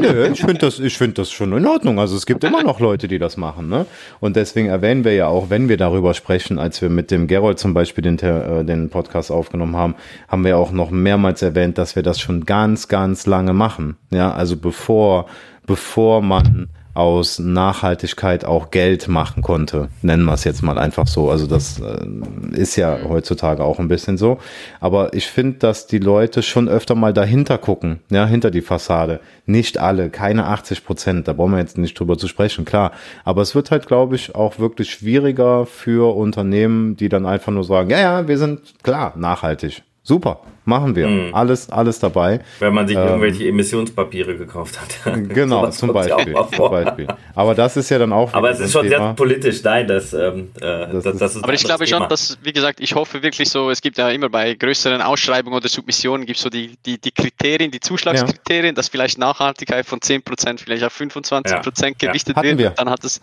Nö, 0.00 0.28
ich 0.32 0.40
finde 0.40 0.58
das, 0.58 0.78
ich 0.80 0.98
find 0.98 1.16
das 1.18 1.30
schon 1.30 1.52
in 1.52 1.66
Ordnung. 1.66 1.98
Also 1.98 2.16
es 2.16 2.26
gibt 2.26 2.44
immer 2.44 2.62
noch 2.62 2.80
Leute, 2.80 3.08
die 3.08 3.18
das 3.18 3.36
machen. 3.36 3.68
Ne? 3.68 3.86
Und 4.20 4.36
deswegen 4.36 4.68
erwähnen 4.68 5.04
wir 5.04 5.14
ja 5.14 5.28
auch, 5.28 5.50
wenn 5.50 5.68
wir 5.68 5.76
darüber 5.76 6.14
sprechen, 6.14 6.58
als 6.58 6.82
wir 6.82 6.90
mit 6.90 7.10
dem 7.10 7.26
Gerold 7.26 7.58
zum 7.58 7.74
Beispiel 7.74 8.02
den, 8.02 8.18
äh, 8.18 8.64
den 8.64 8.90
Podcast 8.90 9.30
aufgenommen 9.30 9.76
haben, 9.76 9.94
haben 10.28 10.44
wir 10.44 10.58
auch 10.58 10.72
noch 10.72 10.90
mehrmals 10.90 11.42
erwähnt, 11.42 11.78
dass 11.78 11.96
wir 11.96 12.02
das 12.02 12.20
schon 12.20 12.44
ganz, 12.44 12.88
ganz 12.88 13.26
lange 13.26 13.52
machen. 13.52 13.96
Ja, 14.10 14.32
also 14.32 14.56
bevor, 14.56 15.26
bevor 15.66 16.22
man 16.22 16.68
aus 16.96 17.38
Nachhaltigkeit 17.38 18.44
auch 18.44 18.70
Geld 18.70 19.08
machen 19.08 19.42
konnte, 19.42 19.88
nennen 20.02 20.24
wir 20.24 20.32
es 20.32 20.44
jetzt 20.44 20.62
mal 20.62 20.78
einfach 20.78 21.06
so. 21.06 21.30
Also 21.30 21.46
das 21.46 21.80
äh, 21.80 22.06
ist 22.52 22.76
ja 22.76 22.98
heutzutage 23.08 23.62
auch 23.62 23.78
ein 23.78 23.88
bisschen 23.88 24.16
so. 24.16 24.38
Aber 24.80 25.12
ich 25.12 25.26
finde, 25.26 25.58
dass 25.58 25.86
die 25.86 25.98
Leute 25.98 26.42
schon 26.42 26.68
öfter 26.68 26.94
mal 26.94 27.12
dahinter 27.12 27.58
gucken, 27.58 28.00
ja, 28.10 28.26
hinter 28.26 28.50
die 28.50 28.62
Fassade. 28.62 29.20
Nicht 29.44 29.78
alle, 29.78 30.10
keine 30.10 30.46
80 30.46 30.84
Prozent, 30.84 31.28
da 31.28 31.34
brauchen 31.34 31.52
wir 31.52 31.58
jetzt 31.58 31.78
nicht 31.78 31.98
drüber 31.98 32.16
zu 32.16 32.28
sprechen, 32.28 32.64
klar. 32.64 32.92
Aber 33.24 33.42
es 33.42 33.54
wird 33.54 33.70
halt, 33.70 33.86
glaube 33.86 34.16
ich, 34.16 34.34
auch 34.34 34.58
wirklich 34.58 34.90
schwieriger 34.90 35.66
für 35.66 36.16
Unternehmen, 36.16 36.96
die 36.96 37.08
dann 37.08 37.26
einfach 37.26 37.52
nur 37.52 37.64
sagen, 37.64 37.90
ja, 37.90 38.00
ja, 38.00 38.28
wir 38.28 38.38
sind 38.38 38.82
klar 38.82 39.12
nachhaltig. 39.16 39.82
Super, 40.08 40.38
machen 40.64 40.94
wir. 40.94 41.08
Mhm. 41.08 41.34
Alles, 41.34 41.68
alles 41.68 41.98
dabei. 41.98 42.38
Wenn 42.60 42.72
man 42.72 42.86
sich 42.86 42.96
Ähm, 42.96 43.02
irgendwelche 43.08 43.48
Emissionspapiere 43.48 44.36
gekauft 44.36 44.78
hat. 44.80 45.14
Genau, 45.34 45.68
zum 45.70 45.88
ja 45.88 45.92
Beispiel, 45.94 46.34
zum. 46.54 46.70
Beispiel. 46.70 47.08
Aber 47.34 47.56
das 47.56 47.76
ist 47.76 47.90
ja 47.90 47.98
dann 47.98 48.12
auch. 48.12 48.32
Aber 48.32 48.50
es 48.50 48.60
ist 48.60 48.70
schon 48.72 48.88
sehr 48.88 48.98
Thema. 48.98 49.14
politisch, 49.14 49.64
nein, 49.64 49.88
das, 49.88 50.12
ähm, 50.14 50.52
äh, 50.58 50.60
Das 50.60 51.02
das, 51.02 51.06
ist- 51.14 51.20
das 51.22 51.34
ist 51.36 51.42
Aber 51.42 51.52
ich 51.54 51.60
glaube 51.64 51.72
anderes 51.84 51.90
schon, 51.90 51.98
Thema. 51.98 52.08
dass, 52.08 52.38
wie 52.42 52.52
gesagt, 52.52 52.78
ich 52.78 52.94
hoffe 52.94 53.20
wirklich 53.24 53.48
so, 53.50 53.68
es 53.68 53.80
gibt 53.82 53.98
ja 53.98 54.08
immer 54.10 54.28
bei 54.28 54.54
größeren 54.54 55.02
Ausschreibungen 55.02 55.56
oder 55.56 55.68
Submissionen 55.68 56.24
gibt 56.24 56.36
es 56.36 56.42
so 56.44 56.50
die, 56.50 56.76
die, 56.86 57.00
die 57.00 57.10
Kriterien, 57.10 57.72
die 57.72 57.80
Zuschlagskriterien, 57.80 58.76
dass 58.76 58.88
vielleicht 58.88 59.18
Nachhaltigkeit 59.18 59.86
von 59.86 59.98
10% 59.98 60.60
vielleicht 60.60 60.84
auf 60.84 60.94
25% 60.96 61.84
Ja, 62.00 62.08
gewichtet 62.08 62.36
hatten 62.36 62.46
wird. 62.46 62.58
wir. 62.58 62.70
Dann 62.70 62.90
hat 62.90 63.02
es, 63.02 63.20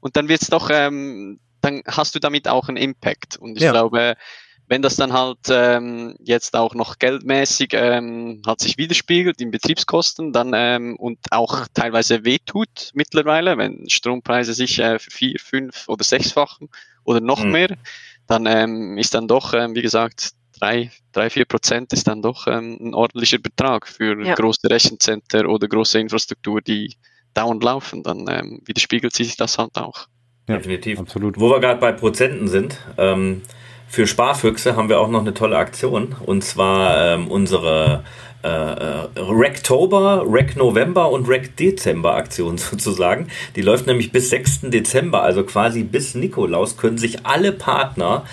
und 0.00 0.16
dann 0.16 0.28
wird 0.28 0.42
es 0.42 0.48
doch, 0.48 0.68
ähm, 0.72 1.38
dann 1.60 1.82
hast 1.86 2.16
du 2.16 2.18
damit 2.18 2.48
auch 2.48 2.66
einen 2.66 2.76
Impact. 2.76 3.36
Und 3.36 3.56
ich 3.56 3.62
Ja. 3.62 3.70
glaube, 3.70 4.16
wenn 4.66 4.82
das 4.82 4.96
dann 4.96 5.12
halt 5.12 5.38
ähm, 5.50 6.16
jetzt 6.20 6.54
auch 6.56 6.74
noch 6.74 6.98
geldmäßig 6.98 7.70
ähm, 7.72 8.40
hat 8.46 8.60
sich 8.60 8.78
widerspiegelt 8.78 9.40
in 9.40 9.50
Betriebskosten, 9.50 10.32
dann 10.32 10.52
ähm, 10.54 10.96
und 10.96 11.18
auch 11.30 11.66
teilweise 11.74 12.24
wehtut 12.24 12.90
mittlerweile, 12.94 13.58
wenn 13.58 13.88
Strompreise 13.88 14.54
sich 14.54 14.78
äh, 14.78 14.98
für 14.98 15.10
vier, 15.10 15.38
fünf 15.38 15.88
oder 15.88 16.04
sechsfachen 16.04 16.68
oder 17.04 17.20
noch 17.20 17.44
Mhm. 17.44 17.50
mehr, 17.50 17.76
dann 18.26 18.46
ähm, 18.46 18.96
ist 18.96 19.14
dann 19.14 19.28
doch, 19.28 19.52
ähm, 19.52 19.74
wie 19.74 19.82
gesagt, 19.82 20.30
drei, 20.58 20.90
drei, 21.12 21.28
vier 21.28 21.44
Prozent 21.44 21.92
ist 21.92 22.08
dann 22.08 22.22
doch 22.22 22.46
ähm, 22.46 22.78
ein 22.80 22.94
ordentlicher 22.94 23.38
Betrag 23.38 23.86
für 23.86 24.24
Ja. 24.24 24.34
große 24.34 24.70
Rechencenter 24.70 25.48
oder 25.48 25.68
große 25.68 25.98
Infrastruktur, 25.98 26.62
die 26.62 26.94
dauernd 27.34 27.62
laufen. 27.62 28.02
Dann 28.02 28.26
ähm, 28.30 28.62
widerspiegelt 28.64 29.14
sich 29.14 29.36
das 29.36 29.58
halt 29.58 29.76
auch. 29.76 30.06
Ja, 30.48 30.56
Definitiv. 30.56 31.00
Absolut. 31.00 31.38
Wo 31.38 31.50
wir 31.50 31.60
gerade 31.60 31.80
bei 31.80 31.92
Prozenten 31.92 32.48
sind, 32.48 32.78
ähm, 32.96 33.42
für 33.94 34.08
Sparfüchse 34.08 34.74
haben 34.76 34.88
wir 34.88 34.98
auch 34.98 35.08
noch 35.08 35.20
eine 35.20 35.34
tolle 35.34 35.56
Aktion. 35.56 36.16
Und 36.26 36.42
zwar 36.42 37.14
ähm, 37.14 37.28
unsere 37.28 38.02
äh, 38.42 38.48
äh, 38.48 39.08
Racktober, 39.16 40.24
Rack 40.26 40.56
November 40.56 41.10
und 41.10 41.28
Rack 41.28 41.56
Dezember 41.56 42.14
Aktion 42.16 42.58
sozusagen. 42.58 43.28
Die 43.54 43.62
läuft 43.62 43.86
nämlich 43.86 44.12
bis 44.12 44.30
6. 44.30 44.62
Dezember, 44.64 45.22
also 45.22 45.44
quasi 45.44 45.84
bis 45.84 46.14
Nikolaus 46.14 46.76
können 46.76 46.98
sich 46.98 47.24
alle 47.24 47.52
Partner, 47.52 48.24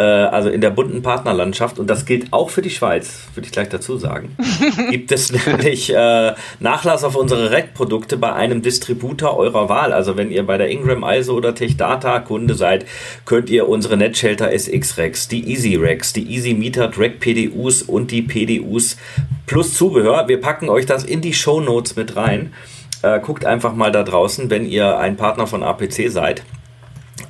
also 0.00 0.48
in 0.48 0.60
der 0.60 0.70
bunten 0.70 1.02
Partnerlandschaft, 1.02 1.78
und 1.78 1.88
das 1.88 2.04
gilt 2.04 2.32
auch 2.32 2.50
für 2.50 2.62
die 2.62 2.70
Schweiz, 2.70 3.20
würde 3.34 3.46
ich 3.46 3.52
gleich 3.52 3.68
dazu 3.68 3.96
sagen, 3.96 4.36
gibt 4.90 5.10
es 5.12 5.32
nämlich 5.32 5.94
äh, 5.94 6.34
Nachlass 6.60 7.04
auf 7.04 7.16
unsere 7.16 7.50
Rack-Produkte 7.50 8.16
bei 8.16 8.32
einem 8.32 8.62
Distributor 8.62 9.36
eurer 9.36 9.68
Wahl. 9.68 9.92
Also 9.92 10.16
wenn 10.16 10.30
ihr 10.30 10.46
bei 10.46 10.58
der 10.58 10.68
Ingram 10.70 11.04
ISO 11.04 11.34
oder 11.34 11.54
TechData 11.54 12.20
Kunde 12.20 12.54
seid, 12.54 12.86
könnt 13.24 13.50
ihr 13.50 13.68
unsere 13.68 13.96
NetShelter 13.96 14.52
SX 14.52 14.98
Racks, 14.98 15.28
die 15.28 15.50
Easy 15.50 15.76
Racks, 15.76 16.12
die 16.12 16.30
Easy 16.30 16.54
Metered 16.54 16.98
Rack 16.98 17.20
PDUs 17.20 17.82
und 17.82 18.10
die 18.10 18.22
PDUs 18.22 18.96
plus 19.46 19.74
Zubehör. 19.74 20.28
Wir 20.28 20.40
packen 20.40 20.68
euch 20.68 20.86
das 20.86 21.04
in 21.04 21.20
die 21.20 21.34
Show 21.34 21.60
Notes 21.60 21.96
mit 21.96 22.16
rein. 22.16 22.52
Äh, 23.02 23.20
guckt 23.20 23.44
einfach 23.44 23.74
mal 23.74 23.92
da 23.92 24.02
draußen, 24.02 24.50
wenn 24.50 24.66
ihr 24.66 24.98
ein 24.98 25.16
Partner 25.16 25.46
von 25.46 25.62
APC 25.62 26.10
seid. 26.10 26.42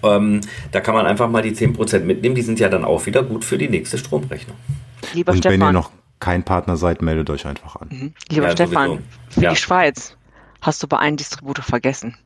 Ähm, 0.02 0.40
da 0.72 0.80
kann 0.80 0.94
man 0.94 1.06
einfach 1.06 1.28
mal 1.28 1.42
die 1.42 1.52
10% 1.52 2.00
mitnehmen. 2.00 2.34
Die 2.34 2.42
sind 2.42 2.60
ja 2.60 2.68
dann 2.68 2.84
auch 2.84 3.06
wieder 3.06 3.22
gut 3.22 3.44
für 3.44 3.58
die 3.58 3.68
nächste 3.68 3.98
Stromrechnung. 3.98 4.56
Lieber 5.14 5.32
Und 5.32 5.38
Stefan. 5.38 5.60
wenn 5.60 5.68
ihr 5.68 5.72
noch 5.72 5.90
kein 6.20 6.42
Partner 6.42 6.76
seid, 6.76 7.02
meldet 7.02 7.30
euch 7.30 7.46
einfach 7.46 7.76
an. 7.76 7.88
Mhm. 7.90 8.14
Lieber 8.30 8.46
ja, 8.46 8.52
Stefan, 8.52 8.88
sowieso. 8.88 9.02
für 9.30 9.40
ja. 9.40 9.50
die 9.50 9.56
Schweiz 9.56 10.16
hast 10.60 10.82
du 10.82 10.88
bei 10.88 10.98
einem 10.98 11.16
Distributor 11.16 11.64
vergessen. 11.64 12.16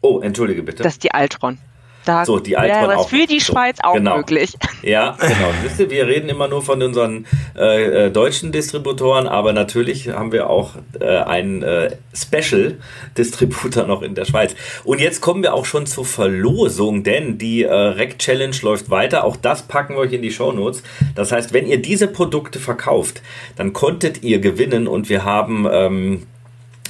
Oh, 0.00 0.20
entschuldige 0.20 0.62
bitte. 0.62 0.82
Das 0.82 0.94
ist 0.94 1.04
die 1.04 1.12
Altron. 1.12 1.58
Da 2.04 2.24
so, 2.24 2.38
die 2.40 2.52
wäre 2.52 2.96
auch. 2.96 3.08
für 3.08 3.26
die 3.26 3.38
so, 3.38 3.52
Schweiz 3.52 3.78
auch 3.82 3.94
genau. 3.94 4.16
möglich. 4.16 4.56
Ja, 4.82 5.16
genau. 5.20 5.50
Wisst 5.62 5.78
ihr, 5.78 5.90
wir 5.90 6.06
reden 6.06 6.28
immer 6.28 6.48
nur 6.48 6.62
von 6.62 6.82
unseren 6.82 7.26
äh, 7.56 8.06
äh, 8.06 8.10
deutschen 8.10 8.50
Distributoren, 8.50 9.28
aber 9.28 9.52
natürlich 9.52 10.08
haben 10.08 10.32
wir 10.32 10.50
auch 10.50 10.72
äh, 11.00 11.06
einen 11.06 11.62
äh, 11.62 11.96
Special-Distributor 12.14 13.86
noch 13.86 14.02
in 14.02 14.14
der 14.14 14.24
Schweiz. 14.24 14.56
Und 14.84 15.00
jetzt 15.00 15.20
kommen 15.20 15.42
wir 15.42 15.54
auch 15.54 15.64
schon 15.64 15.86
zur 15.86 16.04
Verlosung, 16.04 17.04
denn 17.04 17.38
die 17.38 17.62
äh, 17.62 17.72
Rec 17.72 18.18
Challenge 18.18 18.56
läuft 18.62 18.90
weiter. 18.90 19.24
Auch 19.24 19.36
das 19.36 19.62
packen 19.62 19.94
wir 19.94 20.00
euch 20.00 20.12
in 20.12 20.22
die 20.22 20.32
Show 20.32 20.52
Notes. 20.52 20.82
Das 21.14 21.30
heißt, 21.30 21.52
wenn 21.52 21.66
ihr 21.66 21.80
diese 21.80 22.08
Produkte 22.08 22.58
verkauft, 22.58 23.22
dann 23.56 23.72
konntet 23.72 24.22
ihr 24.22 24.40
gewinnen 24.40 24.88
und 24.88 25.08
wir 25.08 25.24
haben 25.24 25.68
ähm, 25.70 26.26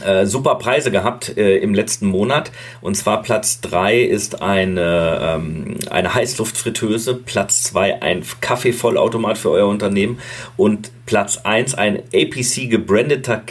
äh, 0.05 0.26
super 0.26 0.57
Preise 0.57 0.90
gehabt 0.90 1.36
äh, 1.36 1.59
im 1.59 1.74
letzten 1.74 2.07
Monat. 2.07 2.51
Und 2.80 2.97
zwar 2.97 3.22
Platz 3.22 3.61
3 3.61 4.01
ist 4.01 4.43
eine, 4.43 5.20
ähm, 5.22 5.76
eine 5.90 6.14
Heißluftfritteuse, 6.14 7.14
Platz 7.14 7.62
2 7.64 8.03
ein 8.03 8.22
Kaffeevollautomat 8.40 9.38
für 9.38 9.51
euer 9.51 9.68
Unternehmen 9.68 10.18
und 10.57 10.90
Platz 11.07 11.38
1 11.38 11.74
ein 11.74 12.03
APC 12.14 12.70
gebrandeter 12.70 13.43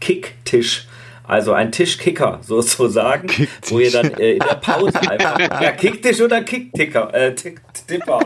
Kicktisch 0.00 0.86
also 1.26 1.52
ein 1.54 1.72
Tischkicker 1.72 2.38
sozusagen, 2.42 3.26
Kicktisch. 3.26 3.72
wo 3.72 3.78
ihr 3.80 3.90
dann 3.90 4.12
äh, 4.14 4.34
in 4.34 4.38
der 4.40 4.54
Pause 4.56 5.00
einfach. 5.08 5.38
ja, 5.38 5.72
Kicktisch 5.72 6.20
oder 6.20 6.42
Kickticker? 6.42 7.12
Äh, 7.12 7.34
Tick, 7.34 7.60
Tipper. 7.86 8.20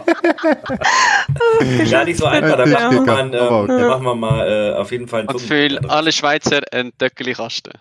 Gar 1.91 2.05
nicht 2.05 2.19
so 2.19 2.27
einfach. 2.27 2.57
Da 2.57 2.67
machen 2.67 3.07
wir 3.07 3.07
mal, 3.07 3.35
äh, 3.35 3.39
okay. 3.39 3.89
machen 3.89 4.05
wir 4.05 4.15
mal 4.15 4.49
äh, 4.49 4.77
auf 4.77 4.91
jeden 4.93 5.09
Fall 5.09 5.21
einen 5.21 5.29
Und 5.29 5.41
für 5.41 5.81
alle 5.89 6.13
Schweizer 6.13 6.61
ein 6.73 6.93
Döckeli-Kasten. 7.01 7.73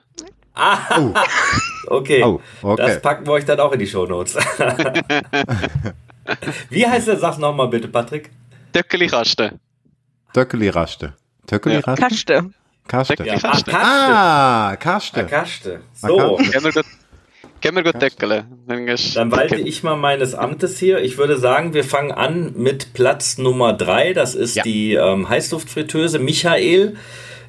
Ah, 0.54 0.78
oh. 1.00 1.14
okay. 1.88 2.24
Oh, 2.24 2.42
okay. 2.62 2.82
Das 2.82 3.02
packen 3.02 3.26
wir 3.28 3.34
euch 3.34 3.46
dann 3.46 3.60
auch 3.60 3.72
in 3.72 3.80
die 3.80 3.88
Shownotes. 3.88 4.38
Wie 6.70 6.86
heißt 6.86 7.08
der 7.08 7.18
Sach 7.18 7.38
nochmal 7.38 7.68
bitte, 7.68 7.88
Patrick? 7.88 8.32
Döckeli-Kasten. 8.74 9.60
Döckeli-Raste. 10.36 11.14
Döckeli-Raste? 11.50 12.02
Kaste. 12.02 12.50
Kaste. 12.88 13.16
Ja. 13.24 13.36
Ah, 13.74 14.76
Kaste. 14.78 15.22
Ah, 15.22 15.24
Kaste. 15.24 15.82
So. 15.94 16.40
Können 17.62 17.76
wir 17.76 17.84
gut 17.84 18.02
deckeln. 18.02 18.46
Dann 18.68 19.32
walte 19.32 19.56
ich 19.56 19.82
mal 19.84 19.96
meines 19.96 20.36
Amtes 20.36 20.78
hier. 20.78 21.00
Ich 21.02 21.18
würde 21.18 21.38
sagen, 21.38 21.74
wir 21.74 21.84
fangen 21.84 22.12
an 22.12 22.54
mit 22.56 22.94
Platz 22.94 23.38
Nummer 23.40 23.74
3. 23.74 24.14
Das 24.14 24.36
ist 24.36 24.56
ja. 24.56 24.64
die 24.64 24.94
ähm, 24.94 25.28
Heißluftfritteuse 25.28 26.20
Michael. 26.20 26.96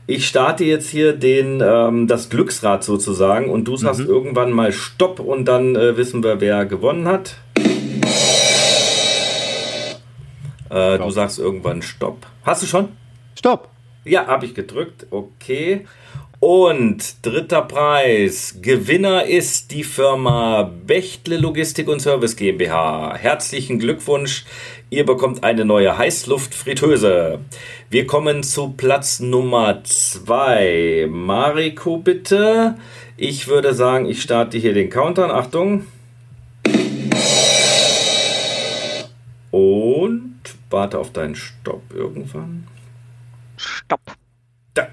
Ich 0.06 0.26
starte 0.26 0.64
jetzt 0.64 0.88
hier 0.88 1.12
den, 1.12 1.60
ähm, 1.62 2.06
das 2.06 2.30
Glücksrad 2.30 2.82
sozusagen 2.82 3.50
und 3.50 3.68
du 3.68 3.76
sagst 3.76 4.00
mhm. 4.00 4.06
irgendwann 4.06 4.52
mal 4.52 4.72
Stopp 4.72 5.20
und 5.20 5.44
dann 5.44 5.76
äh, 5.76 5.98
wissen 5.98 6.22
wir, 6.22 6.40
wer 6.40 6.64
gewonnen 6.64 7.06
hat. 7.06 7.34
Äh, 10.70 10.98
du 10.98 11.10
sagst 11.10 11.38
irgendwann 11.38 11.82
Stopp. 11.82 12.26
Hast 12.42 12.62
du 12.62 12.66
schon? 12.66 12.88
Stopp. 13.38 13.68
Ja, 14.08 14.26
habe 14.26 14.46
ich 14.46 14.54
gedrückt. 14.54 15.06
Okay. 15.10 15.84
Und 16.40 17.26
dritter 17.26 17.60
Preis. 17.60 18.58
Gewinner 18.62 19.26
ist 19.26 19.70
die 19.70 19.84
Firma 19.84 20.62
Bechtle 20.86 21.36
Logistik 21.36 21.88
und 21.88 22.00
Service 22.00 22.34
GmbH. 22.36 23.16
Herzlichen 23.18 23.78
Glückwunsch. 23.78 24.46
Ihr 24.88 25.04
bekommt 25.04 25.44
eine 25.44 25.66
neue 25.66 25.98
Heißluftfritteuse. 25.98 27.40
Wir 27.90 28.06
kommen 28.06 28.42
zu 28.42 28.70
Platz 28.70 29.20
Nummer 29.20 29.84
zwei. 29.84 31.06
Mariko, 31.10 31.98
bitte. 31.98 32.76
Ich 33.18 33.48
würde 33.48 33.74
sagen, 33.74 34.08
ich 34.08 34.22
starte 34.22 34.56
hier 34.56 34.72
den 34.72 34.88
Countdown. 34.88 35.30
Achtung. 35.30 35.84
Und 39.50 40.40
warte 40.70 40.98
auf 40.98 41.12
deinen 41.12 41.34
Stopp 41.34 41.82
irgendwann. 41.94 42.66
Stopp. 43.88 44.00
Da 44.74 44.88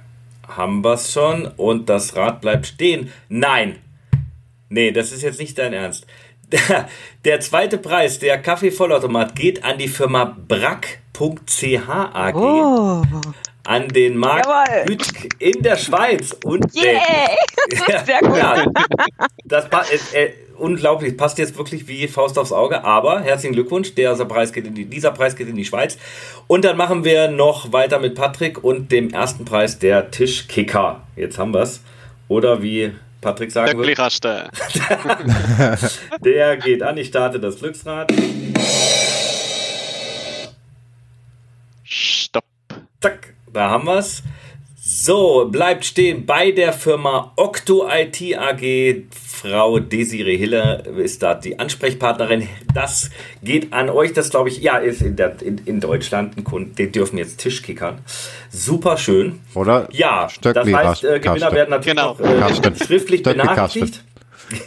haben 0.47 0.81
wir 0.81 0.93
es 0.93 1.11
schon 1.11 1.47
und 1.57 1.89
das 1.89 2.15
Rad 2.15 2.39
bleibt 2.39 2.65
stehen. 2.65 3.11
Nein. 3.27 3.79
Nee, 4.69 4.91
das 4.91 5.11
ist 5.11 5.21
jetzt 5.21 5.37
nicht 5.37 5.57
dein 5.57 5.73
Ernst. 5.73 6.07
Der, 6.51 6.87
der 7.25 7.39
zweite 7.39 7.79
Preis, 7.79 8.19
der 8.19 8.39
Kaffeevollautomat, 8.39 9.35
geht 9.35 9.63
an 9.63 9.79
die 9.79 9.87
Firma 9.87 10.37
brack.ch 10.47 11.89
AG. 11.89 12.35
Oh. 12.35 13.01
An 13.63 13.87
den 13.87 14.15
Markt 14.15 14.47
Lütsch 14.87 15.27
in 15.39 15.63
der 15.63 15.75
Schweiz. 15.75 16.37
Und 16.43 16.73
yeah. 16.75 17.35
Sehr 18.05 18.19
gut. 18.19 18.37
Ja, 18.37 18.63
das, 19.43 19.65
äh, 20.13 20.25
äh, 20.25 20.33
unglaublich, 20.57 21.17
passt 21.17 21.37
jetzt 21.37 21.57
wirklich 21.57 21.87
wie 21.87 22.07
Faust 22.07 22.37
aufs 22.37 22.51
Auge, 22.51 22.83
aber 22.83 23.21
herzlichen 23.21 23.53
Glückwunsch, 23.53 23.93
dieser 23.95 24.25
Preis 24.25 24.53
geht 24.53 24.65
in 24.65 24.75
die, 24.75 24.85
dieser 24.85 25.11
Preis 25.11 25.35
geht 25.35 25.47
in 25.47 25.55
die 25.55 25.65
Schweiz. 25.65 25.97
Und 26.47 26.65
dann 26.65 26.77
machen 26.77 27.03
wir 27.03 27.29
noch 27.29 27.71
weiter 27.71 27.99
mit 27.99 28.15
Patrick 28.15 28.63
und 28.63 28.91
dem 28.91 29.11
ersten 29.11 29.45
Preis, 29.45 29.79
der 29.79 30.11
Tischkicker. 30.11 31.01
Jetzt 31.15 31.37
haben 31.37 31.53
wir 31.53 31.61
es. 31.61 31.81
Oder 32.27 32.61
wie 32.61 32.91
Patrick 33.21 33.51
sagen 33.51 33.77
würde. 33.77 33.87
der 36.23 36.57
geht 36.57 36.83
an, 36.83 36.97
ich 36.97 37.07
starte 37.07 37.39
das 37.39 37.59
Glücksrad. 37.59 38.11
Stopp. 41.83 42.43
Zack, 43.01 43.33
da 43.51 43.69
haben 43.69 43.85
wir 43.85 43.97
es. 43.97 44.23
So, 44.87 45.47
bleibt 45.49 45.83
stehen 45.83 46.27
bei 46.27 46.51
der 46.51 46.71
Firma 46.71 47.33
Octo 47.37 47.89
IT 47.89 48.21
AG. 48.37 49.03
Frau 49.35 49.79
Desiree 49.79 50.37
Hiller 50.37 50.87
ist 50.87 51.21
da 51.21 51.35
die 51.35 51.59
Ansprechpartnerin. 51.59 52.47
Das 52.73 53.09
geht 53.43 53.73
an 53.73 53.89
euch. 53.89 54.13
Das 54.13 54.29
glaube 54.29 54.49
ich, 54.49 54.59
ja, 54.59 54.77
ist 54.77 55.01
in, 55.01 55.17
der, 55.17 55.41
in, 55.41 55.57
in 55.65 55.79
Deutschland 55.81 56.37
ein 56.37 56.43
Kunden. 56.43 56.73
Den 56.75 56.91
dürfen 56.91 57.17
jetzt 57.17 57.39
Tischkickern. 57.39 57.99
Super 58.49 58.97
schön. 58.97 59.41
Oder? 59.53 59.89
Ja, 59.91 60.29
Stöckli 60.29 60.71
das 60.71 60.85
heißt, 60.85 61.03
äh, 61.03 61.19
Gewinner 61.19 61.51
werden 61.51 61.71
natürlich 61.71 61.97
genau. 61.97 62.13
noch 62.13 62.21
äh, 62.21 62.85
schriftlich 62.85 63.23
benachrichtigt. 63.23 64.03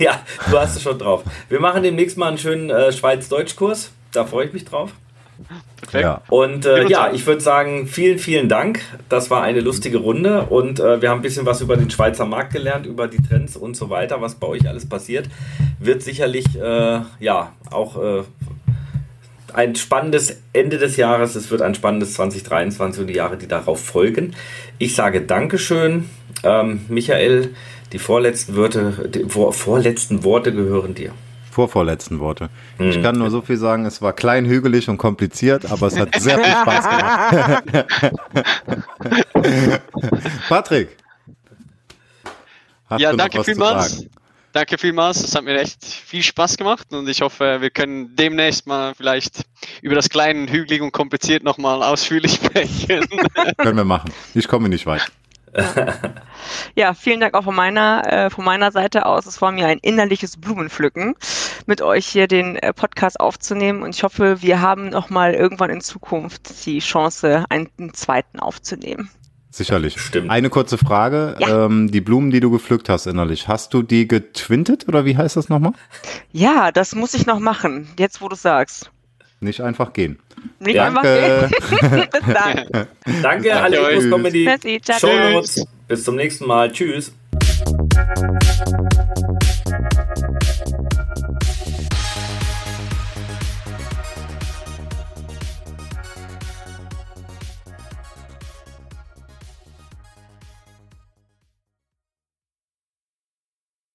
Ja, 0.01 0.23
du 0.51 0.59
hast 0.59 0.75
es 0.75 0.83
schon 0.83 0.99
drauf. 0.99 1.23
Wir 1.49 1.61
machen 1.61 1.85
demnächst 1.85 2.19
mal 2.19 2.27
einen 2.27 2.39
schönen 2.39 2.69
äh, 2.69 2.91
Schweiz-Deutsch-Kurs. 2.91 3.93
Da 4.11 4.25
freue 4.25 4.47
ich 4.47 4.53
mich 4.53 4.65
drauf. 4.65 4.91
Perfekt. 5.81 6.05
Ja. 6.05 6.23
Und 6.29 6.67
äh, 6.67 6.87
ja, 6.89 7.11
ich 7.13 7.27
würde 7.27 7.41
sagen, 7.41 7.87
vielen, 7.87 8.19
vielen 8.19 8.49
Dank. 8.49 8.81
Das 9.09 9.31
war 9.31 9.43
eine 9.43 9.61
lustige 9.61 9.99
Runde 9.99 10.43
und 10.43 10.81
äh, 10.81 11.01
wir 11.01 11.11
haben 11.11 11.21
ein 11.21 11.23
bisschen 11.23 11.47
was 11.47 11.61
über 11.61 11.77
den 11.77 11.91
Schweizer 11.91 12.27
Markt 12.27 12.53
gelernt, 12.53 12.87
über 12.87 13.09
die 13.09 13.23
Trends 13.23 13.57
und 13.57 13.77
so 13.77 13.89
weiter, 13.89 14.21
was 14.21 14.35
bei 14.35 14.47
euch 14.47 14.69
alles 14.69 14.89
passiert. 14.89 15.29
Wird 15.79 16.03
sicherlich 16.03 16.47
äh, 16.57 17.01
ja 17.21 17.53
auch 17.71 18.03
äh, 18.03 18.23
ein 19.55 19.77
spannendes 19.77 20.43
Ende 20.53 20.79
des 20.79 20.97
Jahres. 20.97 21.35
Es 21.37 21.51
wird 21.51 21.63
ein 21.63 21.75
spannendes 21.75 22.15
2023 22.15 23.01
und 23.03 23.07
die 23.07 23.15
Jahre, 23.15 23.39
die 23.39 23.49
darauf 23.49 23.83
folgen. 23.83 24.35
Ich 24.79 24.95
sage 24.95 25.23
Dankeschön, 25.23 26.09
ähm, 26.43 26.81
Michael. 26.89 27.55
Die 27.93 27.99
vorletzten, 27.99 28.55
Wörter, 28.55 29.09
die 29.09 29.25
vor, 29.25 29.55
vorletzten 29.55 30.23
Worte 30.23 30.53
gehören 30.53 30.95
dir 30.95 31.13
vorvorletzten 31.59 32.21
Worte. 32.21 32.51
Mhm. 32.79 32.91
Ich 32.91 33.03
kann 33.03 33.19
nur 33.19 33.33
so 33.33 33.43
viel 33.43 33.57
sagen, 33.57 33.85
es 33.85 34.01
war 34.01 34.13
klein, 34.13 34.47
hügelig 34.47 34.89
und 34.89 34.97
kompliziert, 34.97 35.69
aber 35.69 35.89
es 35.89 35.99
hat 35.99 36.15
sehr 36.15 36.39
viel 36.39 36.53
Spaß 36.53 36.85
gemacht. 36.89 37.65
Patrick. 40.49 40.97
ja, 42.97 43.13
danke 43.13 43.43
vielmals. 43.43 44.07
danke 44.53 44.79
vielmals. 44.79 45.21
Es 45.21 45.35
hat 45.35 45.43
mir 45.43 45.59
echt 45.59 45.85
viel 45.85 46.23
Spaß 46.23 46.57
gemacht 46.57 46.87
und 46.93 47.09
ich 47.09 47.23
hoffe, 47.23 47.61
wir 47.61 47.71
können 47.71 48.15
demnächst 48.15 48.69
mal 48.69 48.95
vielleicht 48.95 49.43
über 49.83 49.97
das 49.97 50.09
kleine, 50.09 50.49
hügelig 50.49 50.81
und 50.81 50.93
kompliziert 50.93 51.43
nochmal 51.43 51.83
ausführlich 51.83 52.35
sprechen. 52.45 53.05
Können 53.57 53.79
wir 53.79 53.85
machen. 53.85 54.13
Ich 54.35 54.47
komme 54.47 54.69
nicht 54.69 54.87
weit. 54.87 55.11
Ja, 56.75 56.95
vielen 56.95 57.21
Dank 57.21 57.35
auch 57.35 57.45
von 57.45 57.55
meiner, 57.55 58.03
äh, 58.07 58.31
von 58.31 58.45
meiner 58.45 58.71
Seite 58.71 59.07
aus. 59.07 59.27
Es 59.27 59.43
war 59.43 59.53
mir 59.53 59.67
ein 59.67 59.79
innerliches 59.79 60.37
Blumenpflücken, 60.37 61.15
mit 61.67 61.83
euch 61.83 62.07
hier 62.07 62.29
den 62.29 62.57
äh, 62.57 62.73
Podcast 62.73 63.19
aufzunehmen. 63.19 63.83
Und 63.83 63.95
ich 63.95 64.03
hoffe, 64.03 64.43
wir 64.43 64.61
haben 64.61 64.89
noch 64.89 65.11
mal 65.11 65.35
irgendwann 65.35 65.71
in 65.71 65.81
Zukunft 65.81 66.67
die 66.67 66.79
Chance, 66.79 67.45
einen, 67.49 67.69
einen 67.79 67.95
zweiten 67.95 68.39
aufzunehmen. 68.39 69.11
Sicherlich. 69.51 70.01
Stimmt. 70.01 70.31
Eine 70.31 70.51
kurze 70.51 70.79
Frage. 70.79 71.37
Ja. 71.39 71.65
Ähm, 71.65 71.91
die 71.91 72.01
Blumen, 72.01 72.31
die 72.31 72.41
du 72.41 72.51
gepflückt 72.51 72.89
hast 72.89 73.07
innerlich, 73.07 73.49
hast 73.49 73.75
du 73.75 73.83
die 73.83 74.07
getwintet 74.07 74.87
oder 74.87 75.05
wie 75.05 75.17
heißt 75.17 75.37
das 75.37 75.49
nochmal? 75.49 75.73
Ja, 76.31 76.71
das 76.71 76.95
muss 76.95 77.15
ich 77.15 77.27
noch 77.27 77.41
machen, 77.41 77.89
jetzt 77.99 78.21
wo 78.21 78.29
du 78.29 78.37
sagst. 78.37 78.91
Nicht 79.41 79.61
einfach 79.61 79.93
gehen. 79.93 80.19
Nicht 80.61 80.77
Danke. 80.77 81.49
Bis 81.71 82.35
dann. 82.35 82.87
Danke, 83.23 83.57
alle 83.57 83.81
in 84.27 84.33
die 84.33 84.45
Merci, 84.45 84.81
ciao, 84.81 84.99
Show 84.99 85.07
ciao. 85.09 85.31
Notes. 85.31 85.67
Bis 85.87 86.05
zum 86.05 86.17
nächsten 86.17 86.47
Mal. 86.47 86.71
Tschüss. 86.73 87.13